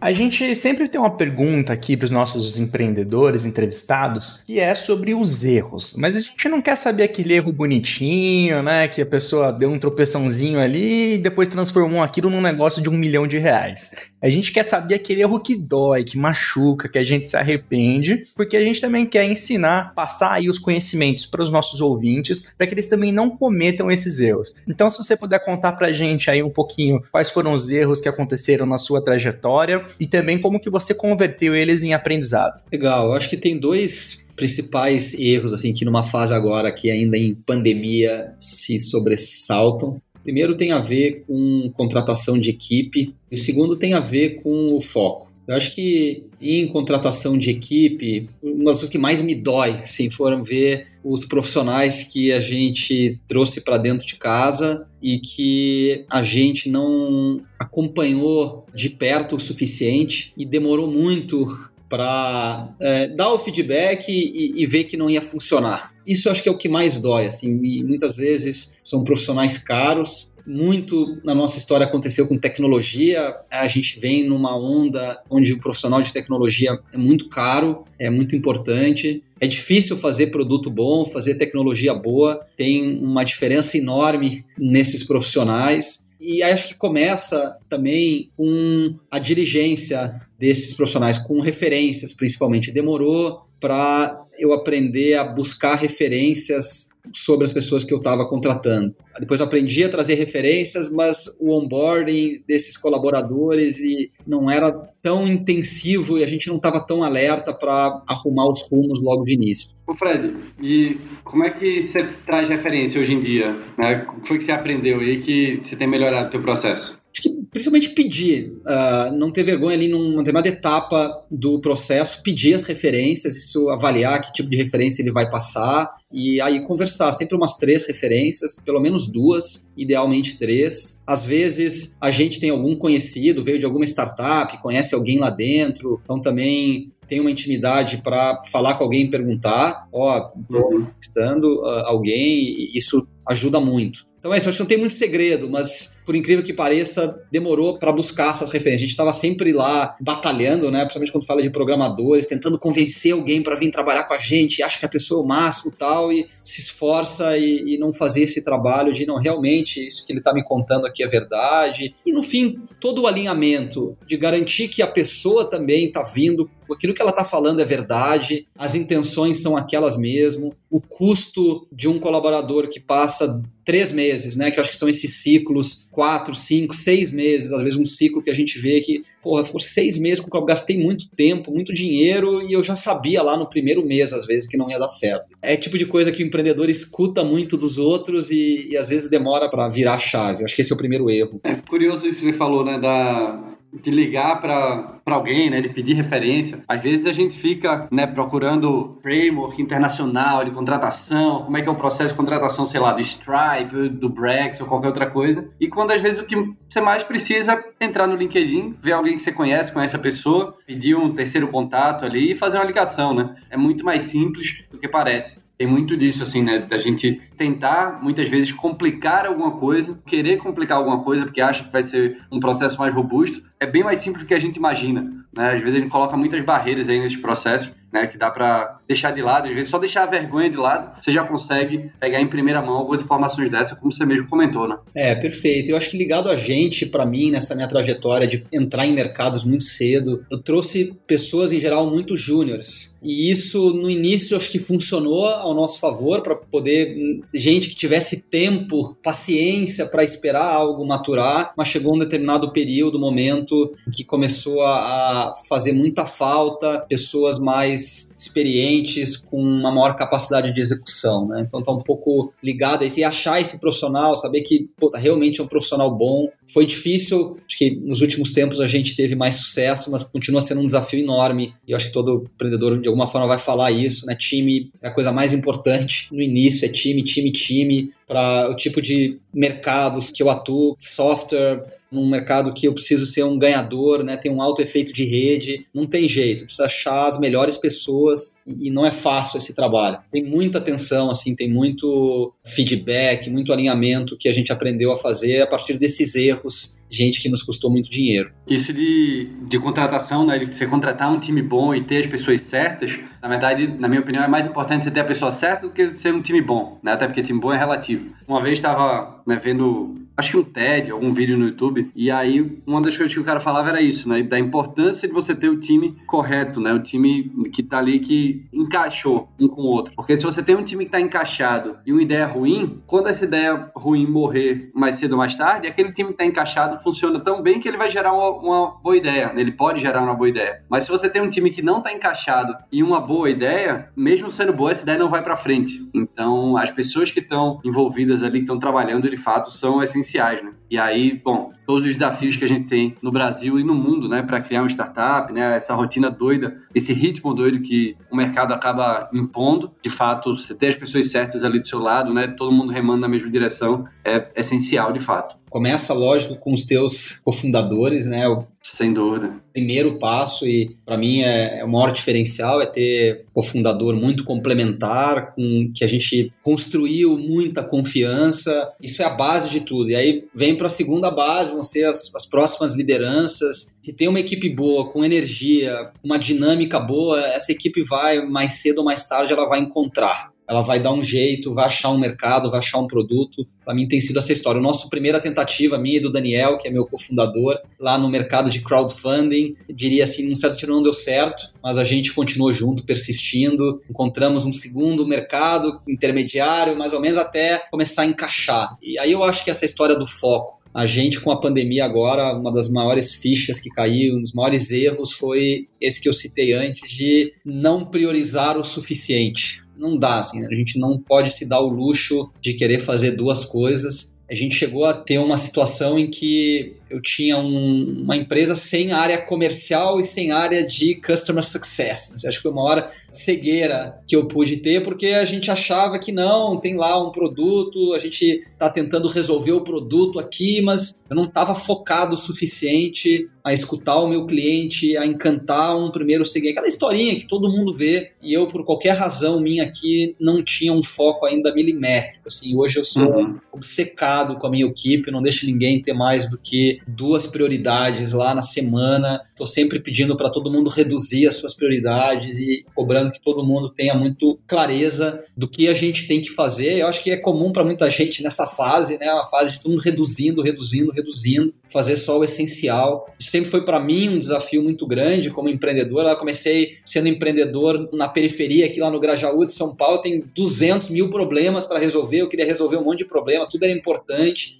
A 0.07 0.13
gente 0.13 0.55
sempre 0.55 0.87
tem 0.87 1.01
uma 1.01 1.17
pergunta 1.17 1.73
aqui 1.73 1.97
para 1.97 2.05
os 2.05 2.11
nossos 2.11 2.57
empreendedores 2.57 3.43
entrevistados, 3.43 4.41
que 4.45 4.57
é 4.57 4.73
sobre 4.73 5.13
os 5.13 5.43
erros. 5.43 5.95
Mas 5.97 6.15
a 6.15 6.19
gente 6.19 6.47
não 6.47 6.61
quer 6.61 6.77
saber 6.77 7.03
aquele 7.03 7.33
erro 7.33 7.51
bonitinho, 7.51 8.63
né? 8.63 8.87
Que 8.87 9.01
a 9.01 9.05
pessoa 9.05 9.51
deu 9.51 9.69
um 9.69 9.77
tropeçãozinho 9.77 10.61
ali 10.61 11.15
e 11.15 11.17
depois 11.17 11.49
transformou 11.49 12.01
aquilo 12.01 12.29
num 12.29 12.39
negócio 12.39 12.81
de 12.81 12.87
um 12.87 12.93
milhão 12.93 13.27
de 13.27 13.37
reais. 13.37 13.95
A 14.21 14.29
gente 14.29 14.53
quer 14.53 14.63
saber 14.63 14.95
aquele 14.95 15.21
erro 15.21 15.41
que 15.41 15.55
dói, 15.55 16.05
que 16.05 16.17
machuca, 16.17 16.87
que 16.87 16.97
a 16.97 17.03
gente 17.03 17.29
se 17.29 17.35
arrepende, 17.35 18.23
porque 18.33 18.55
a 18.55 18.63
gente 18.63 18.79
também 18.79 19.05
quer 19.05 19.25
ensinar, 19.25 19.93
passar 19.93 20.31
aí 20.31 20.49
os 20.49 20.57
conhecimentos 20.57 21.25
para 21.25 21.41
os 21.41 21.51
nossos 21.51 21.81
ouvintes, 21.81 22.53
para 22.57 22.65
que 22.65 22.73
eles 22.73 22.87
também 22.87 23.11
não 23.11 23.29
cometam 23.29 23.91
esses 23.91 24.21
erros. 24.21 24.55
Então, 24.65 24.89
se 24.89 24.97
você 24.97 25.17
puder 25.17 25.43
contar 25.43 25.73
para 25.73 25.87
a 25.87 25.91
gente 25.91 26.31
aí 26.31 26.41
um 26.41 26.49
pouquinho 26.49 27.03
quais 27.11 27.29
foram 27.29 27.51
os 27.51 27.69
erros 27.69 27.99
que 27.99 28.07
aconteceram 28.07 28.65
na 28.65 28.77
sua 28.77 29.03
trajetória 29.03 29.85
e 29.99 30.05
também 30.05 30.39
como 30.39 30.59
que 30.59 30.69
você 30.69 30.93
converteu 30.93 31.55
eles 31.55 31.83
em 31.83 31.93
aprendizado. 31.93 32.61
Legal, 32.71 33.07
eu 33.07 33.13
acho 33.13 33.29
que 33.29 33.37
tem 33.37 33.57
dois 33.57 34.25
principais 34.35 35.13
erros 35.17 35.51
assim 35.51 35.73
que 35.73 35.83
numa 35.83 36.03
fase 36.03 36.33
agora 36.33 36.71
que 36.71 36.91
ainda 36.91 37.17
em 37.17 37.33
pandemia 37.33 38.33
se 38.39 38.79
sobressaltam. 38.79 39.99
Primeiro 40.23 40.55
tem 40.55 40.71
a 40.71 40.79
ver 40.79 41.23
com 41.25 41.71
contratação 41.73 42.37
de 42.37 42.49
equipe, 42.49 43.15
e 43.31 43.35
o 43.35 43.37
segundo 43.37 43.77
tem 43.77 43.93
a 43.93 43.99
ver 43.99 44.41
com 44.41 44.75
o 44.75 44.81
foco. 44.81 45.26
Eu 45.47 45.55
acho 45.55 45.73
que 45.73 46.23
em 46.41 46.67
contratação 46.67 47.37
de 47.37 47.49
equipe, 47.49 48.29
uma 48.43 48.65
das 48.65 48.79
coisas 48.79 48.89
que 48.89 48.97
mais 48.97 49.21
me 49.21 49.33
dói, 49.33 49.79
assim, 49.79 50.09
foram 50.09 50.43
ver 50.43 50.87
os 51.03 51.25
profissionais 51.25 52.03
que 52.03 52.33
a 52.33 52.41
gente 52.41 53.17
trouxe 53.27 53.61
para 53.61 53.77
dentro 53.77 54.05
de 54.05 54.15
casa 54.15 54.85
e 55.01 55.19
que 55.19 56.05
a 56.09 56.21
gente 56.21 56.69
não 56.69 57.39
acompanhou 57.57 58.65
de 58.75 58.89
perto 58.89 59.37
o 59.37 59.39
suficiente 59.39 60.33
e 60.35 60.45
demorou 60.45 60.91
muito 60.91 61.47
para 61.89 62.75
é, 62.81 63.07
dar 63.07 63.31
o 63.31 63.39
feedback 63.39 64.09
e, 64.09 64.61
e, 64.61 64.65
ver 64.65 64.83
que 64.83 64.97
não 64.97 65.09
ia 65.09 65.21
funcionar. 65.21 65.93
Isso 66.05 66.27
eu 66.27 66.33
acho 66.33 66.43
que 66.43 66.49
é 66.49 66.51
o 66.51 66.57
que 66.57 66.67
mais 66.67 66.99
dói, 66.99 67.27
assim, 67.27 67.49
muitas 67.83 68.15
vezes 68.15 68.75
são 68.83 69.05
profissionais 69.05 69.57
caros. 69.57 70.33
Muito 70.47 71.19
na 71.25 71.35
nossa 71.35 71.57
história 71.57 71.85
aconteceu 71.85 72.25
com 72.25 72.37
tecnologia. 72.37 73.35
A 73.51 73.67
gente 73.67 73.99
vem 73.99 74.23
numa 74.23 74.57
onda 74.57 75.21
onde 75.29 75.51
o 75.51 75.59
profissional 75.59 76.01
de 76.01 76.13
tecnologia 76.13 76.79
é 76.93 76.97
muito 76.97 77.27
caro, 77.27 77.83
é 77.99 78.09
muito 78.09 78.33
importante. 78.33 79.21
É 79.41 79.45
difícil 79.45 79.97
fazer 79.97 80.27
produto 80.27 80.71
bom, 80.71 81.03
fazer 81.03 81.35
tecnologia 81.35 81.93
boa, 81.93 82.47
tem 82.55 82.97
uma 82.97 83.25
diferença 83.25 83.77
enorme 83.77 84.45
nesses 84.57 85.03
profissionais. 85.03 86.07
E 86.19 86.41
acho 86.41 86.69
que 86.69 86.75
começa 86.75 87.57
também 87.69 88.31
com 88.37 88.95
a 89.11 89.19
diligência 89.19 90.15
desses 90.39 90.73
profissionais, 90.73 91.17
com 91.17 91.41
referências 91.41 92.13
principalmente. 92.13 92.71
Demorou 92.71 93.41
para 93.59 94.23
eu 94.39 94.53
aprender 94.53 95.15
a 95.15 95.23
buscar 95.23 95.75
referências 95.75 96.89
sobre 97.13 97.45
as 97.45 97.53
pessoas 97.53 97.83
que 97.83 97.93
eu 97.93 97.97
estava 97.97 98.27
contratando. 98.27 98.95
Depois 99.19 99.39
eu 99.39 99.45
aprendi 99.45 99.83
a 99.83 99.89
trazer 99.89 100.15
referências, 100.15 100.89
mas 100.89 101.35
o 101.39 101.51
onboarding 101.51 102.41
desses 102.47 102.77
colaboradores 102.77 103.79
e 103.79 104.11
não 104.25 104.49
era 104.49 104.71
tão 105.01 105.27
intensivo 105.27 106.17
e 106.17 106.23
a 106.23 106.27
gente 106.27 106.47
não 106.47 106.57
estava 106.57 106.79
tão 106.79 107.03
alerta 107.03 107.53
para 107.53 108.03
arrumar 108.07 108.47
os 108.49 108.61
rumos 108.61 109.01
logo 109.01 109.23
de 109.23 109.33
início. 109.33 109.76
Ô 109.87 109.95
Fred, 109.95 110.35
e 110.61 110.97
como 111.23 111.45
é 111.45 111.49
que 111.49 111.81
você 111.81 112.03
traz 112.25 112.49
referência 112.49 112.99
hoje 112.99 113.13
em 113.13 113.21
dia? 113.21 113.55
Né? 113.77 114.05
O 114.09 114.19
que 114.19 114.27
foi 114.27 114.37
que 114.37 114.43
você 114.43 114.51
aprendeu 114.51 114.99
aí 114.99 115.21
que 115.21 115.61
você 115.63 115.77
tem 115.77 115.87
melhorado 115.87 116.27
o 116.27 116.31
seu 116.31 116.41
processo? 116.41 116.99
Acho 117.09 117.21
que 117.21 117.29
principalmente 117.49 117.89
pedir, 117.89 118.51
uh, 118.65 119.11
não 119.17 119.31
ter 119.31 119.43
vergonha 119.43 119.75
ali 119.75 119.87
numa 119.87 120.17
determinada 120.17 120.49
etapa 120.49 121.25
do 121.31 121.59
processo, 121.61 122.21
pedir 122.21 122.53
as 122.53 122.63
referências, 122.63 123.35
isso 123.35 123.69
avaliar 123.69 124.21
que 124.21 124.33
tipo 124.33 124.49
de 124.49 124.57
referência 124.57 125.01
ele 125.01 125.09
vai 125.09 125.29
passar 125.29 125.95
e 126.11 126.39
aí 126.41 126.59
conversar, 126.65 127.11
sempre 127.13 127.35
umas 127.35 127.53
três 127.53 127.87
referências, 127.87 128.59
pelo 128.63 128.79
menos 128.79 129.07
duas, 129.07 129.69
idealmente 129.75 130.37
três. 130.37 131.01
Às 131.07 131.25
vezes 131.25 131.97
a 131.99 132.11
gente 132.11 132.39
tem 132.39 132.49
algum 132.49 132.75
conhecido, 132.75 133.41
veio 133.41 133.57
de 133.57 133.65
alguma 133.65 133.85
startup, 133.85 134.61
conhece 134.61 134.93
alguém 134.93 135.17
lá 135.17 135.29
dentro, 135.29 135.99
então 136.03 136.21
também 136.21 136.91
tem 137.07 137.19
uma 137.19 137.31
intimidade 137.31 137.97
para 137.97 138.43
falar 138.51 138.75
com 138.75 138.83
alguém 138.83 139.03
e 139.05 139.09
perguntar, 139.09 139.87
ó, 139.91 140.17
oh, 140.17 140.41
estou 140.41 140.73
uhum. 140.73 141.61
uh, 141.61 141.85
alguém, 141.85 142.71
e 142.73 142.77
isso 142.77 143.07
ajuda 143.27 143.59
muito. 143.59 144.07
Então 144.19 144.33
é 144.33 144.39
isso, 144.39 144.49
acho 144.49 144.57
que 144.57 144.63
não 144.63 144.67
tem 144.67 144.77
muito 144.77 144.93
segredo, 144.93 145.49
mas 145.49 145.95
por 146.03 146.15
incrível 146.15 146.43
que 146.43 146.51
pareça, 146.51 147.23
demorou 147.31 147.77
para 147.77 147.91
buscar 147.93 148.31
essas 148.31 148.49
referências. 148.49 148.81
A 148.81 148.85
gente 148.85 148.89
estava 148.89 149.13
sempre 149.13 149.53
lá 149.53 149.95
batalhando, 150.01 150.71
né? 150.71 150.79
Principalmente 150.79 151.11
quando 151.11 151.25
fala 151.25 151.41
de 151.41 151.49
programadores, 151.49 152.25
tentando 152.25 152.57
convencer 152.57 153.13
alguém 153.13 153.41
para 153.41 153.55
vir 153.55 153.71
trabalhar 153.71 154.03
com 154.03 154.13
a 154.13 154.19
gente, 154.19 154.63
acha 154.63 154.79
que 154.79 154.85
a 154.85 154.89
pessoa 154.89 155.21
é 155.21 155.23
o 155.23 155.27
máximo 155.27 155.71
tal, 155.77 156.11
e 156.11 156.27
se 156.43 156.61
esforça 156.61 157.37
e, 157.37 157.75
e 157.75 157.77
não 157.77 157.93
fazer 157.93 158.23
esse 158.23 158.43
trabalho 158.43 158.91
de 158.91 159.05
não, 159.05 159.17
realmente, 159.17 159.85
isso 159.85 160.05
que 160.05 160.11
ele 160.11 160.19
está 160.19 160.33
me 160.33 160.43
contando 160.43 160.87
aqui 160.87 161.03
é 161.03 161.07
verdade. 161.07 161.93
E 162.05 162.11
no 162.11 162.21
fim, 162.21 162.53
todo 162.81 163.03
o 163.03 163.07
alinhamento 163.07 163.97
de 164.05 164.17
garantir 164.17 164.67
que 164.67 164.81
a 164.81 164.87
pessoa 164.87 165.45
também 165.49 165.85
está 165.85 166.03
vindo 166.03 166.49
aquilo 166.73 166.93
que 166.93 167.01
ela 167.01 167.11
está 167.11 167.23
falando 167.23 167.61
é 167.61 167.65
verdade, 167.65 168.47
as 168.57 168.75
intenções 168.75 169.41
são 169.41 169.55
aquelas 169.55 169.97
mesmo, 169.97 170.53
o 170.69 170.81
custo 170.81 171.67
de 171.71 171.87
um 171.87 171.99
colaborador 171.99 172.67
que 172.69 172.79
passa 172.79 173.41
três 173.63 173.91
meses, 173.91 174.37
né, 174.37 174.49
que 174.49 174.57
eu 174.57 174.61
acho 174.61 174.71
que 174.71 174.77
são 174.77 174.87
esses 174.87 175.21
ciclos 175.21 175.89
quatro, 175.91 176.33
cinco, 176.33 176.73
seis 176.73 177.11
meses, 177.11 177.51
às 177.51 177.61
vezes 177.61 177.77
um 177.77 177.83
ciclo 177.83 178.21
que 178.21 178.29
a 178.29 178.33
gente 178.33 178.57
vê 178.59 178.79
que, 178.79 179.03
porra, 179.21 179.43
ficou 179.43 179.59
seis 179.59 179.97
meses 179.97 180.21
com 180.21 180.37
eu 180.37 180.45
gastei 180.45 180.77
muito 180.77 181.09
tempo, 181.09 181.51
muito 181.51 181.73
dinheiro 181.73 182.41
e 182.47 182.53
eu 182.53 182.63
já 182.63 182.75
sabia 182.75 183.21
lá 183.21 183.35
no 183.35 183.49
primeiro 183.49 183.85
mês, 183.85 184.13
às 184.13 184.25
vezes, 184.25 184.47
que 184.47 184.55
não 184.55 184.69
ia 184.69 184.79
dar 184.79 184.87
certo. 184.87 185.25
É 185.41 185.57
tipo 185.57 185.77
de 185.77 185.85
coisa 185.85 186.11
que 186.11 186.23
o 186.23 186.25
empreendedor 186.25 186.69
escuta 186.69 187.23
muito 187.23 187.57
dos 187.57 187.77
outros 187.77 188.29
e, 188.29 188.69
e 188.69 188.77
às 188.77 188.89
vezes 188.89 189.09
demora 189.09 189.49
para 189.49 189.67
virar 189.67 189.95
a 189.95 189.99
chave. 189.99 190.41
Eu 190.41 190.45
acho 190.45 190.55
que 190.55 190.61
esse 190.61 190.71
é 190.71 190.75
o 190.75 190.77
primeiro 190.77 191.09
erro. 191.09 191.41
É 191.43 191.55
curioso 191.55 192.07
isso 192.07 192.19
que 192.19 192.31
você 192.31 192.33
falou, 192.33 192.63
né, 192.63 192.79
da 192.79 193.56
de 193.73 193.91
ligar 193.91 194.39
para 194.39 194.99
alguém, 195.05 195.49
né, 195.49 195.61
de 195.61 195.69
pedir 195.69 195.93
referência. 195.93 196.63
Às 196.67 196.81
vezes 196.81 197.05
a 197.05 197.13
gente 197.13 197.37
fica, 197.37 197.87
né, 197.91 198.07
procurando 198.07 198.97
framework 199.01 199.61
internacional 199.61 200.43
de 200.43 200.51
contratação, 200.51 201.43
como 201.43 201.57
é 201.57 201.61
que 201.61 201.69
é 201.69 201.71
o 201.71 201.75
processo 201.75 202.13
de 202.13 202.17
contratação, 202.17 202.65
sei 202.65 202.79
lá, 202.79 202.93
do 202.93 203.01
Stripe, 203.01 203.89
do 203.89 204.09
Brex 204.09 204.59
ou 204.61 204.67
qualquer 204.67 204.87
outra 204.87 205.09
coisa. 205.09 205.49
E 205.59 205.67
quando 205.67 205.91
às 205.91 206.01
vezes 206.01 206.19
o 206.19 206.25
que 206.25 206.35
você 206.67 206.81
mais 206.81 207.03
precisa 207.03 207.63
é 207.79 207.85
entrar 207.85 208.07
no 208.07 208.15
LinkedIn, 208.15 208.75
ver 208.81 208.93
alguém 208.93 209.15
que 209.15 209.21
você 209.21 209.31
conhece, 209.31 209.71
conhece 209.71 209.95
a 209.95 209.99
pessoa, 209.99 210.55
pedir 210.65 210.95
um 210.95 211.13
terceiro 211.13 211.47
contato 211.47 212.05
ali 212.05 212.31
e 212.31 212.35
fazer 212.35 212.57
uma 212.57 212.65
ligação, 212.65 213.13
né? 213.13 213.35
É 213.49 213.57
muito 213.57 213.85
mais 213.85 214.03
simples 214.03 214.65
do 214.71 214.77
que 214.77 214.87
parece. 214.87 215.47
Tem 215.57 215.65
muito 215.65 215.97
disso, 215.97 216.21
assim, 216.21 216.43
né? 216.43 216.59
Da 216.59 216.77
gente 216.77 217.19
tentar, 217.35 217.99
muitas 218.03 218.29
vezes, 218.29 218.51
complicar 218.51 219.25
alguma 219.25 219.51
coisa, 219.51 219.97
querer 220.05 220.37
complicar 220.37 220.77
alguma 220.77 221.03
coisa, 221.03 221.25
porque 221.25 221.41
acha 221.41 221.63
que 221.63 221.71
vai 221.71 221.81
ser 221.81 222.19
um 222.31 222.39
processo 222.39 222.77
mais 222.77 222.93
robusto. 222.93 223.41
É 223.59 223.65
bem 223.65 223.83
mais 223.83 223.99
simples 223.99 224.23
do 224.23 224.27
que 224.27 224.33
a 224.33 224.39
gente 224.39 224.57
imagina, 224.57 225.01
né? 225.33 225.55
Às 225.55 225.61
vezes 225.61 225.75
a 225.75 225.79
gente 225.79 225.91
coloca 225.91 226.15
muitas 226.15 226.41
barreiras 226.41 226.87
aí 226.87 226.99
nesses 226.99 227.17
processos 227.17 227.71
né, 227.91 228.05
que 228.07 228.17
dá 228.17 228.29
para 228.29 228.79
deixar 228.87 229.11
de 229.11 229.21
lado, 229.21 229.47
às 229.47 229.53
vezes 229.53 229.69
só 229.69 229.79
deixar 229.79 230.03
a 230.03 230.05
vergonha 230.05 230.49
de 230.49 230.57
lado, 230.57 231.01
você 231.01 231.11
já 231.11 231.23
consegue 231.23 231.89
pegar 231.99 232.21
em 232.21 232.27
primeira 232.27 232.61
mão 232.61 232.75
algumas 232.75 233.01
informações 233.01 233.49
dessa, 233.49 233.75
como 233.75 233.91
você 233.91 234.05
mesmo 234.05 234.27
comentou, 234.27 234.67
né? 234.67 234.77
É, 234.93 235.15
perfeito. 235.15 235.69
Eu 235.69 235.77
acho 235.77 235.91
que 235.91 235.97
ligado 235.97 236.29
a 236.29 236.35
gente, 236.35 236.85
para 236.85 237.05
mim, 237.05 237.31
nessa 237.31 237.55
minha 237.55 237.67
trajetória 237.67 238.27
de 238.27 238.45
entrar 238.51 238.85
em 238.85 238.93
mercados 238.93 239.43
muito 239.43 239.63
cedo, 239.63 240.25
eu 240.29 240.37
trouxe 240.37 240.93
pessoas 241.05 241.51
em 241.51 241.59
geral 241.59 241.89
muito 241.89 242.15
júniores. 242.15 242.95
E 243.01 243.31
isso 243.31 243.73
no 243.73 243.89
início 243.89 244.35
acho 244.35 244.51
que 244.51 244.59
funcionou 244.59 245.27
ao 245.27 245.53
nosso 245.53 245.79
favor 245.79 246.21
para 246.21 246.35
poder 246.35 247.21
gente 247.33 247.69
que 247.69 247.75
tivesse 247.75 248.17
tempo, 248.17 248.97
paciência 249.01 249.85
para 249.85 250.03
esperar 250.03 250.45
algo 250.45 250.85
maturar, 250.85 251.53
mas 251.57 251.67
chegou 251.67 251.95
um 251.95 251.99
determinado 251.99 252.51
período, 252.51 252.99
momento 252.99 253.46
que 253.93 254.03
começou 254.03 254.61
a 254.63 255.33
fazer 255.47 255.71
muita 255.71 256.05
falta, 256.05 256.85
pessoas 256.87 257.39
mais 257.39 258.13
experientes, 258.17 259.17
com 259.17 259.41
uma 259.41 259.71
maior 259.71 259.95
capacidade 259.95 260.53
de 260.53 260.61
execução, 260.61 261.27
né? 261.27 261.45
Então 261.47 261.61
tá 261.61 261.71
um 261.71 261.79
pouco 261.79 262.33
ligado 262.43 262.83
a 262.83 262.85
isso 262.85 262.99
e 262.99 263.03
achar 263.03 263.39
esse 263.39 263.59
profissional, 263.59 264.17
saber 264.17 264.41
que 264.41 264.69
tá 264.91 264.97
realmente 264.97 265.39
é 265.39 265.43
um 265.43 265.47
profissional 265.47 265.95
bom. 265.95 266.29
Foi 266.51 266.65
difícil, 266.65 267.37
acho 267.47 267.57
que 267.57 267.71
nos 267.71 268.01
últimos 268.01 268.31
tempos 268.31 268.61
a 268.61 268.67
gente 268.67 268.95
teve 268.95 269.15
mais 269.15 269.35
sucesso, 269.35 269.91
mas 269.91 270.03
continua 270.03 270.41
sendo 270.41 270.61
um 270.61 270.65
desafio 270.65 270.99
enorme. 270.99 271.53
E 271.67 271.71
eu 271.71 271.77
acho 271.77 271.87
que 271.87 271.93
todo 271.93 272.27
empreendedor 272.33 272.79
de 272.79 272.87
alguma 272.87 273.07
forma 273.07 273.27
vai 273.27 273.37
falar 273.37 273.71
isso, 273.71 274.05
né? 274.05 274.15
Time 274.15 274.71
é 274.81 274.87
a 274.87 274.93
coisa 274.93 275.11
mais 275.11 275.33
importante 275.33 276.07
no 276.11 276.21
início, 276.21 276.65
é 276.65 276.69
time, 276.69 277.03
time, 277.03 277.31
time. 277.31 277.91
para 278.07 278.49
o 278.49 278.55
tipo 278.55 278.81
de 278.81 279.19
mercados 279.33 280.11
que 280.11 280.23
eu 280.23 280.29
atuo, 280.29 280.75
software, 280.79 281.63
num 281.91 282.07
mercado 282.09 282.53
que 282.53 282.67
eu 282.67 282.73
preciso 282.73 283.05
ser 283.05 283.23
um 283.23 283.37
ganhador, 283.37 284.03
né? 284.03 284.17
Tem 284.17 284.31
um 284.31 284.41
alto 284.41 284.61
efeito 284.61 284.93
de 284.93 285.05
rede, 285.05 285.65
não 285.73 285.85
tem 285.85 286.07
jeito, 286.07 286.45
precisa 286.45 286.65
achar 286.65 287.07
as 287.07 287.19
melhores 287.19 287.57
pessoas 287.57 288.37
e 288.45 288.69
não 288.69 288.85
é 288.85 288.91
fácil 288.91 289.37
esse 289.37 289.55
trabalho. 289.55 289.99
Tem 290.11 290.23
muita 290.23 290.57
atenção, 290.57 291.09
assim, 291.09 291.35
tem 291.35 291.49
muito 291.49 292.33
feedback, 292.43 293.29
muito 293.29 293.53
alinhamento 293.53 294.17
que 294.17 294.27
a 294.29 294.33
gente 294.33 294.51
aprendeu 294.51 294.91
a 294.91 294.97
fazer 294.97 295.41
a 295.41 295.47
partir 295.47 295.77
desses 295.77 296.15
erros, 296.15 296.79
gente 296.89 297.21
que 297.21 297.29
nos 297.29 297.41
custou 297.41 297.69
muito 297.69 297.89
dinheiro. 297.89 298.31
Isso 298.47 298.73
de, 298.73 299.29
de 299.47 299.59
contratação, 299.59 300.25
né? 300.25 300.37
De 300.37 300.45
você 300.45 300.65
contratar 300.65 301.11
um 301.11 301.19
time 301.19 301.41
bom 301.41 301.73
e 301.73 301.81
ter 301.81 301.99
as 301.99 302.07
pessoas 302.07 302.41
certas, 302.41 302.97
na 303.21 303.27
verdade, 303.27 303.67
na 303.67 303.87
minha 303.87 304.01
opinião, 304.01 304.23
é 304.23 304.27
mais 304.27 304.47
importante 304.47 304.83
você 304.83 304.91
ter 304.91 305.01
a 305.01 305.05
pessoa 305.05 305.31
certa 305.31 305.67
do 305.67 305.73
que 305.73 305.89
ser 305.89 306.13
um 306.13 306.21
time 306.21 306.41
bom, 306.41 306.79
né? 306.81 306.93
Até 306.93 307.07
porque 307.07 307.21
time 307.21 307.39
bom 307.39 307.51
é 307.51 307.57
relativo. 307.57 308.11
Uma 308.27 308.41
vez 308.41 308.59
estava 308.59 309.16
né, 309.27 309.35
vendo 309.35 310.07
acho 310.17 310.31
que 310.31 310.37
um 310.37 310.43
TED, 310.43 310.89
algum 310.89 311.13
vídeo 311.13 311.37
no 311.37 311.45
YouTube, 311.45 311.91
e 311.95 312.09
aí 312.09 312.59
uma 312.65 312.81
das 312.81 312.97
coisas 312.97 313.13
que 313.13 313.19
o 313.19 313.23
cara 313.23 313.39
falava 313.39 313.69
era 313.69 313.79
isso, 313.79 314.09
né? 314.09 314.23
Da 314.23 314.39
importância 314.39 315.07
de 315.07 315.13
você 315.13 315.35
ter 315.35 315.47
o 315.47 315.59
time 315.59 315.95
correto, 316.07 316.59
né? 316.59 316.73
O 316.73 316.79
time 316.79 317.29
que 317.53 317.61
tá 317.61 317.77
ali 317.77 317.99
que 317.99 318.47
encaixou 318.51 319.29
um 319.39 319.47
com 319.47 319.61
o 319.61 319.65
outro. 319.65 319.93
Porque 319.95 320.17
se 320.17 320.23
você 320.23 320.41
tem 320.41 320.55
um 320.55 320.63
time 320.63 320.85
que 320.85 320.91
tá 320.91 320.99
encaixado 320.99 321.77
e 321.85 321.93
uma 321.93 322.01
ideia 322.01 322.25
ruim, 322.25 322.81
quando 322.87 323.07
essa 323.07 323.25
ideia 323.25 323.69
ruim 323.75 324.07
morrer 324.07 324.71
mais 324.73 324.95
cedo 324.95 325.11
ou 325.11 325.17
mais 325.19 325.35
tarde, 325.35 325.67
aquele 325.67 325.91
time 325.91 326.09
que 326.09 326.17
tá 326.17 326.25
encaixado 326.25 326.81
funciona 326.81 327.19
tão 327.19 327.41
bem 327.43 327.59
que 327.59 327.67
ele 327.67 327.77
vai 327.77 327.91
gerar 327.91 328.13
uma, 328.13 328.29
uma 328.29 328.71
boa 328.81 328.97
ideia, 328.97 329.31
né? 329.31 329.41
ele 329.41 329.51
pode 329.51 329.79
gerar 329.79 330.01
uma 330.01 330.15
boa 330.15 330.29
ideia. 330.29 330.63
Mas 330.67 330.85
se 330.85 330.89
você 330.89 331.07
tem 331.07 331.21
um 331.21 331.29
time 331.29 331.51
que 331.51 331.61
não 331.61 331.81
tá 331.81 331.93
encaixado 331.93 332.55
e 332.71 332.81
uma 332.81 332.99
boa 332.99 333.29
ideia, 333.29 333.89
mesmo 333.95 334.31
sendo 334.31 334.53
boa, 334.53 334.71
essa 334.71 334.81
ideia 334.81 334.97
não 334.97 335.09
vai 335.09 335.21
para 335.21 335.37
frente. 335.37 335.87
Então, 335.93 336.57
as 336.57 336.71
pessoas 336.71 337.11
que 337.11 337.19
estão 337.19 337.59
envolvidas 337.63 338.23
ali, 338.23 338.39
que 338.39 338.39
estão 338.39 338.57
trabalhando, 338.57 339.05
de 339.17 339.23
fato, 339.23 339.51
são 339.51 339.81
essenciais 339.81 340.41
né? 340.41 340.53
E 340.69 340.77
aí, 340.77 341.19
bom, 341.23 341.51
todos 341.65 341.83
os 341.85 341.93
desafios 341.93 342.35
que 342.35 342.45
a 342.45 342.47
gente 342.47 342.67
tem 342.67 342.95
no 343.01 343.11
Brasil 343.11 343.59
e 343.59 343.63
no 343.63 343.75
mundo, 343.75 344.07
né, 344.07 344.21
para 344.21 344.41
criar 344.41 344.61
uma 344.61 344.69
startup, 344.69 345.31
né, 345.31 345.55
essa 345.57 345.73
rotina 345.73 346.09
doida, 346.09 346.55
esse 346.73 346.93
ritmo 346.93 347.33
doido 347.33 347.61
que 347.61 347.95
o 348.11 348.15
mercado 348.15 348.53
acaba 348.53 349.09
impondo. 349.13 349.71
De 349.81 349.89
fato, 349.89 350.35
você 350.35 350.55
ter 350.55 350.67
as 350.67 350.75
pessoas 350.75 351.11
certas 351.11 351.43
ali 351.43 351.59
do 351.59 351.67
seu 351.67 351.79
lado, 351.79 352.13
né, 352.13 352.27
todo 352.27 352.51
mundo 352.51 352.71
remando 352.71 353.01
na 353.01 353.07
mesma 353.07 353.29
direção, 353.29 353.85
é 354.03 354.29
essencial, 354.35 354.91
de 354.91 354.99
fato. 354.99 355.37
Começa, 355.49 355.93
lógico, 355.93 356.35
com 356.35 356.53
os 356.53 356.63
teus 356.63 357.19
cofundadores, 357.23 358.05
né? 358.05 358.27
O 358.27 358.43
Sem 358.61 358.91
dúvida. 358.91 359.33
Primeiro 359.53 359.97
passo, 359.97 360.45
e 360.45 360.75
para 360.85 360.97
mim 360.97 361.21
é, 361.21 361.59
é, 361.59 361.63
o 361.63 361.69
maior 361.69 361.91
diferencial, 361.91 362.61
é 362.61 362.65
ter 362.65 363.25
cofundador 363.33 363.95
muito 363.95 364.25
complementar, 364.25 365.33
com 365.33 365.71
que 365.73 365.85
a 365.85 365.87
gente 365.87 366.33
construiu 366.43 367.17
muita 367.17 367.63
confiança. 367.63 368.69
Isso 368.81 369.01
é 369.01 369.05
a 369.05 369.15
base 369.15 369.49
de 369.49 369.61
tudo. 369.61 369.89
E 369.89 369.95
aí 369.95 370.25
vem 370.35 370.56
para 370.57 370.65
a 370.65 370.69
segunda 370.69 371.09
base, 371.11 371.51
vão 371.51 371.63
ser 371.63 371.85
as, 371.85 372.13
as 372.13 372.25
próximas 372.25 372.75
lideranças. 372.75 373.73
Se 373.81 373.95
tem 373.95 374.07
uma 374.07 374.19
equipe 374.19 374.49
boa, 374.49 374.91
com 374.91 375.05
energia, 375.05 375.91
uma 376.03 376.17
dinâmica 376.17 376.79
boa, 376.79 377.21
essa 377.27 377.51
equipe 377.51 377.83
vai, 377.83 378.25
mais 378.25 378.53
cedo 378.53 378.79
ou 378.79 378.83
mais 378.83 379.07
tarde, 379.07 379.31
ela 379.31 379.47
vai 379.47 379.59
encontrar 379.59 380.31
ela 380.47 380.61
vai 380.61 380.79
dar 380.79 380.93
um 380.93 381.03
jeito, 381.03 381.53
vai 381.53 381.65
achar 381.65 381.91
um 381.91 381.97
mercado, 381.97 382.49
vai 382.49 382.59
achar 382.59 382.79
um 382.79 382.87
produto. 382.87 383.45
Para 383.65 383.73
mim 383.73 383.87
tem 383.87 383.99
sido 383.99 384.17
essa 384.17 384.31
história. 384.31 384.59
O 384.59 384.63
nosso 384.63 384.89
primeira 384.89 385.19
tentativa, 385.19 385.77
minha 385.77 385.97
e 385.97 385.99
do 385.99 386.11
Daniel, 386.11 386.57
que 386.57 386.67
é 386.67 386.71
meu 386.71 386.85
cofundador, 386.85 387.59
lá 387.79 387.97
no 387.97 388.09
mercado 388.09 388.49
de 388.49 388.61
crowdfunding, 388.61 389.55
diria 389.69 390.05
assim, 390.05 390.27
num 390.27 390.35
certo 390.35 390.53
sentido 390.53 390.73
não 390.73 390.81
deu 390.81 390.93
certo, 390.93 391.51
mas 391.61 391.77
a 391.77 391.83
gente 391.83 392.13
continuou 392.13 392.53
junto, 392.53 392.85
persistindo, 392.85 393.81
encontramos 393.89 394.45
um 394.45 394.53
segundo 394.53 395.05
mercado 395.05 395.81
intermediário, 395.87 396.77
mais 396.77 396.93
ou 396.93 397.01
menos 397.01 397.17
até 397.17 397.59
começar 397.69 398.03
a 398.03 398.05
encaixar. 398.05 398.77
E 398.81 398.97
aí 398.97 399.11
eu 399.11 399.23
acho 399.23 399.43
que 399.43 399.51
essa 399.51 399.65
história 399.65 399.95
do 399.95 400.07
foco, 400.07 400.56
a 400.77 400.85
gente, 400.85 401.19
com 401.19 401.31
a 401.31 401.41
pandemia 401.41 401.83
agora, 401.83 402.37
uma 402.37 402.53
das 402.53 402.69
maiores 402.69 403.11
fichas 403.11 403.59
que 403.59 403.67
caiu, 403.71 404.15
um 404.15 404.21
dos 404.21 404.31
maiores 404.31 404.69
erros 404.69 405.11
foi 405.11 405.67
esse 405.81 405.99
que 405.99 406.07
eu 406.07 406.13
citei 406.13 406.53
antes, 406.53 406.87
de 406.87 407.33
não 407.43 407.83
priorizar 407.83 408.59
o 408.59 408.63
suficiente 408.63 409.65
não 409.77 409.95
dá, 409.95 410.19
assim, 410.19 410.43
a 410.43 410.55
gente 410.55 410.79
não 410.79 410.97
pode 410.97 411.31
se 411.31 411.45
dar 411.45 411.59
o 411.59 411.67
luxo 411.67 412.31
de 412.41 412.53
querer 412.55 412.79
fazer 412.79 413.11
duas 413.11 413.45
coisas. 413.45 414.16
A 414.29 414.35
gente 414.35 414.55
chegou 414.55 414.85
a 414.85 414.93
ter 414.93 415.17
uma 415.19 415.37
situação 415.37 415.97
em 415.97 416.09
que 416.09 416.75
eu 416.89 417.01
tinha 417.01 417.37
um, 417.37 418.01
uma 418.03 418.15
empresa 418.15 418.55
sem 418.55 418.91
área 418.91 419.17
comercial 419.17 419.99
e 419.99 420.05
sem 420.05 420.31
área 420.31 420.65
de 420.65 420.95
customer 420.95 421.43
success. 421.43 422.13
Acho 422.25 422.37
que 422.37 422.43
foi 422.43 422.51
uma 422.51 422.63
hora 422.63 422.91
cegueira 423.09 423.99
que 424.07 424.15
eu 424.15 424.27
pude 424.27 424.57
ter, 424.57 424.83
porque 424.83 425.07
a 425.07 425.25
gente 425.25 425.51
achava 425.51 425.99
que 425.99 426.11
não, 426.11 426.59
tem 426.59 426.75
lá 426.75 427.01
um 427.01 427.11
produto, 427.11 427.93
a 427.93 427.99
gente 427.99 428.43
está 428.51 428.69
tentando 428.69 429.07
resolver 429.07 429.51
o 429.51 429.61
produto 429.61 430.19
aqui, 430.19 430.61
mas 430.61 431.03
eu 431.09 431.15
não 431.15 431.25
estava 431.25 431.53
focado 431.55 432.13
o 432.13 432.17
suficiente 432.17 433.29
a 433.43 433.53
escutar 433.53 433.95
o 433.97 434.07
meu 434.07 434.25
cliente, 434.25 434.97
a 434.97 435.05
encantar 435.05 435.77
um 435.77 435.89
primeiro 435.89 436.25
seguinte, 436.25 436.51
aquela 436.51 436.67
historinha 436.67 437.17
que 437.17 437.25
todo 437.25 437.49
mundo 437.49 437.73
vê, 437.73 438.11
e 438.21 438.33
eu, 438.33 438.45
por 438.47 438.65
qualquer 438.65 438.91
razão 438.91 439.39
minha 439.39 439.63
aqui, 439.63 440.15
não 440.19 440.43
tinha 440.43 440.73
um 440.73 440.83
foco 440.83 441.25
ainda 441.25 441.53
milimétrico. 441.53 442.27
Assim, 442.27 442.55
hoje 442.57 442.77
eu 442.77 442.83
sou 442.83 443.09
uhum. 443.09 443.39
obcecado 443.51 444.16
com 444.25 444.47
a 444.47 444.49
minha 444.49 444.65
equipe, 444.65 445.11
não 445.11 445.21
deixo 445.21 445.45
ninguém 445.45 445.81
ter 445.81 445.93
mais 445.93 446.29
do 446.29 446.37
que 446.37 446.79
duas 446.87 447.27
prioridades 447.27 448.13
lá 448.13 448.33
na 448.33 448.41
semana. 448.41 449.21
Estou 449.29 449.45
sempre 449.45 449.79
pedindo 449.79 450.15
para 450.17 450.29
todo 450.29 450.51
mundo 450.51 450.69
reduzir 450.69 451.27
as 451.27 451.35
suas 451.35 451.53
prioridades 451.53 452.37
e 452.37 452.65
cobrando 452.73 453.11
que 453.11 453.21
todo 453.21 453.45
mundo 453.45 453.69
tenha 453.69 453.93
muito 453.93 454.39
clareza 454.47 455.23
do 455.35 455.47
que 455.47 455.67
a 455.67 455.73
gente 455.73 456.07
tem 456.07 456.21
que 456.21 456.29
fazer. 456.29 456.79
Eu 456.79 456.87
acho 456.87 457.03
que 457.03 457.11
é 457.11 457.17
comum 457.17 457.51
para 457.51 457.63
muita 457.63 457.89
gente 457.89 458.23
nessa 458.23 458.47
fase, 458.47 458.97
né? 458.97 459.11
Uma 459.13 459.27
fase 459.27 459.51
de 459.51 459.61
todo 459.61 459.71
mundo 459.71 459.81
reduzindo, 459.81 460.41
reduzindo, 460.41 460.91
reduzindo, 460.91 461.53
fazer 461.69 461.95
só 461.95 462.19
o 462.19 462.23
essencial. 462.23 463.13
Isso 463.19 463.31
sempre 463.31 463.49
foi 463.49 463.63
para 463.63 463.79
mim 463.79 464.09
um 464.09 464.19
desafio 464.19 464.63
muito 464.63 464.85
grande 464.85 465.29
como 465.29 465.49
empreendedor. 465.49 466.05
Eu 466.05 466.15
comecei 466.17 466.77
sendo 466.85 467.07
empreendedor 467.07 467.89
na 467.93 468.07
periferia, 468.07 468.65
aqui 468.65 468.79
lá 468.79 468.89
no 468.89 468.99
Grajaú 468.99 469.45
de 469.45 469.51
São 469.51 469.75
Paulo, 469.75 470.01
tem 470.01 470.23
200 470.35 470.89
mil 470.89 471.09
problemas 471.09 471.65
para 471.65 471.79
resolver. 471.79 472.21
Eu 472.21 472.29
queria 472.29 472.45
resolver 472.45 472.77
um 472.77 472.83
monte 472.83 472.99
de 472.99 473.05
problema, 473.05 473.47
tudo 473.49 473.63
era 473.63 473.71
importante. 473.71 474.06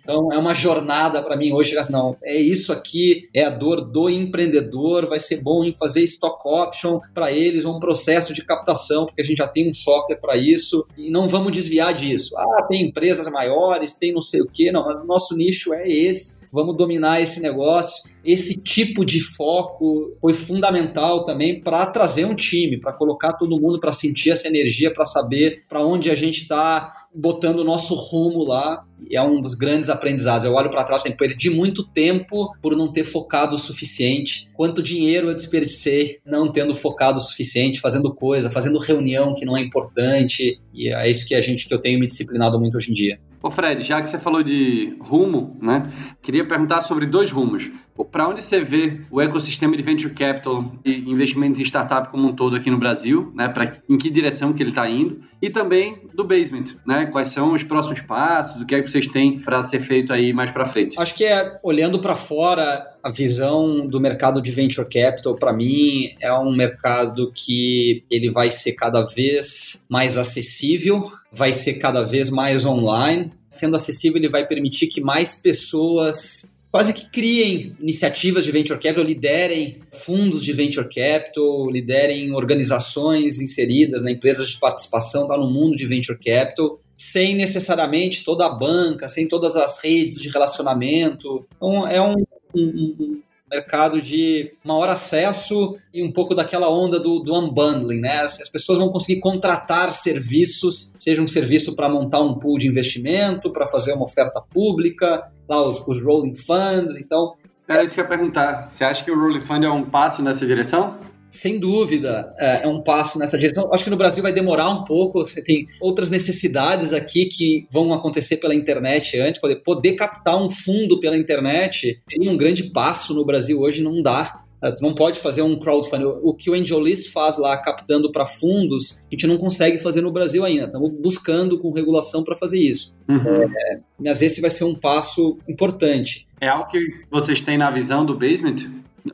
Então 0.02 0.32
é 0.32 0.38
uma 0.38 0.54
jornada 0.54 1.22
para 1.22 1.38
mim 1.38 1.52
hoje. 1.52 1.78
Assim, 1.78 1.94
não, 1.94 2.16
é 2.24 2.36
isso 2.36 2.72
aqui, 2.72 3.30
é 3.34 3.44
a 3.44 3.50
dor 3.50 3.82
do 3.82 4.10
empreendedor, 4.10 5.08
vai 5.08 5.20
ser 5.20 5.42
bom 5.42 5.64
em 5.64 5.74
fazer 5.74 6.02
stock 6.04 6.38
option 6.48 7.00
para 7.14 7.32
eles, 7.32 7.66
um 7.66 7.80
processo 7.80 8.34
de 8.34 8.44
captação, 8.44 9.06
porque 9.06 9.22
a 9.22 9.26
gente 9.26 9.38
já 9.38 9.48
tem 9.48 9.70
um 9.70 9.74
software 9.74 10.18
para 10.18 10.38
isso, 10.38 10.86
e 10.98 11.10
não 11.10 11.28
vamos 11.28 11.52
desviar 11.52 11.94
disso. 11.94 12.36
Ah, 12.38 12.66
tem 12.68 12.84
empresas 12.84 13.28
maiores, 13.32 13.96
tem 13.96 14.14
não 14.14 14.22
sei 14.22 14.42
o 14.42 14.48
que, 14.48 14.72
não, 14.72 14.86
mas 14.86 15.02
o 15.02 15.06
nosso 15.06 15.36
nicho 15.36 15.74
é 15.74 15.88
esse, 15.88 16.38
vamos 16.52 16.76
dominar 16.76 17.22
esse 17.22 17.42
negócio. 17.42 18.10
Esse 18.24 18.56
tipo 18.56 19.06
de 19.06 19.22
foco 19.22 20.16
foi 20.20 20.34
fundamental 20.34 21.26
também 21.26 21.62
para 21.62 21.86
trazer 21.86 22.26
um 22.26 22.36
time, 22.36 22.80
para 22.80 22.94
colocar 22.94 23.34
todo 23.34 23.60
mundo 23.60 23.80
para 23.80 23.92
sentir 23.92 24.32
essa 24.32 24.48
energia, 24.48 24.94
para 24.94 25.06
saber 25.06 25.64
para 25.70 25.86
onde 25.86 26.10
a 26.10 26.16
gente 26.16 26.42
está 26.42 27.07
botando 27.14 27.60
o 27.60 27.64
nosso 27.64 27.96
rumo 27.96 28.44
lá. 28.44 28.84
É 29.12 29.22
um 29.22 29.42
dos 29.42 29.54
grandes 29.54 29.90
aprendizados. 29.90 30.46
Eu 30.46 30.54
olho 30.54 30.70
para 30.70 30.84
trás 30.84 31.06
e 31.06 31.12
perdi 31.12 31.50
muito 31.50 31.84
tempo 31.84 32.52
por 32.62 32.76
não 32.76 32.92
ter 32.92 33.04
focado 33.04 33.56
o 33.56 33.60
suficiente. 33.60 34.50
Quanto 34.54 34.82
dinheiro 34.82 35.30
eu 35.30 35.36
desperdicei 35.36 36.20
não 36.26 36.52
tendo 36.52 36.74
focado 36.74 37.20
o 37.20 37.22
suficiente, 37.22 37.80
fazendo 37.80 38.14
coisa, 38.14 38.50
fazendo 38.50 38.80
reunião 38.80 39.36
que 39.36 39.46
não 39.46 39.56
é 39.56 39.62
importante. 39.62 40.60
E 40.74 40.90
é 40.90 41.10
isso 41.10 41.28
que 41.28 41.36
a 41.36 41.42
gente 41.42 41.68
que 41.68 41.74
eu 41.74 41.80
tenho 41.80 42.00
me 42.00 42.08
disciplinado 42.08 42.60
muito 42.60 42.76
hoje 42.76 42.92
em 42.92 42.94
dia. 42.94 43.20
Ô 43.42 43.52
Fred, 43.52 43.84
já 43.84 44.02
que 44.02 44.10
você 44.10 44.18
falou 44.18 44.42
de 44.42 44.98
rumo, 45.00 45.56
né? 45.62 45.90
Queria 46.22 46.46
perguntar 46.46 46.82
sobre 46.82 47.06
dois 47.06 47.32
rumos. 47.32 47.70
Para 48.06 48.28
onde 48.28 48.44
você 48.44 48.62
vê 48.62 49.02
o 49.12 49.22
ecossistema 49.22 49.76
de 49.76 49.84
venture 49.84 50.14
capital 50.14 50.74
e 50.84 51.10
investimentos 51.10 51.60
em 51.60 51.64
startup 51.64 52.10
como 52.10 52.28
um 52.28 52.36
todo 52.36 52.56
aqui 52.56 52.70
no 52.70 52.78
Brasil, 52.78 53.32
né? 53.36 53.48
Pra, 53.48 53.78
em 53.90 53.98
que 53.98 54.10
direção 54.10 54.54
que 54.54 54.64
ele 54.64 54.70
está 54.70 54.90
indo? 54.90 55.22
E 55.42 55.50
também 55.50 55.98
do 56.14 56.24
basement, 56.24 56.76
né? 56.86 57.06
Quais 57.06 57.28
são 57.30 57.54
os 57.54 57.64
próximos 57.64 58.02
passos? 58.02 58.62
O 58.62 58.66
que 58.66 58.76
é 58.76 58.82
que 58.82 58.90
vocês 58.90 59.08
têm 59.08 59.40
para 59.40 59.62
ser 59.62 59.80
feito 59.82 60.12
aí 60.12 60.34
mais 60.34 60.52
para 60.52 60.66
frente? 60.66 61.00
Acho 61.00 61.16
que 61.16 61.26
é 61.26 61.60
olhando 61.64 62.00
para 62.00 62.16
fora 62.16 62.86
a 63.04 63.12
visão 63.12 63.88
do 63.88 64.02
mercado 64.02 64.42
de 64.42 64.52
venture 64.52 64.88
capital 64.88 65.36
para 65.36 65.54
mim 65.54 66.16
é 66.20 66.34
um 66.34 66.54
mercado 66.54 67.32
que 67.34 68.04
ele 68.10 68.30
vai 68.30 68.52
ser 68.52 68.74
cada 68.74 69.06
vez 69.06 69.84
mais 69.90 70.18
acessível, 70.18 71.10
vai 71.32 71.54
ser 71.54 71.76
cada 71.76 72.04
vez 72.04 72.30
mais 72.30 72.66
online. 72.66 73.32
Sendo 73.50 73.76
acessível, 73.76 74.18
ele 74.18 74.30
vai 74.30 74.46
permitir 74.46 74.88
que 74.88 75.00
mais 75.00 75.42
pessoas 75.42 76.57
quase 76.72 76.94
que 76.94 77.10
criem 77.10 77.76
iniciativas 77.80 78.46
de 78.46 78.52
venture 78.52 78.80
capital, 78.80 79.04
liderem 79.04 79.80
fundos 79.92 80.44
de 80.44 80.54
venture 80.54 80.88
capital, 80.88 81.70
liderem 81.70 82.34
organizações 82.34 83.40
inseridas 83.40 84.04
na 84.04 84.12
empresas 84.12 84.50
de 84.50 84.60
participação, 84.60 85.28
tá 85.28 85.38
no 85.38 85.50
mundo 85.50 85.76
de 85.76 85.86
venture 85.86 86.18
capital, 86.18 86.80
sem 86.98 87.36
necessariamente 87.36 88.24
toda 88.24 88.46
a 88.46 88.50
banca, 88.50 89.08
sem 89.08 89.28
todas 89.28 89.56
as 89.56 89.80
redes 89.80 90.20
de 90.20 90.30
relacionamento. 90.30 91.46
Então, 91.56 91.88
é 91.88 92.02
um, 92.02 92.16
um, 92.56 93.22
mercado 93.50 94.02
de 94.02 94.52
maior 94.64 94.90
acesso 94.90 95.78
e 95.94 96.04
um 96.04 96.12
pouco 96.12 96.36
daquela 96.36 96.70
onda 96.70 97.00
do, 97.00 97.20
do 97.20 97.34
unbundling, 97.38 98.00
né? 98.00 98.20
As, 98.20 98.42
as 98.42 98.50
pessoas 98.50 98.78
vão 98.78 98.90
conseguir 98.90 99.20
contratar 99.20 99.92
serviços, 99.92 100.94
seja 101.00 101.22
um 101.22 101.28
serviço 101.28 101.76
para 101.76 101.90
montar 101.90 102.22
um 102.22 102.36
pool 102.38 102.58
de 102.58 102.68
investimento, 102.68 103.52
para 103.52 103.68
fazer 103.68 103.94
uma 103.94 104.06
oferta 104.06 104.42
pública, 104.42 105.32
lá 105.48 105.68
os, 105.68 105.86
os 105.88 106.04
rolling 106.04 106.36
funds, 106.36 106.96
então... 106.96 107.36
Era 107.70 107.84
isso 107.84 107.94
que 107.94 108.00
eu 108.00 108.06
ia 108.06 108.10
perguntar. 108.10 108.68
Você 108.68 108.86
acha 108.86 109.04
que 109.04 109.12
o 109.12 109.20
rolling 109.20 109.42
fund 109.42 109.62
é 109.66 109.70
um 109.70 109.84
passo 109.84 110.22
nessa 110.22 110.46
direção? 110.48 110.98
Sem 111.30 111.60
dúvida, 111.60 112.34
é, 112.38 112.64
é 112.64 112.68
um 112.68 112.82
passo 112.82 113.20
nessa 113.20 113.38
direção. 113.38 113.70
Acho 113.74 113.84
que 113.84 113.90
no 113.90 113.98
Brasil 113.98 114.24
vai 114.24 114.32
demorar 114.32 114.70
um 114.70 114.84
pouco. 114.84 115.20
Você 115.26 115.44
tem 115.44 115.68
outras 115.80 116.10
necessidades 116.10 116.94
aqui 116.94 117.26
que 117.26 117.68
vão 117.72 117.94
acontecer 117.94 118.38
pela 118.38 118.56
internet 118.56 119.20
antes. 119.20 119.40
Poder, 119.42 119.58
poder 119.58 119.94
captar 119.94 120.42
um 120.42 120.50
fundo 120.50 121.00
pela 121.00 121.18
internet 121.18 122.02
tem 122.08 122.30
um 122.30 122.38
grande 122.38 122.64
passo 122.64 123.14
no 123.14 123.26
Brasil 123.26 123.60
hoje, 123.60 123.82
não 123.82 124.02
dá. 124.02 124.42
É, 124.62 124.72
tu 124.72 124.82
não 124.82 124.96
pode 124.96 125.20
fazer 125.20 125.42
um 125.44 125.58
crowdfunding. 125.60 126.06
O 126.24 126.34
que 126.34 126.50
o 126.50 126.54
AngelList 126.54 127.12
faz 127.12 127.38
lá, 127.38 127.56
captando 127.58 128.12
para 128.12 128.26
fundos, 128.26 129.02
a 129.02 129.10
gente 129.12 129.28
não 129.28 129.38
consegue 129.38 129.78
fazer 129.78 130.02
no 130.02 130.12
Brasil 130.12 130.44
ainda. 130.44 130.66
Estamos 130.66 130.92
buscando 131.00 131.60
com 131.60 131.72
regulação 131.72 132.24
para 132.24 132.36
fazer 132.36 132.60
isso. 132.60 132.94
Uhum. 133.08 133.44
É, 133.44 133.80
mas 134.00 134.22
esse 134.22 134.42
vai 134.42 134.50
ser 134.50 134.64
um 134.64 134.74
passo 134.74 135.38
importante. 135.48 136.28
É 136.42 136.48
algo 136.48 136.70
que 136.70 136.80
vocês 137.12 137.42
têm 137.42 137.58
na 137.58 137.70
visão 137.70 138.06
do 138.06 138.16
Basement 138.16 138.56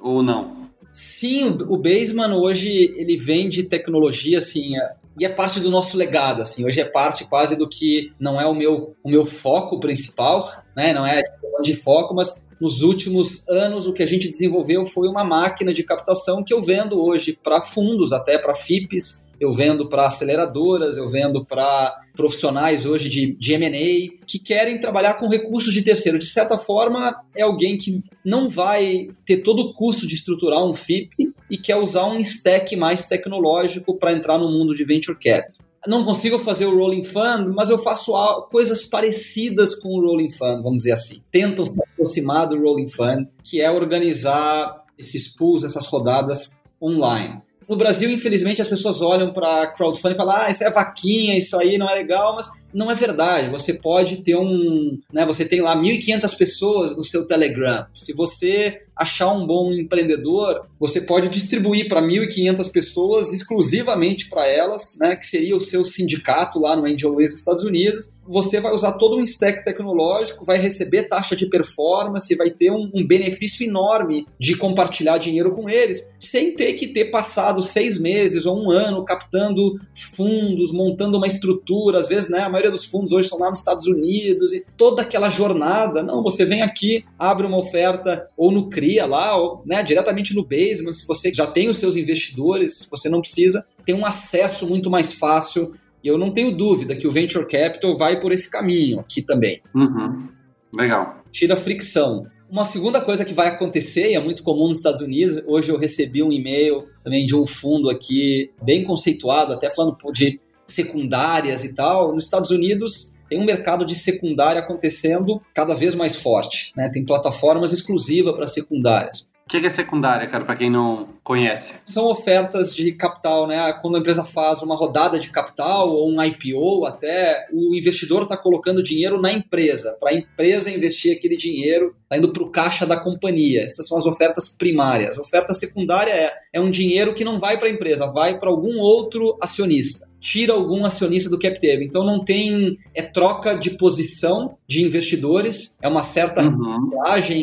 ou 0.01 0.23
não? 0.23 0.62
Sim, 0.93 1.57
o, 1.67 1.75
Baseman 1.75 2.35
hoje 2.35 2.93
ele 2.95 3.17
vende 3.17 3.63
tecnologia 3.63 4.37
assim, 4.37 4.77
é, 4.77 4.91
e 5.19 5.25
é 5.25 5.29
parte 5.29 5.59
do 5.59 5.71
nosso 5.71 5.97
legado, 5.97 6.43
assim. 6.43 6.63
Hoje 6.63 6.79
é 6.79 6.85
parte 6.85 7.25
quase 7.25 7.55
do 7.55 7.67
que 7.67 8.13
não 8.19 8.39
é 8.39 8.45
o 8.45 8.53
meu, 8.53 8.95
o 9.03 9.09
meu 9.09 9.25
foco 9.25 9.79
principal, 9.79 10.51
né? 10.75 10.93
Não 10.93 11.05
é 11.05 11.23
de 11.63 11.75
foco, 11.75 12.13
mas 12.13 12.45
nos 12.63 12.81
últimos 12.81 13.45
anos 13.49 13.87
o 13.87 13.91
que 13.91 14.01
a 14.01 14.05
gente 14.05 14.29
desenvolveu 14.29 14.85
foi 14.85 15.09
uma 15.09 15.25
máquina 15.25 15.73
de 15.73 15.83
captação 15.83 16.41
que 16.41 16.53
eu 16.53 16.61
vendo 16.61 16.97
hoje 16.97 17.37
para 17.43 17.59
fundos, 17.59 18.13
até 18.13 18.37
para 18.37 18.53
FIPs, 18.53 19.27
eu 19.37 19.51
vendo 19.51 19.89
para 19.89 20.07
aceleradoras, 20.07 20.95
eu 20.95 21.05
vendo 21.05 21.43
para 21.43 21.93
profissionais 22.15 22.85
hoje 22.85 23.09
de, 23.09 23.35
de 23.35 23.53
M&A 23.55 24.25
que 24.25 24.39
querem 24.39 24.79
trabalhar 24.79 25.15
com 25.15 25.27
recursos 25.27 25.73
de 25.73 25.81
terceiro. 25.81 26.17
De 26.17 26.25
certa 26.25 26.57
forma, 26.57 27.13
é 27.35 27.41
alguém 27.41 27.77
que 27.77 28.01
não 28.23 28.47
vai 28.47 29.09
ter 29.25 29.39
todo 29.39 29.59
o 29.59 29.73
custo 29.73 30.07
de 30.07 30.15
estruturar 30.15 30.65
um 30.65 30.73
FIP 30.73 31.33
e 31.51 31.57
quer 31.57 31.75
usar 31.75 32.05
um 32.05 32.19
stack 32.21 32.77
mais 32.77 33.09
tecnológico 33.09 33.97
para 33.97 34.13
entrar 34.13 34.37
no 34.37 34.49
mundo 34.49 34.73
de 34.73 34.85
venture 34.85 35.19
capital 35.19 35.62
não 35.87 36.05
consigo 36.05 36.39
fazer 36.39 36.65
o 36.65 36.77
Rolling 36.77 37.03
Fund, 37.03 37.53
mas 37.53 37.69
eu 37.69 37.77
faço 37.77 38.13
coisas 38.51 38.83
parecidas 38.83 39.75
com 39.75 39.89
o 39.89 40.01
Rolling 40.01 40.31
Fund, 40.31 40.63
vamos 40.63 40.77
dizer 40.77 40.93
assim. 40.93 41.21
Tento 41.31 41.65
se 41.65 41.71
aproximar 41.93 42.47
do 42.47 42.59
Rolling 42.59 42.89
Fund, 42.89 43.27
que 43.43 43.61
é 43.61 43.69
organizar 43.69 44.83
esses 44.97 45.27
pools, 45.27 45.63
essas 45.63 45.85
rodadas 45.87 46.61
online. 46.81 47.41
No 47.67 47.77
Brasil, 47.77 48.09
infelizmente, 48.11 48.61
as 48.61 48.67
pessoas 48.67 49.01
olham 49.01 49.31
para 49.31 49.67
crowdfunding 49.67 50.15
e 50.15 50.17
falam: 50.17 50.35
ah, 50.35 50.49
isso 50.49 50.63
é 50.63 50.71
vaquinha, 50.71 51.37
isso 51.37 51.57
aí 51.57 51.77
não 51.77 51.89
é 51.89 51.93
legal, 51.95 52.35
mas 52.35 52.47
não 52.73 52.89
é 52.89 52.95
verdade. 52.95 53.49
Você 53.49 53.73
pode 53.73 54.17
ter 54.17 54.35
um. 54.35 54.99
Né, 55.11 55.25
você 55.25 55.45
tem 55.45 55.61
lá 55.61 55.75
1.500 55.75 56.37
pessoas 56.37 56.95
no 56.97 57.03
seu 57.03 57.25
Telegram. 57.25 57.85
Se 57.93 58.13
você 58.13 58.81
achar 58.95 59.31
um 59.31 59.45
bom 59.45 59.71
empreendedor, 59.73 60.65
você 60.79 61.01
pode 61.01 61.29
distribuir 61.29 61.87
para 61.87 62.01
1.500 62.01 62.71
pessoas 62.71 63.33
exclusivamente 63.33 64.29
para 64.29 64.47
elas, 64.47 64.97
né, 64.99 65.15
que 65.15 65.25
seria 65.25 65.55
o 65.55 65.61
seu 65.61 65.83
sindicato 65.83 66.59
lá 66.59 66.75
no 66.75 66.85
Angel 66.85 67.15
dos 67.15 67.33
Estados 67.33 67.63
Unidos. 67.63 68.13
Você 68.25 68.59
vai 68.59 68.71
usar 68.71 68.93
todo 68.93 69.17
um 69.17 69.23
stack 69.23 69.65
tecnológico, 69.65 70.45
vai 70.45 70.57
receber 70.57 71.03
taxa 71.03 71.35
de 71.35 71.47
performance, 71.47 72.35
vai 72.35 72.49
ter 72.49 72.71
um, 72.71 72.89
um 72.93 73.05
benefício 73.05 73.65
enorme 73.65 74.25
de 74.39 74.55
compartilhar 74.55 75.17
dinheiro 75.17 75.53
com 75.53 75.69
eles, 75.69 76.11
sem 76.19 76.55
ter 76.55 76.73
que 76.73 76.87
ter 76.87 77.05
passado 77.05 77.61
seis 77.61 77.99
meses 77.99 78.45
ou 78.45 78.63
um 78.63 78.71
ano 78.71 79.03
captando 79.03 79.79
fundos, 79.93 80.71
montando 80.71 81.17
uma 81.17 81.27
estrutura. 81.27 81.97
Às 81.97 82.07
vezes, 82.07 82.29
né, 82.29 82.39
a 82.39 82.49
maioria 82.63 82.71
dos 82.71 82.85
fundos 82.85 83.11
hoje 83.11 83.27
são 83.27 83.37
lá 83.37 83.49
nos 83.49 83.59
Estados 83.59 83.85
Unidos 83.85 84.53
e 84.53 84.63
toda 84.77 85.01
aquela 85.01 85.29
jornada. 85.29 86.01
Não, 86.01 86.23
você 86.23 86.45
vem 86.45 86.61
aqui, 86.61 87.03
abre 87.19 87.45
uma 87.45 87.57
oferta 87.57 88.27
ou 88.37 88.51
no 88.51 88.69
CRIA 88.69 89.05
lá, 89.05 89.35
ou 89.37 89.61
né, 89.65 89.83
diretamente 89.83 90.33
no 90.33 90.43
Basement, 90.43 90.93
se 90.93 91.05
você 91.05 91.33
já 91.33 91.45
tem 91.45 91.69
os 91.69 91.77
seus 91.77 91.95
investidores, 91.95 92.87
você 92.89 93.09
não 93.09 93.21
precisa, 93.21 93.65
ter 93.85 93.93
um 93.93 94.05
acesso 94.05 94.67
muito 94.67 94.89
mais 94.89 95.13
fácil. 95.13 95.73
E 96.03 96.07
eu 96.07 96.17
não 96.17 96.31
tenho 96.31 96.51
dúvida 96.51 96.95
que 96.95 97.07
o 97.07 97.11
Venture 97.11 97.47
Capital 97.47 97.97
vai 97.97 98.19
por 98.19 98.31
esse 98.31 98.49
caminho 98.49 98.99
aqui 98.99 99.21
também. 99.21 99.61
Uhum. 99.73 100.27
Legal. 100.73 101.23
Tira 101.31 101.53
a 101.53 101.57
fricção. 101.57 102.23
Uma 102.49 102.65
segunda 102.65 103.01
coisa 103.01 103.25
que 103.25 103.33
vai 103.33 103.47
acontecer, 103.47 104.11
e 104.11 104.15
é 104.15 104.19
muito 104.19 104.43
comum 104.43 104.67
nos 104.67 104.77
Estados 104.77 105.01
Unidos, 105.01 105.41
hoje 105.47 105.71
eu 105.71 105.77
recebi 105.77 106.21
um 106.21 106.31
e-mail 106.31 106.83
também 107.03 107.25
de 107.25 107.35
um 107.35 107.45
fundo 107.47 107.89
aqui, 107.89 108.51
bem 108.61 108.83
conceituado, 108.83 109.53
até 109.53 109.71
falando 109.71 109.97
de 110.11 110.39
secundárias 110.67 111.63
e 111.63 111.73
tal. 111.73 112.13
Nos 112.13 112.25
Estados 112.25 112.49
Unidos 112.49 113.15
tem 113.29 113.39
um 113.39 113.45
mercado 113.45 113.85
de 113.85 113.95
secundária 113.95 114.61
acontecendo 114.61 115.41
cada 115.53 115.73
vez 115.73 115.95
mais 115.95 116.15
forte. 116.15 116.71
Né? 116.75 116.89
Tem 116.89 117.05
plataformas 117.05 117.71
exclusivas 117.71 118.35
para 118.35 118.47
secundárias. 118.47 119.29
O 119.45 119.49
que 119.49 119.57
é 119.57 119.69
secundária, 119.69 120.25
cara, 120.25 120.45
para 120.45 120.55
quem 120.55 120.69
não 120.69 121.09
conhece? 121.21 121.75
São 121.85 122.05
ofertas 122.05 122.73
de 122.73 122.93
capital, 122.93 123.45
né? 123.45 123.73
Quando 123.81 123.97
a 123.97 123.99
empresa 123.99 124.23
faz 124.23 124.61
uma 124.63 124.75
rodada 124.75 125.19
de 125.19 125.29
capital 125.29 125.89
ou 125.89 126.09
um 126.09 126.23
IPO, 126.23 126.85
até 126.85 127.45
o 127.51 127.75
investidor 127.75 128.23
está 128.23 128.37
colocando 128.37 128.81
dinheiro 128.81 129.21
na 129.21 129.33
empresa, 129.33 129.97
para 129.99 130.11
a 130.11 130.13
empresa 130.13 130.71
investir 130.71 131.17
aquele 131.17 131.35
dinheiro, 131.35 131.93
está 132.03 132.17
indo 132.17 132.31
para 132.31 132.41
o 132.41 132.49
caixa 132.49 132.85
da 132.85 132.97
companhia. 132.97 133.63
Essas 133.63 133.85
são 133.85 133.97
as 133.97 134.05
ofertas 134.05 134.47
primárias. 134.47 135.19
A 135.19 135.21
oferta 135.21 135.51
secundária 135.51 136.11
é, 136.11 136.33
é 136.53 136.61
um 136.61 136.71
dinheiro 136.71 137.13
que 137.13 137.25
não 137.25 137.37
vai 137.37 137.57
para 137.57 137.67
a 137.67 137.71
empresa, 137.71 138.07
vai 138.07 138.39
para 138.39 138.49
algum 138.49 138.77
outro 138.77 139.37
acionista 139.41 140.12
tira 140.23 140.53
algum 140.53 140.85
acionista 140.85 141.29
do 141.29 141.37
cap 141.37 141.59
table. 141.59 141.83
Então 141.83 142.05
não 142.05 142.23
tem 142.23 142.77
é 142.95 143.01
troca 143.01 143.55
de 143.55 143.71
posição 143.71 144.57
de 144.65 144.81
investidores, 144.81 145.77
é 145.81 145.87
uma 145.89 146.01
certa 146.01 146.41
uhum. 146.41 146.89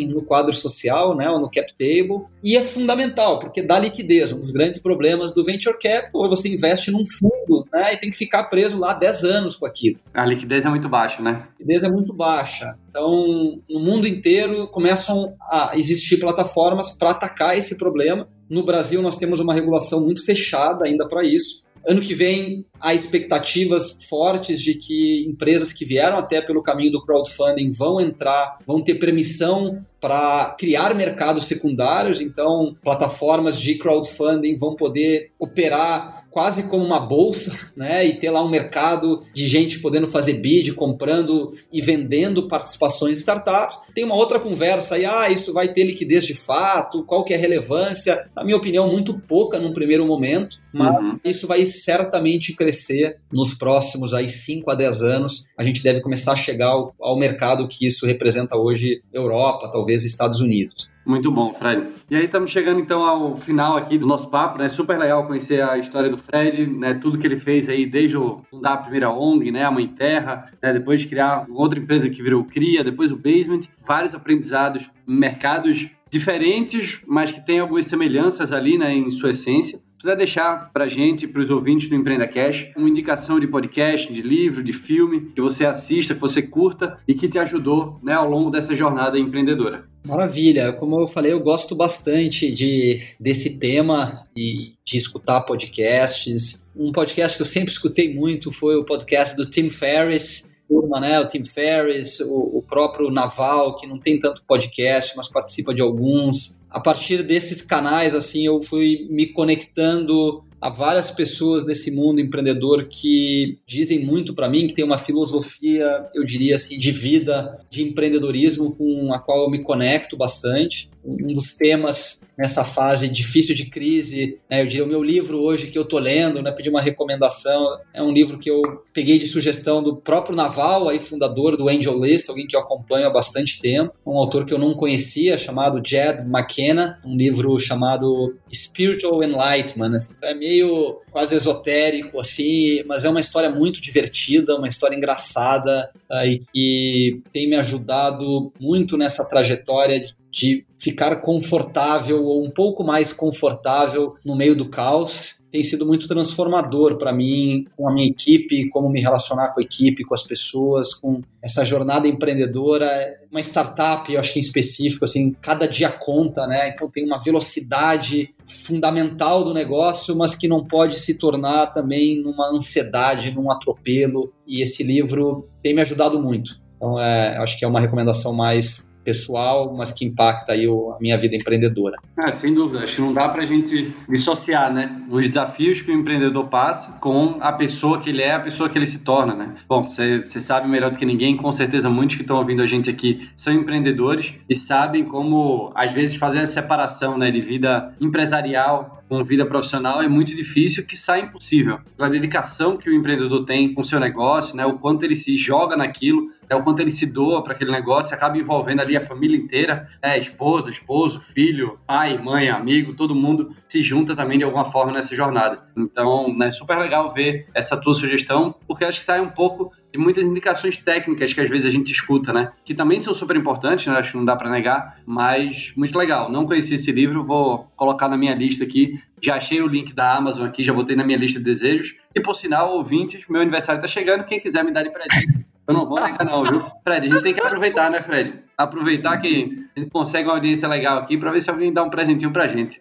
no 0.09 0.23
quadro 0.23 0.55
social, 0.55 1.15
né, 1.15 1.29
ou 1.29 1.39
no 1.39 1.51
cap 1.51 1.71
table, 1.75 2.25
e 2.43 2.57
é 2.57 2.65
fundamental 2.65 3.39
porque 3.39 3.61
dá 3.61 3.79
liquidez. 3.79 4.33
Um 4.33 4.41
dos 4.41 4.51
grandes 4.51 4.81
problemas 4.81 5.35
do 5.35 5.45
venture 5.45 5.79
capital 5.79 6.25
é 6.25 6.29
você 6.31 6.49
investe 6.49 6.91
num 6.91 7.05
fundo, 7.07 7.67
né, 7.71 7.93
e 7.93 7.97
tem 7.99 8.11
que 8.11 8.17
ficar 8.17 8.45
preso 8.45 8.79
lá 8.79 8.95
10 8.95 9.25
anos 9.25 9.57
com 9.57 9.67
aquilo. 9.67 9.99
A 10.15 10.25
liquidez 10.25 10.65
é 10.65 10.71
muito 10.71 10.89
baixa, 10.89 11.23
né? 11.23 11.45
A 11.47 11.51
liquidez 11.59 11.85
é 11.85 11.91
muito 11.91 12.15
baixa. 12.15 12.75
Então, 12.89 13.61
no 13.69 13.81
mundo 13.81 14.09
inteiro 14.09 14.67
começam 14.69 15.35
a 15.43 15.73
existir 15.75 16.19
plataformas 16.19 16.97
para 16.97 17.11
atacar 17.11 17.57
esse 17.57 17.77
problema. 17.77 18.27
No 18.49 18.65
Brasil, 18.65 19.01
nós 19.03 19.17
temos 19.17 19.39
uma 19.39 19.55
regulação 19.55 20.01
muito 20.01 20.25
fechada 20.25 20.87
ainda 20.87 21.07
para 21.07 21.23
isso. 21.23 21.65
Ano 21.87 22.01
que 22.01 22.15
vem, 22.15 22.65
há 22.81 22.95
expectativas 22.95 23.97
fortes 24.09 24.61
de 24.61 24.75
que 24.75 25.25
empresas 25.29 25.73
que 25.73 25.85
vieram 25.85 26.19
até 26.19 26.41
pelo 26.41 26.63
caminho 26.63 26.93
do 26.93 27.05
crowdfunding 27.05 27.71
vão 27.73 28.01
entrar, 28.01 28.59
vão 28.67 28.83
ter 28.83 28.95
permissão 28.97 29.85
para 30.01 30.55
criar 30.59 30.95
mercados 30.95 31.45
secundários, 31.45 32.21
então 32.21 32.75
plataformas 32.83 33.59
de 33.59 33.77
crowdfunding 33.77 34.57
vão 34.57 34.75
poder 34.75 35.31
operar 35.39 36.21
quase 36.31 36.65
como 36.65 36.85
uma 36.85 37.01
bolsa, 37.01 37.59
né? 37.77 38.07
E 38.07 38.15
ter 38.15 38.31
lá 38.31 38.43
um 38.43 38.49
mercado 38.49 39.25
de 39.35 39.49
gente 39.49 39.81
podendo 39.81 40.07
fazer 40.07 40.35
bid, 40.35 40.73
comprando 40.75 41.53
e 41.73 41.81
vendendo 41.81 42.49
participações 42.49 43.19
em 43.19 43.21
startups. 43.21 43.81
Tem 43.95 44.05
uma 44.05 44.15
outra 44.15 44.39
conversa 44.39 44.95
aí, 44.95 45.05
ah, 45.05 45.29
isso 45.29 45.53
vai 45.53 45.73
ter 45.73 45.85
liquidez 45.85 46.25
de 46.25 46.35
fato, 46.35 47.05
qual 47.05 47.25
que 47.25 47.35
é 47.35 47.37
a 47.37 47.41
relevância? 47.41 48.29
Na 48.35 48.45
minha 48.45 48.57
opinião, 48.57 48.91
muito 48.91 49.19
pouca 49.19 49.59
num 49.59 49.73
primeiro 49.73 50.07
momento, 50.07 50.57
mas 50.73 50.97
uhum. 50.97 51.21
isso 51.25 51.47
vai 51.47 51.65
certamente 51.67 52.55
crescer 52.55 53.19
nos 53.33 53.55
próximos 53.55 54.15
aí 54.15 54.29
5 54.29 54.71
a 54.71 54.75
10 54.75 55.03
anos. 55.03 55.47
A 55.59 55.65
gente 55.65 55.83
deve 55.83 56.01
começar 56.01 56.33
a 56.33 56.37
chegar 56.37 56.69
ao, 56.69 56.95
ao 57.01 57.19
mercado 57.19 57.69
que 57.69 57.87
isso 57.87 58.07
representa 58.07 58.57
hoje, 58.57 59.03
Europa, 59.13 59.71
talvez 59.73 60.05
Estados 60.05 60.41
Unidos. 60.41 60.91
Muito 61.05 61.31
bom, 61.33 61.53
Fred. 61.53 61.89
E 62.11 62.15
aí 62.15 62.27
estamos 62.27 62.51
chegando 62.51 62.79
então 62.79 63.03
ao 63.03 63.37
final 63.37 63.77
aqui 63.77 63.97
do 63.97 64.07
nosso 64.07 64.29
papo, 64.29 64.59
né? 64.59 64.69
Super 64.69 64.99
legal 64.99 65.27
conhecer 65.27 65.63
a 65.63 65.79
história 65.79 66.11
do 66.11 66.19
Fred, 66.19 66.67
né? 66.67 66.95
Tudo 66.95 67.19
que 67.19 67.27
ele 67.27 67.39
fez 67.39 67.69
aí 67.69 67.87
desde 67.87 68.17
o 68.17 68.43
fundar 68.51 68.75
a 68.75 68.77
primeira 68.77 69.11
ONG, 69.11 69.51
né? 69.51 69.65
A 69.65 69.71
Mãe 69.71 69.89
Terra, 69.89 70.45
né? 70.63 70.73
depois 70.73 71.01
de 71.01 71.09
criar 71.09 71.47
outra 71.49 71.79
empresa 71.79 72.09
que 72.09 72.23
virou 72.23 72.45
Cria, 72.45 72.85
depois 72.85 73.11
o 73.11 73.17
Basement, 73.17 73.63
vários 73.85 74.15
aprendizados 74.15 74.91
mercados 75.07 75.89
diferentes, 76.11 77.01
mas 77.07 77.33
que 77.33 77.45
têm 77.45 77.61
algumas 77.61 77.87
semelhanças 77.87 78.53
ali, 78.53 78.77
né? 78.77 78.95
Em 78.95 79.11
sua 79.11 79.31
essência 79.31 79.81
precisa 80.01 80.17
deixar 80.17 80.73
para 80.73 80.89
gente, 80.89 81.29
para 81.29 81.43
os 81.43 81.51
ouvintes 81.51 81.87
do 81.87 81.95
Empreenda 81.95 82.27
Cash, 82.27 82.71
uma 82.75 82.89
indicação 82.89 83.39
de 83.39 83.47
podcast, 83.47 84.11
de 84.11 84.23
livro, 84.23 84.65
de 84.65 84.73
filme 84.73 85.31
que 85.35 85.43
você 85.43 85.67
assista, 85.67 86.15
que 86.15 86.21
você 86.21 86.41
curta 86.41 86.99
e 87.07 87.13
que 87.13 87.29
te 87.29 87.39
ajudou 87.39 88.01
né, 88.03 88.15
ao 88.15 88.29
longo 88.29 88.51
dessa 88.51 88.75
jornada 88.75 89.19
empreendedora. 89.19 89.85
Maravilha, 90.07 90.73
como 90.73 90.99
eu 90.99 91.07
falei, 91.07 91.33
eu 91.33 91.41
gosto 91.41 91.75
bastante 91.75 92.51
de, 92.51 93.03
desse 93.21 93.59
tema 93.59 94.27
e 94.35 94.73
de 94.83 94.97
escutar 94.97 95.43
podcasts. 95.43 96.65
Um 96.75 96.91
podcast 96.91 97.37
que 97.37 97.43
eu 97.43 97.47
sempre 97.47 97.71
escutei 97.71 98.15
muito 98.15 98.51
foi 98.51 98.77
o 98.77 98.85
podcast 98.85 99.37
do 99.37 99.45
Tim 99.45 99.69
Ferriss, 99.69 100.50
turma, 100.71 101.01
né? 101.01 101.19
O 101.19 101.27
Tim 101.27 101.45
Ferriss, 101.45 102.21
o, 102.21 102.59
o 102.59 102.63
próprio 102.63 103.11
Naval, 103.11 103.77
que 103.77 103.89
não 103.89 103.99
tem 103.99 104.21
tanto 104.21 104.45
podcast, 104.47 105.17
mas 105.17 105.29
participa 105.29 105.75
de 105.75 105.83
alguns. 105.83 106.61
A 106.71 106.79
partir 106.79 107.25
desses 107.25 107.61
canais, 107.61 108.15
assim, 108.15 108.47
eu 108.47 108.63
fui 108.63 109.09
me 109.11 109.27
conectando 109.27 110.45
há 110.61 110.69
várias 110.69 111.11
pessoas 111.11 111.65
nesse 111.65 111.91
mundo 111.91 112.21
empreendedor 112.21 112.87
que 112.89 113.59
dizem 113.67 114.05
muito 114.05 114.35
para 114.35 114.49
mim, 114.49 114.67
que 114.67 114.75
tem 114.75 114.85
uma 114.85 114.99
filosofia, 114.99 116.05
eu 116.15 116.23
diria 116.23 116.55
assim, 116.55 116.79
de 116.79 116.93
vida, 116.93 117.59
de 117.71 117.83
empreendedorismo 117.83 118.77
com 118.77 119.13
a 119.13 119.19
qual 119.19 119.45
eu 119.45 119.51
me 119.51 119.63
conecto 119.63 120.17
bastante. 120.17 120.91
Um 121.05 121.35
dos 121.35 121.57
temas 121.57 122.27
nessa 122.37 122.65
fase 122.65 123.09
difícil 123.09 123.55
de 123.55 123.69
crise, 123.69 124.39
né, 124.49 124.63
eu 124.63 124.67
diria 124.67 124.85
o 124.85 124.89
meu 124.89 125.03
livro 125.03 125.41
hoje 125.41 125.69
que 125.69 125.79
eu 125.79 125.85
tô 125.85 125.99
lendo, 125.99 126.43
né, 126.43 126.51
pedi 126.51 126.71
uma 126.71 126.81
recomendação, 126.81 127.79
é 127.93 128.03
um 128.03 128.13
livro 128.13 128.39
que 128.39 128.51
eu 128.51 128.63
peguei 128.93 129.19
de 129.19 129.27
sugestão 129.27 129.83
do 129.83 129.97
próprio 129.97 130.35
Naval, 130.35 130.89
aí 130.89 131.01
fundador 131.01 131.57
do 131.57 131.69
Angel 131.69 131.99
List, 131.99 132.29
alguém 132.29 132.47
que 132.47 132.57
eu 132.57 132.61
acompanho 132.61 133.07
há 133.07 133.11
bastante 133.11 133.61
tempo, 133.61 133.95
um 134.07 134.17
autor 134.17 134.45
que 134.45 134.55
eu 134.55 134.59
não 134.59 134.75
conhecia, 134.75 135.39
chamado 135.39 135.83
Jed 135.85 136.27
McKenna, 136.27 136.99
um 137.05 137.17
livro 137.17 137.59
chamado 137.59 138.37
Spiritual 138.53 139.23
Enlightenment, 139.23 139.95
assim, 139.95 140.15
é 140.23 140.35
meio 140.35 141.01
quase 141.11 141.35
esotérico, 141.35 142.19
assim, 142.21 142.83
mas 142.87 143.05
é 143.05 143.09
uma 143.09 143.21
história 143.21 143.51
muito 143.51 143.81
divertida, 143.81 144.57
uma 144.57 144.69
história 144.69 144.97
engraçada 144.97 145.91
uh, 146.11 146.25
e 146.25 146.41
que 146.53 147.23
tem 147.33 147.49
me 147.49 147.57
ajudado 147.57 148.53
muito 148.61 148.97
nessa 148.97 149.25
trajetória 149.25 150.01
de 150.33 150.65
ficar 150.79 151.17
confortável 151.17 152.25
ou 152.25 152.45
um 152.45 152.51
pouco 152.51 152.85
mais 152.85 153.13
confortável 153.13 154.15
no 154.25 154.37
meio 154.37 154.57
do 154.57 154.69
caos 154.69 155.41
tem 155.51 155.65
sido 155.65 155.85
muito 155.85 156.07
transformador 156.07 156.97
para 156.97 157.13
mim, 157.13 157.67
com 157.77 157.89
a 157.89 157.93
minha 157.93 158.07
equipe, 158.07 158.69
como 158.69 158.89
me 158.89 159.01
relacionar 159.01 159.49
com 159.49 159.61
a 159.61 159.63
equipe, 159.63 160.05
com 160.05 160.15
as 160.15 160.23
pessoas, 160.23 160.95
com 160.95 161.23
essa 161.43 161.65
jornada 161.65 162.07
empreendedora, 162.07 162.89
uma 163.31 163.41
startup, 163.41 164.13
eu 164.13 164.21
acho 164.21 164.33
que 164.33 164.39
em 164.39 164.41
específico, 164.41 165.05
assim, 165.05 165.33
cada 165.43 165.67
dia 165.67 165.91
conta, 165.91 166.47
né? 166.47 166.69
Então 166.69 166.89
tem 166.89 167.05
uma 167.05 167.19
velocidade 167.19 168.35
fundamental 168.47 169.45
do 169.45 169.53
negócio, 169.53 170.17
mas 170.17 170.35
que 170.35 170.47
não 170.47 170.65
pode 170.65 171.01
se 171.01 171.19
tornar 171.19 171.69
também 171.69 172.21
numa 172.23 172.51
ansiedade, 172.51 173.33
num 173.33 173.51
atropelo. 173.51 174.33
E 174.47 174.63
esse 174.63 174.83
livro 174.83 175.49
tem 175.63 175.75
me 175.75 175.81
ajudado 175.81 176.21
muito. 176.21 176.61
Então, 176.77 176.99
é, 176.99 177.37
acho 177.39 177.59
que 177.59 177.65
é 177.65 177.69
uma 177.69 177.81
recomendação 177.81 178.33
mais 178.33 178.90
pessoal, 179.05 179.75
mas 179.77 179.93
que 179.93 180.05
impacta 180.05 180.53
aí 180.53 180.67
a 180.67 181.01
minha 181.01 181.19
vida 181.19 181.37
empreendedora. 181.37 181.97
É, 182.19 182.31
sem 182.31 182.53
dúvida, 182.53 182.85
acho 182.85 182.97
que 182.97 183.01
não 183.01 183.13
dá 183.13 183.29
para 183.29 183.43
a 183.43 183.47
gente 183.47 183.93
dissociar, 184.09 184.73
né, 184.73 185.03
os 185.11 185.27
desafios 185.27 185.81
que 185.81 185.91
o 185.91 185.95
empreendedor 185.95 186.49
passa 186.49 186.99
com 187.01 187.39
a 187.41 187.53
pessoa 187.53 187.99
que 188.01 188.11
ele 188.11 188.23
é, 188.23 188.35
a 188.35 188.41
pessoa 188.41 188.69
que 188.69 188.79
ele 188.79 188.87
se 188.87 189.01
torna, 189.01 189.35
né. 189.35 189.55
Bom, 189.69 189.83
você 189.83 190.41
sabe 190.41 190.69
melhor 190.69 190.91
do 190.91 190.99
que 190.99 191.07
ninguém, 191.07 191.37
com 191.37 191.51
certeza 191.51 191.89
muitos 191.89 192.17
que 192.17 192.23
estão 192.23 192.37
ouvindo 192.37 192.63
a 192.63 192.67
gente 192.67 192.91
aqui 192.91 193.29
são 193.35 193.53
empreendedores 193.53 194.35
e 194.49 194.55
sabem 194.55 195.05
como, 195.05 195.71
às 195.75 195.93
vezes, 195.93 196.17
fazer 196.17 196.41
a 196.41 196.47
separação, 196.47 197.17
né, 197.17 197.31
de 197.31 197.41
vida 197.41 197.95
empresarial 198.01 199.00
com 199.11 199.25
vida 199.25 199.45
profissional 199.45 200.01
é 200.01 200.07
muito 200.07 200.37
difícil, 200.37 200.87
que 200.87 200.97
sai 200.97 201.23
impossível. 201.23 201.81
A 201.99 202.09
dedicação 202.09 202.77
que 202.77 202.89
o 202.89 202.95
empreendedor 202.95 203.45
tem 203.45 203.75
com 203.75 203.81
o 203.81 203.85
seu 203.85 203.99
negócio, 203.99 204.57
né, 204.57 204.65
o 204.65 204.79
quanto 204.79 205.05
ele 205.05 205.17
se 205.17 205.37
joga 205.37 205.77
naquilo, 205.77 206.31
é 206.49 206.55
o 206.55 206.63
quanto 206.63 206.79
ele 206.79 206.93
se 206.93 207.07
doa 207.07 207.43
para 207.43 207.53
aquele 207.53 207.73
negócio, 207.73 208.15
acaba 208.15 208.39
envolvendo 208.39 208.81
ali 208.81 208.97
a 208.97 209.01
família 209.01 209.37
inteira, 209.37 209.89
é, 210.01 210.17
esposa, 210.17 210.71
esposo, 210.71 211.21
filho, 211.21 211.79
pai, 211.85 212.19
mãe, 212.19 212.49
amigo, 212.51 212.95
todo 212.95 213.13
mundo 213.13 213.55
se 213.67 213.83
junta 213.83 214.15
também 214.15 214.39
de 214.39 214.45
alguma 214.45 214.65
forma 214.65 214.93
nessa 214.93 215.15
jornada. 215.15 215.61
Então, 215.77 216.27
é 216.27 216.33
né, 216.33 216.51
super 216.53 216.79
legal 216.79 217.13
ver 217.13 217.47
essa 217.53 217.77
tua 217.77 217.95
sugestão, 217.95 218.55
porque 218.67 218.85
acho 218.85 219.01
que 219.01 219.05
sai 219.05 219.21
um 219.21 219.29
pouco 219.29 219.73
de 219.93 219.99
muitas 219.99 220.25
indicações 220.25 220.77
técnicas 220.77 221.33
que 221.33 221.41
às 221.41 221.49
vezes 221.49 221.67
a 221.67 221.71
gente 221.71 221.93
escuta, 221.93 222.33
né? 222.33 222.53
Que 222.65 222.75
também 222.75 223.01
são 223.01 223.13
super 223.13 223.37
importantes, 223.37 223.87
né? 223.87 223.95
acho 223.95 224.13
que 224.13 224.17
não 224.17 224.25
dá 224.25 224.37
para 224.37 224.51
negar, 224.51 225.01
mas 225.05 225.73
muito 225.77 225.99
legal. 225.99 226.31
Não 226.31 226.47
conheci 226.47 226.75
esse 226.75 226.93
livro, 226.93 227.25
vou 227.25 227.71
colocar 227.77 228.09
na 228.09 228.17
minha 228.17 228.35
lista 228.35 228.65
aqui. 228.65 229.01
Já 229.23 229.37
achei 229.37 229.61
o 229.61 229.67
link 229.67 229.93
da 229.93 230.17
Amazon 230.17 230.47
aqui, 230.47 230.63
já 230.63 230.73
botei 230.73 230.95
na 230.95 231.05
minha 231.05 231.19
lista 231.19 231.39
de 231.39 231.45
desejos. 231.45 231.95
E 232.15 232.21
por 232.21 232.35
sinal, 232.35 232.75
ouvintes, 232.75 233.25
meu 233.29 233.41
aniversário 233.41 233.79
está 233.79 233.89
chegando, 233.89 234.25
quem 234.25 234.41
quiser 234.41 234.65
me 234.65 234.73
dar 234.73 234.83
de 234.83 234.91
presente 234.91 235.45
eu 235.71 235.75
não 235.75 235.87
vou 235.89 236.01
negar, 236.01 236.25
não, 236.25 236.43
viu? 236.43 236.65
Fred, 236.83 237.07
a 237.07 237.11
gente 237.11 237.23
tem 237.23 237.33
que 237.33 237.41
aproveitar, 237.41 237.91
né, 237.91 238.03
Fred? 238.03 238.35
Aproveitar 238.59 239.17
que 239.19 239.69
a 239.77 239.81
gente 239.81 239.91
consegue 239.91 240.29
uma 240.29 240.35
audiência 240.35 240.67
legal 240.67 240.99
aqui 240.99 241.17
para 241.17 241.31
ver 241.31 241.41
se 241.41 241.49
alguém 241.49 241.73
dá 241.73 241.83
um 241.85 241.89
presentinho 241.89 242.33
pra 242.33 242.49
gente. 242.49 242.81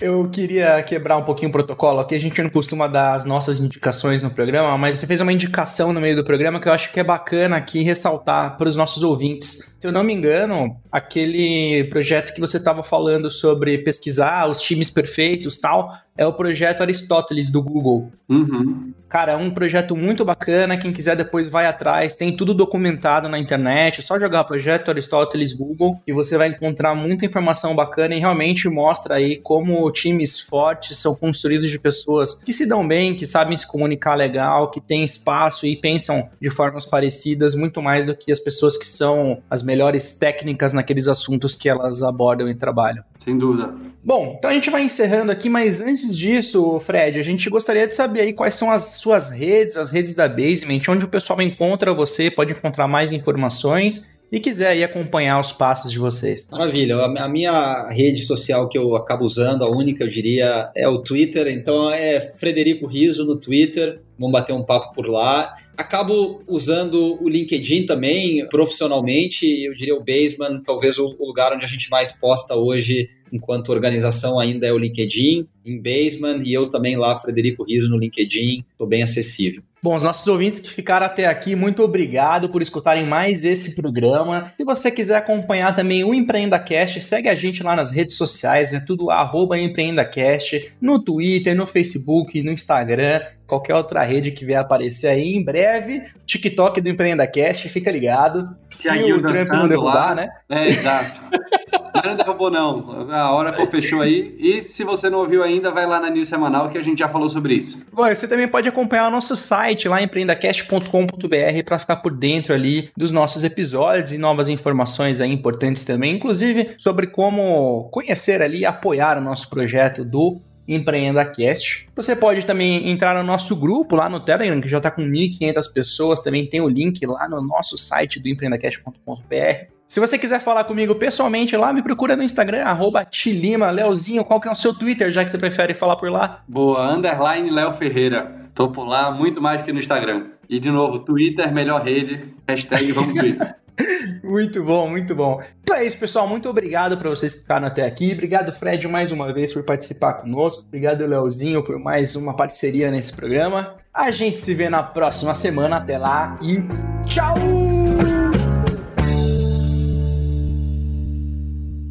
Eu 0.00 0.28
queria 0.30 0.80
quebrar 0.84 1.16
um 1.16 1.24
pouquinho 1.24 1.48
o 1.48 1.52
protocolo 1.52 1.98
aqui. 1.98 2.14
A 2.14 2.20
gente 2.20 2.40
não 2.40 2.48
costuma 2.48 2.86
dar 2.86 3.14
as 3.14 3.24
nossas 3.24 3.58
indicações 3.58 4.22
no 4.22 4.30
programa, 4.30 4.78
mas 4.78 4.98
você 4.98 5.06
fez 5.08 5.20
uma 5.20 5.32
indicação 5.32 5.92
no 5.92 6.00
meio 6.00 6.14
do 6.14 6.24
programa 6.24 6.60
que 6.60 6.68
eu 6.68 6.72
acho 6.72 6.92
que 6.92 7.00
é 7.00 7.04
bacana 7.04 7.56
aqui 7.56 7.82
ressaltar 7.82 8.56
para 8.56 8.68
os 8.68 8.76
nossos 8.76 9.02
ouvintes. 9.02 9.68
Se 9.84 9.88
eu 9.88 9.92
não 9.92 10.02
me 10.02 10.14
engano, 10.14 10.80
aquele 10.90 11.84
projeto 11.90 12.32
que 12.32 12.40
você 12.40 12.56
estava 12.56 12.82
falando 12.82 13.30
sobre 13.30 13.76
pesquisar 13.76 14.48
os 14.48 14.62
times 14.62 14.88
perfeitos 14.88 15.60
tal, 15.60 15.92
é 16.16 16.24
o 16.24 16.32
projeto 16.32 16.80
Aristóteles 16.80 17.50
do 17.50 17.60
Google. 17.60 18.10
Uhum. 18.28 18.94
Cara, 19.08 19.32
é 19.32 19.36
um 19.36 19.50
projeto 19.50 19.96
muito 19.96 20.24
bacana. 20.24 20.76
Quem 20.76 20.92
quiser 20.92 21.16
depois 21.16 21.48
vai 21.48 21.66
atrás, 21.66 22.14
tem 22.14 22.36
tudo 22.36 22.54
documentado 22.54 23.28
na 23.28 23.38
internet. 23.38 24.00
É 24.00 24.02
só 24.02 24.18
jogar 24.18 24.44
projeto 24.44 24.90
Aristóteles 24.90 25.52
Google 25.52 26.00
e 26.06 26.12
você 26.12 26.36
vai 26.36 26.48
encontrar 26.48 26.94
muita 26.94 27.26
informação 27.26 27.74
bacana 27.74 28.14
e 28.14 28.20
realmente 28.20 28.68
mostra 28.68 29.16
aí 29.16 29.36
como 29.36 29.90
times 29.90 30.40
fortes 30.40 30.96
são 30.96 31.14
construídos 31.14 31.68
de 31.68 31.78
pessoas 31.78 32.36
que 32.36 32.52
se 32.52 32.66
dão 32.66 32.86
bem, 32.86 33.14
que 33.14 33.26
sabem 33.26 33.56
se 33.56 33.66
comunicar 33.66 34.14
legal, 34.14 34.70
que 34.70 34.80
têm 34.80 35.04
espaço 35.04 35.66
e 35.66 35.76
pensam 35.76 36.28
de 36.40 36.50
formas 36.50 36.86
parecidas, 36.86 37.54
muito 37.54 37.82
mais 37.82 38.06
do 38.06 38.16
que 38.16 38.30
as 38.32 38.40
pessoas 38.40 38.76
que 38.76 38.86
são 38.86 39.42
as 39.50 39.62
melhores 39.62 39.73
técnicas 40.18 40.72
naqueles 40.72 41.08
assuntos 41.08 41.54
que 41.54 41.68
elas 41.68 42.02
abordam 42.02 42.48
e 42.48 42.54
trabalham. 42.54 43.04
Sem 43.18 43.38
dúvida. 43.38 43.74
Bom, 44.02 44.36
então 44.38 44.50
a 44.50 44.54
gente 44.54 44.70
vai 44.70 44.82
encerrando 44.82 45.32
aqui, 45.32 45.48
mas 45.48 45.80
antes 45.80 46.16
disso, 46.16 46.78
Fred, 46.80 47.18
a 47.18 47.22
gente 47.22 47.48
gostaria 47.48 47.86
de 47.86 47.94
saber 47.94 48.20
aí 48.20 48.32
quais 48.32 48.54
são 48.54 48.70
as 48.70 48.82
suas 48.96 49.30
redes, 49.30 49.76
as 49.76 49.90
redes 49.90 50.14
da 50.14 50.28
Basement, 50.28 50.80
onde 50.88 51.04
o 51.04 51.08
pessoal 51.08 51.40
encontra 51.40 51.94
você, 51.94 52.30
pode 52.30 52.52
encontrar 52.52 52.86
mais 52.86 53.12
informações 53.12 54.13
e 54.34 54.40
quiser 54.40 54.70
aí 54.70 54.82
acompanhar 54.82 55.38
os 55.38 55.52
passos 55.52 55.92
de 55.92 55.98
vocês. 56.00 56.48
Maravilha. 56.50 56.96
A 56.96 57.28
minha 57.28 57.88
rede 57.90 58.26
social 58.26 58.68
que 58.68 58.76
eu 58.76 58.96
acabo 58.96 59.24
usando, 59.24 59.62
a 59.62 59.70
única 59.70 60.02
eu 60.02 60.08
diria, 60.08 60.72
é 60.76 60.88
o 60.88 60.98
Twitter. 60.98 61.46
Então 61.46 61.88
é 61.88 62.20
Frederico 62.34 62.84
Riso 62.84 63.24
no 63.24 63.36
Twitter. 63.36 64.00
Vamos 64.18 64.32
bater 64.32 64.52
um 64.52 64.64
papo 64.64 64.92
por 64.92 65.06
lá. 65.06 65.52
Acabo 65.76 66.42
usando 66.48 67.16
o 67.22 67.28
LinkedIn 67.28 67.86
também 67.86 68.44
profissionalmente. 68.48 69.46
Eu 69.46 69.72
diria 69.74 69.94
o 69.94 70.02
Basement, 70.02 70.62
talvez 70.64 70.98
o 70.98 71.14
lugar 71.20 71.54
onde 71.54 71.64
a 71.64 71.68
gente 71.68 71.88
mais 71.88 72.18
posta 72.18 72.56
hoje 72.56 73.08
enquanto 73.34 73.70
organização 73.70 74.38
ainda 74.38 74.64
é 74.64 74.72
o 74.72 74.78
LinkedIn, 74.78 75.48
em 75.66 75.82
Basement, 75.82 76.40
e 76.44 76.54
eu 76.54 76.68
também 76.68 76.96
lá, 76.96 77.18
Frederico 77.18 77.64
Riso, 77.64 77.90
no 77.90 77.98
LinkedIn, 77.98 78.64
estou 78.70 78.86
bem 78.86 79.02
acessível. 79.02 79.60
Bom, 79.82 79.96
os 79.96 80.02
nossos 80.02 80.26
ouvintes 80.26 80.60
que 80.60 80.70
ficaram 80.70 81.04
até 81.04 81.26
aqui, 81.26 81.54
muito 81.54 81.82
obrigado 81.82 82.48
por 82.48 82.62
escutarem 82.62 83.04
mais 83.04 83.44
esse 83.44 83.76
programa. 83.76 84.50
Se 84.56 84.64
você 84.64 84.90
quiser 84.90 85.16
acompanhar 85.16 85.74
também 85.74 86.04
o 86.04 86.14
EmpreendaCast, 86.14 87.02
segue 87.02 87.28
a 87.28 87.34
gente 87.34 87.62
lá 87.62 87.76
nas 87.76 87.90
redes 87.90 88.16
sociais, 88.16 88.72
é 88.72 88.80
tudo 88.80 89.10
arroba 89.10 89.58
EmpreendaCast, 89.58 90.74
no 90.80 91.02
Twitter, 91.02 91.54
no 91.54 91.66
Facebook, 91.66 92.42
no 92.42 92.50
Instagram, 92.50 93.20
qualquer 93.46 93.74
outra 93.74 94.02
rede 94.02 94.30
que 94.30 94.44
vier 94.46 94.58
aparecer 94.58 95.08
aí 95.08 95.34
em 95.34 95.44
breve. 95.44 96.02
TikTok 96.24 96.80
do 96.80 96.88
EmpreendaCast, 96.88 97.68
fica 97.68 97.90
ligado. 97.90 98.48
Se, 98.70 98.88
Se 98.88 99.12
o 99.12 99.22
Trump 99.22 99.48
não 99.48 99.68
derrubar, 99.68 99.94
lá, 99.94 100.14
né? 100.14 100.28
É, 100.48 100.66
exato. 100.66 101.20
não 102.08 102.16
derrubou, 102.16 102.50
não. 102.50 103.10
A 103.10 103.34
Oracle 103.34 103.66
fechou 103.66 104.02
aí. 104.02 104.34
E 104.38 104.62
se 104.62 104.84
você 104.84 105.08
não 105.10 105.20
ouviu 105.20 105.42
ainda, 105.42 105.70
vai 105.70 105.86
lá 105.86 106.00
na 106.00 106.10
News 106.10 106.28
Semanal 106.28 106.68
que 106.68 106.78
a 106.78 106.82
gente 106.82 106.98
já 106.98 107.08
falou 107.08 107.28
sobre 107.28 107.54
isso. 107.54 107.84
Bom, 107.92 108.06
você 108.06 108.28
também 108.28 108.48
pode 108.48 108.68
acompanhar 108.68 109.08
o 109.08 109.10
nosso 109.10 109.36
site 109.36 109.88
lá, 109.88 110.02
empreendacast.com.br, 110.02 111.64
para 111.64 111.78
ficar 111.78 111.96
por 111.96 112.12
dentro 112.12 112.54
ali 112.54 112.90
dos 112.96 113.10
nossos 113.10 113.44
episódios 113.44 114.12
e 114.12 114.18
novas 114.18 114.48
informações 114.48 115.20
aí 115.20 115.32
importantes 115.32 115.84
também, 115.84 116.14
inclusive 116.14 116.70
sobre 116.78 117.06
como 117.06 117.88
conhecer 117.90 118.42
ali 118.42 118.60
e 118.60 118.66
apoiar 118.66 119.18
o 119.18 119.20
nosso 119.20 119.48
projeto 119.50 120.04
do 120.04 120.40
EmpreendaCast. 120.66 121.88
Você 121.94 122.16
pode 122.16 122.44
também 122.44 122.90
entrar 122.90 123.14
no 123.14 123.22
nosso 123.22 123.54
grupo 123.56 123.94
lá 123.94 124.08
no 124.08 124.20
Telegram, 124.20 124.60
que 124.60 124.68
já 124.68 124.78
está 124.78 124.90
com 124.90 125.02
1.500 125.02 125.72
pessoas. 125.72 126.20
Também 126.20 126.46
tem 126.46 126.60
o 126.60 126.68
link 126.68 127.04
lá 127.06 127.28
no 127.28 127.42
nosso 127.42 127.76
site 127.76 128.18
do 128.18 128.28
empreendacast.com.br. 128.28 129.73
Se 129.86 130.00
você 130.00 130.18
quiser 130.18 130.40
falar 130.40 130.64
comigo 130.64 130.94
pessoalmente 130.94 131.56
lá, 131.56 131.72
me 131.72 131.82
procura 131.82 132.16
no 132.16 132.22
Instagram, 132.22 132.64
arroba 132.64 133.04
Tilima. 133.04 133.70
Leozinho, 133.70 134.24
qual 134.24 134.40
que 134.40 134.48
é 134.48 134.52
o 134.52 134.56
seu 134.56 134.74
Twitter, 134.74 135.10
já 135.10 135.22
que 135.22 135.30
você 135.30 135.38
prefere 135.38 135.74
falar 135.74 135.96
por 135.96 136.10
lá? 136.10 136.42
Boa, 136.48 136.92
underline 136.92 137.50
Léo 137.50 137.72
Ferreira. 137.74 138.40
Tô 138.54 138.68
por 138.68 138.86
lá 138.86 139.10
muito 139.10 139.40
mais 139.42 139.62
que 139.62 139.72
no 139.72 139.78
Instagram. 139.78 140.28
E 140.48 140.58
de 140.58 140.70
novo, 140.70 140.98
Twitter, 140.98 141.52
melhor 141.52 141.82
rede, 141.82 142.34
hashtag 142.48 142.92
vamos 142.92 143.14
Twitter. 143.14 143.54
muito 144.22 144.62
bom, 144.62 144.88
muito 144.88 145.14
bom. 145.14 145.42
Então 145.62 145.76
é 145.76 145.84
isso, 145.84 145.98
pessoal. 145.98 146.26
Muito 146.26 146.48
obrigado 146.48 146.96
para 146.96 147.10
vocês 147.10 147.34
que 147.34 147.40
ficaram 147.40 147.66
até 147.66 147.84
aqui. 147.84 148.12
Obrigado, 148.12 148.52
Fred, 148.52 148.86
mais 148.88 149.12
uma 149.12 149.32
vez 149.32 149.52
por 149.52 149.64
participar 149.64 150.14
conosco. 150.14 150.64
Obrigado, 150.66 151.06
Leozinho, 151.06 151.62
por 151.62 151.78
mais 151.78 152.16
uma 152.16 152.34
parceria 152.34 152.90
nesse 152.90 153.12
programa. 153.12 153.74
A 153.92 154.10
gente 154.10 154.38
se 154.38 154.54
vê 154.54 154.68
na 154.68 154.82
próxima 154.82 155.34
semana. 155.34 155.76
Até 155.76 155.98
lá 155.98 156.38
e 156.40 156.62
tchau! 157.06 158.23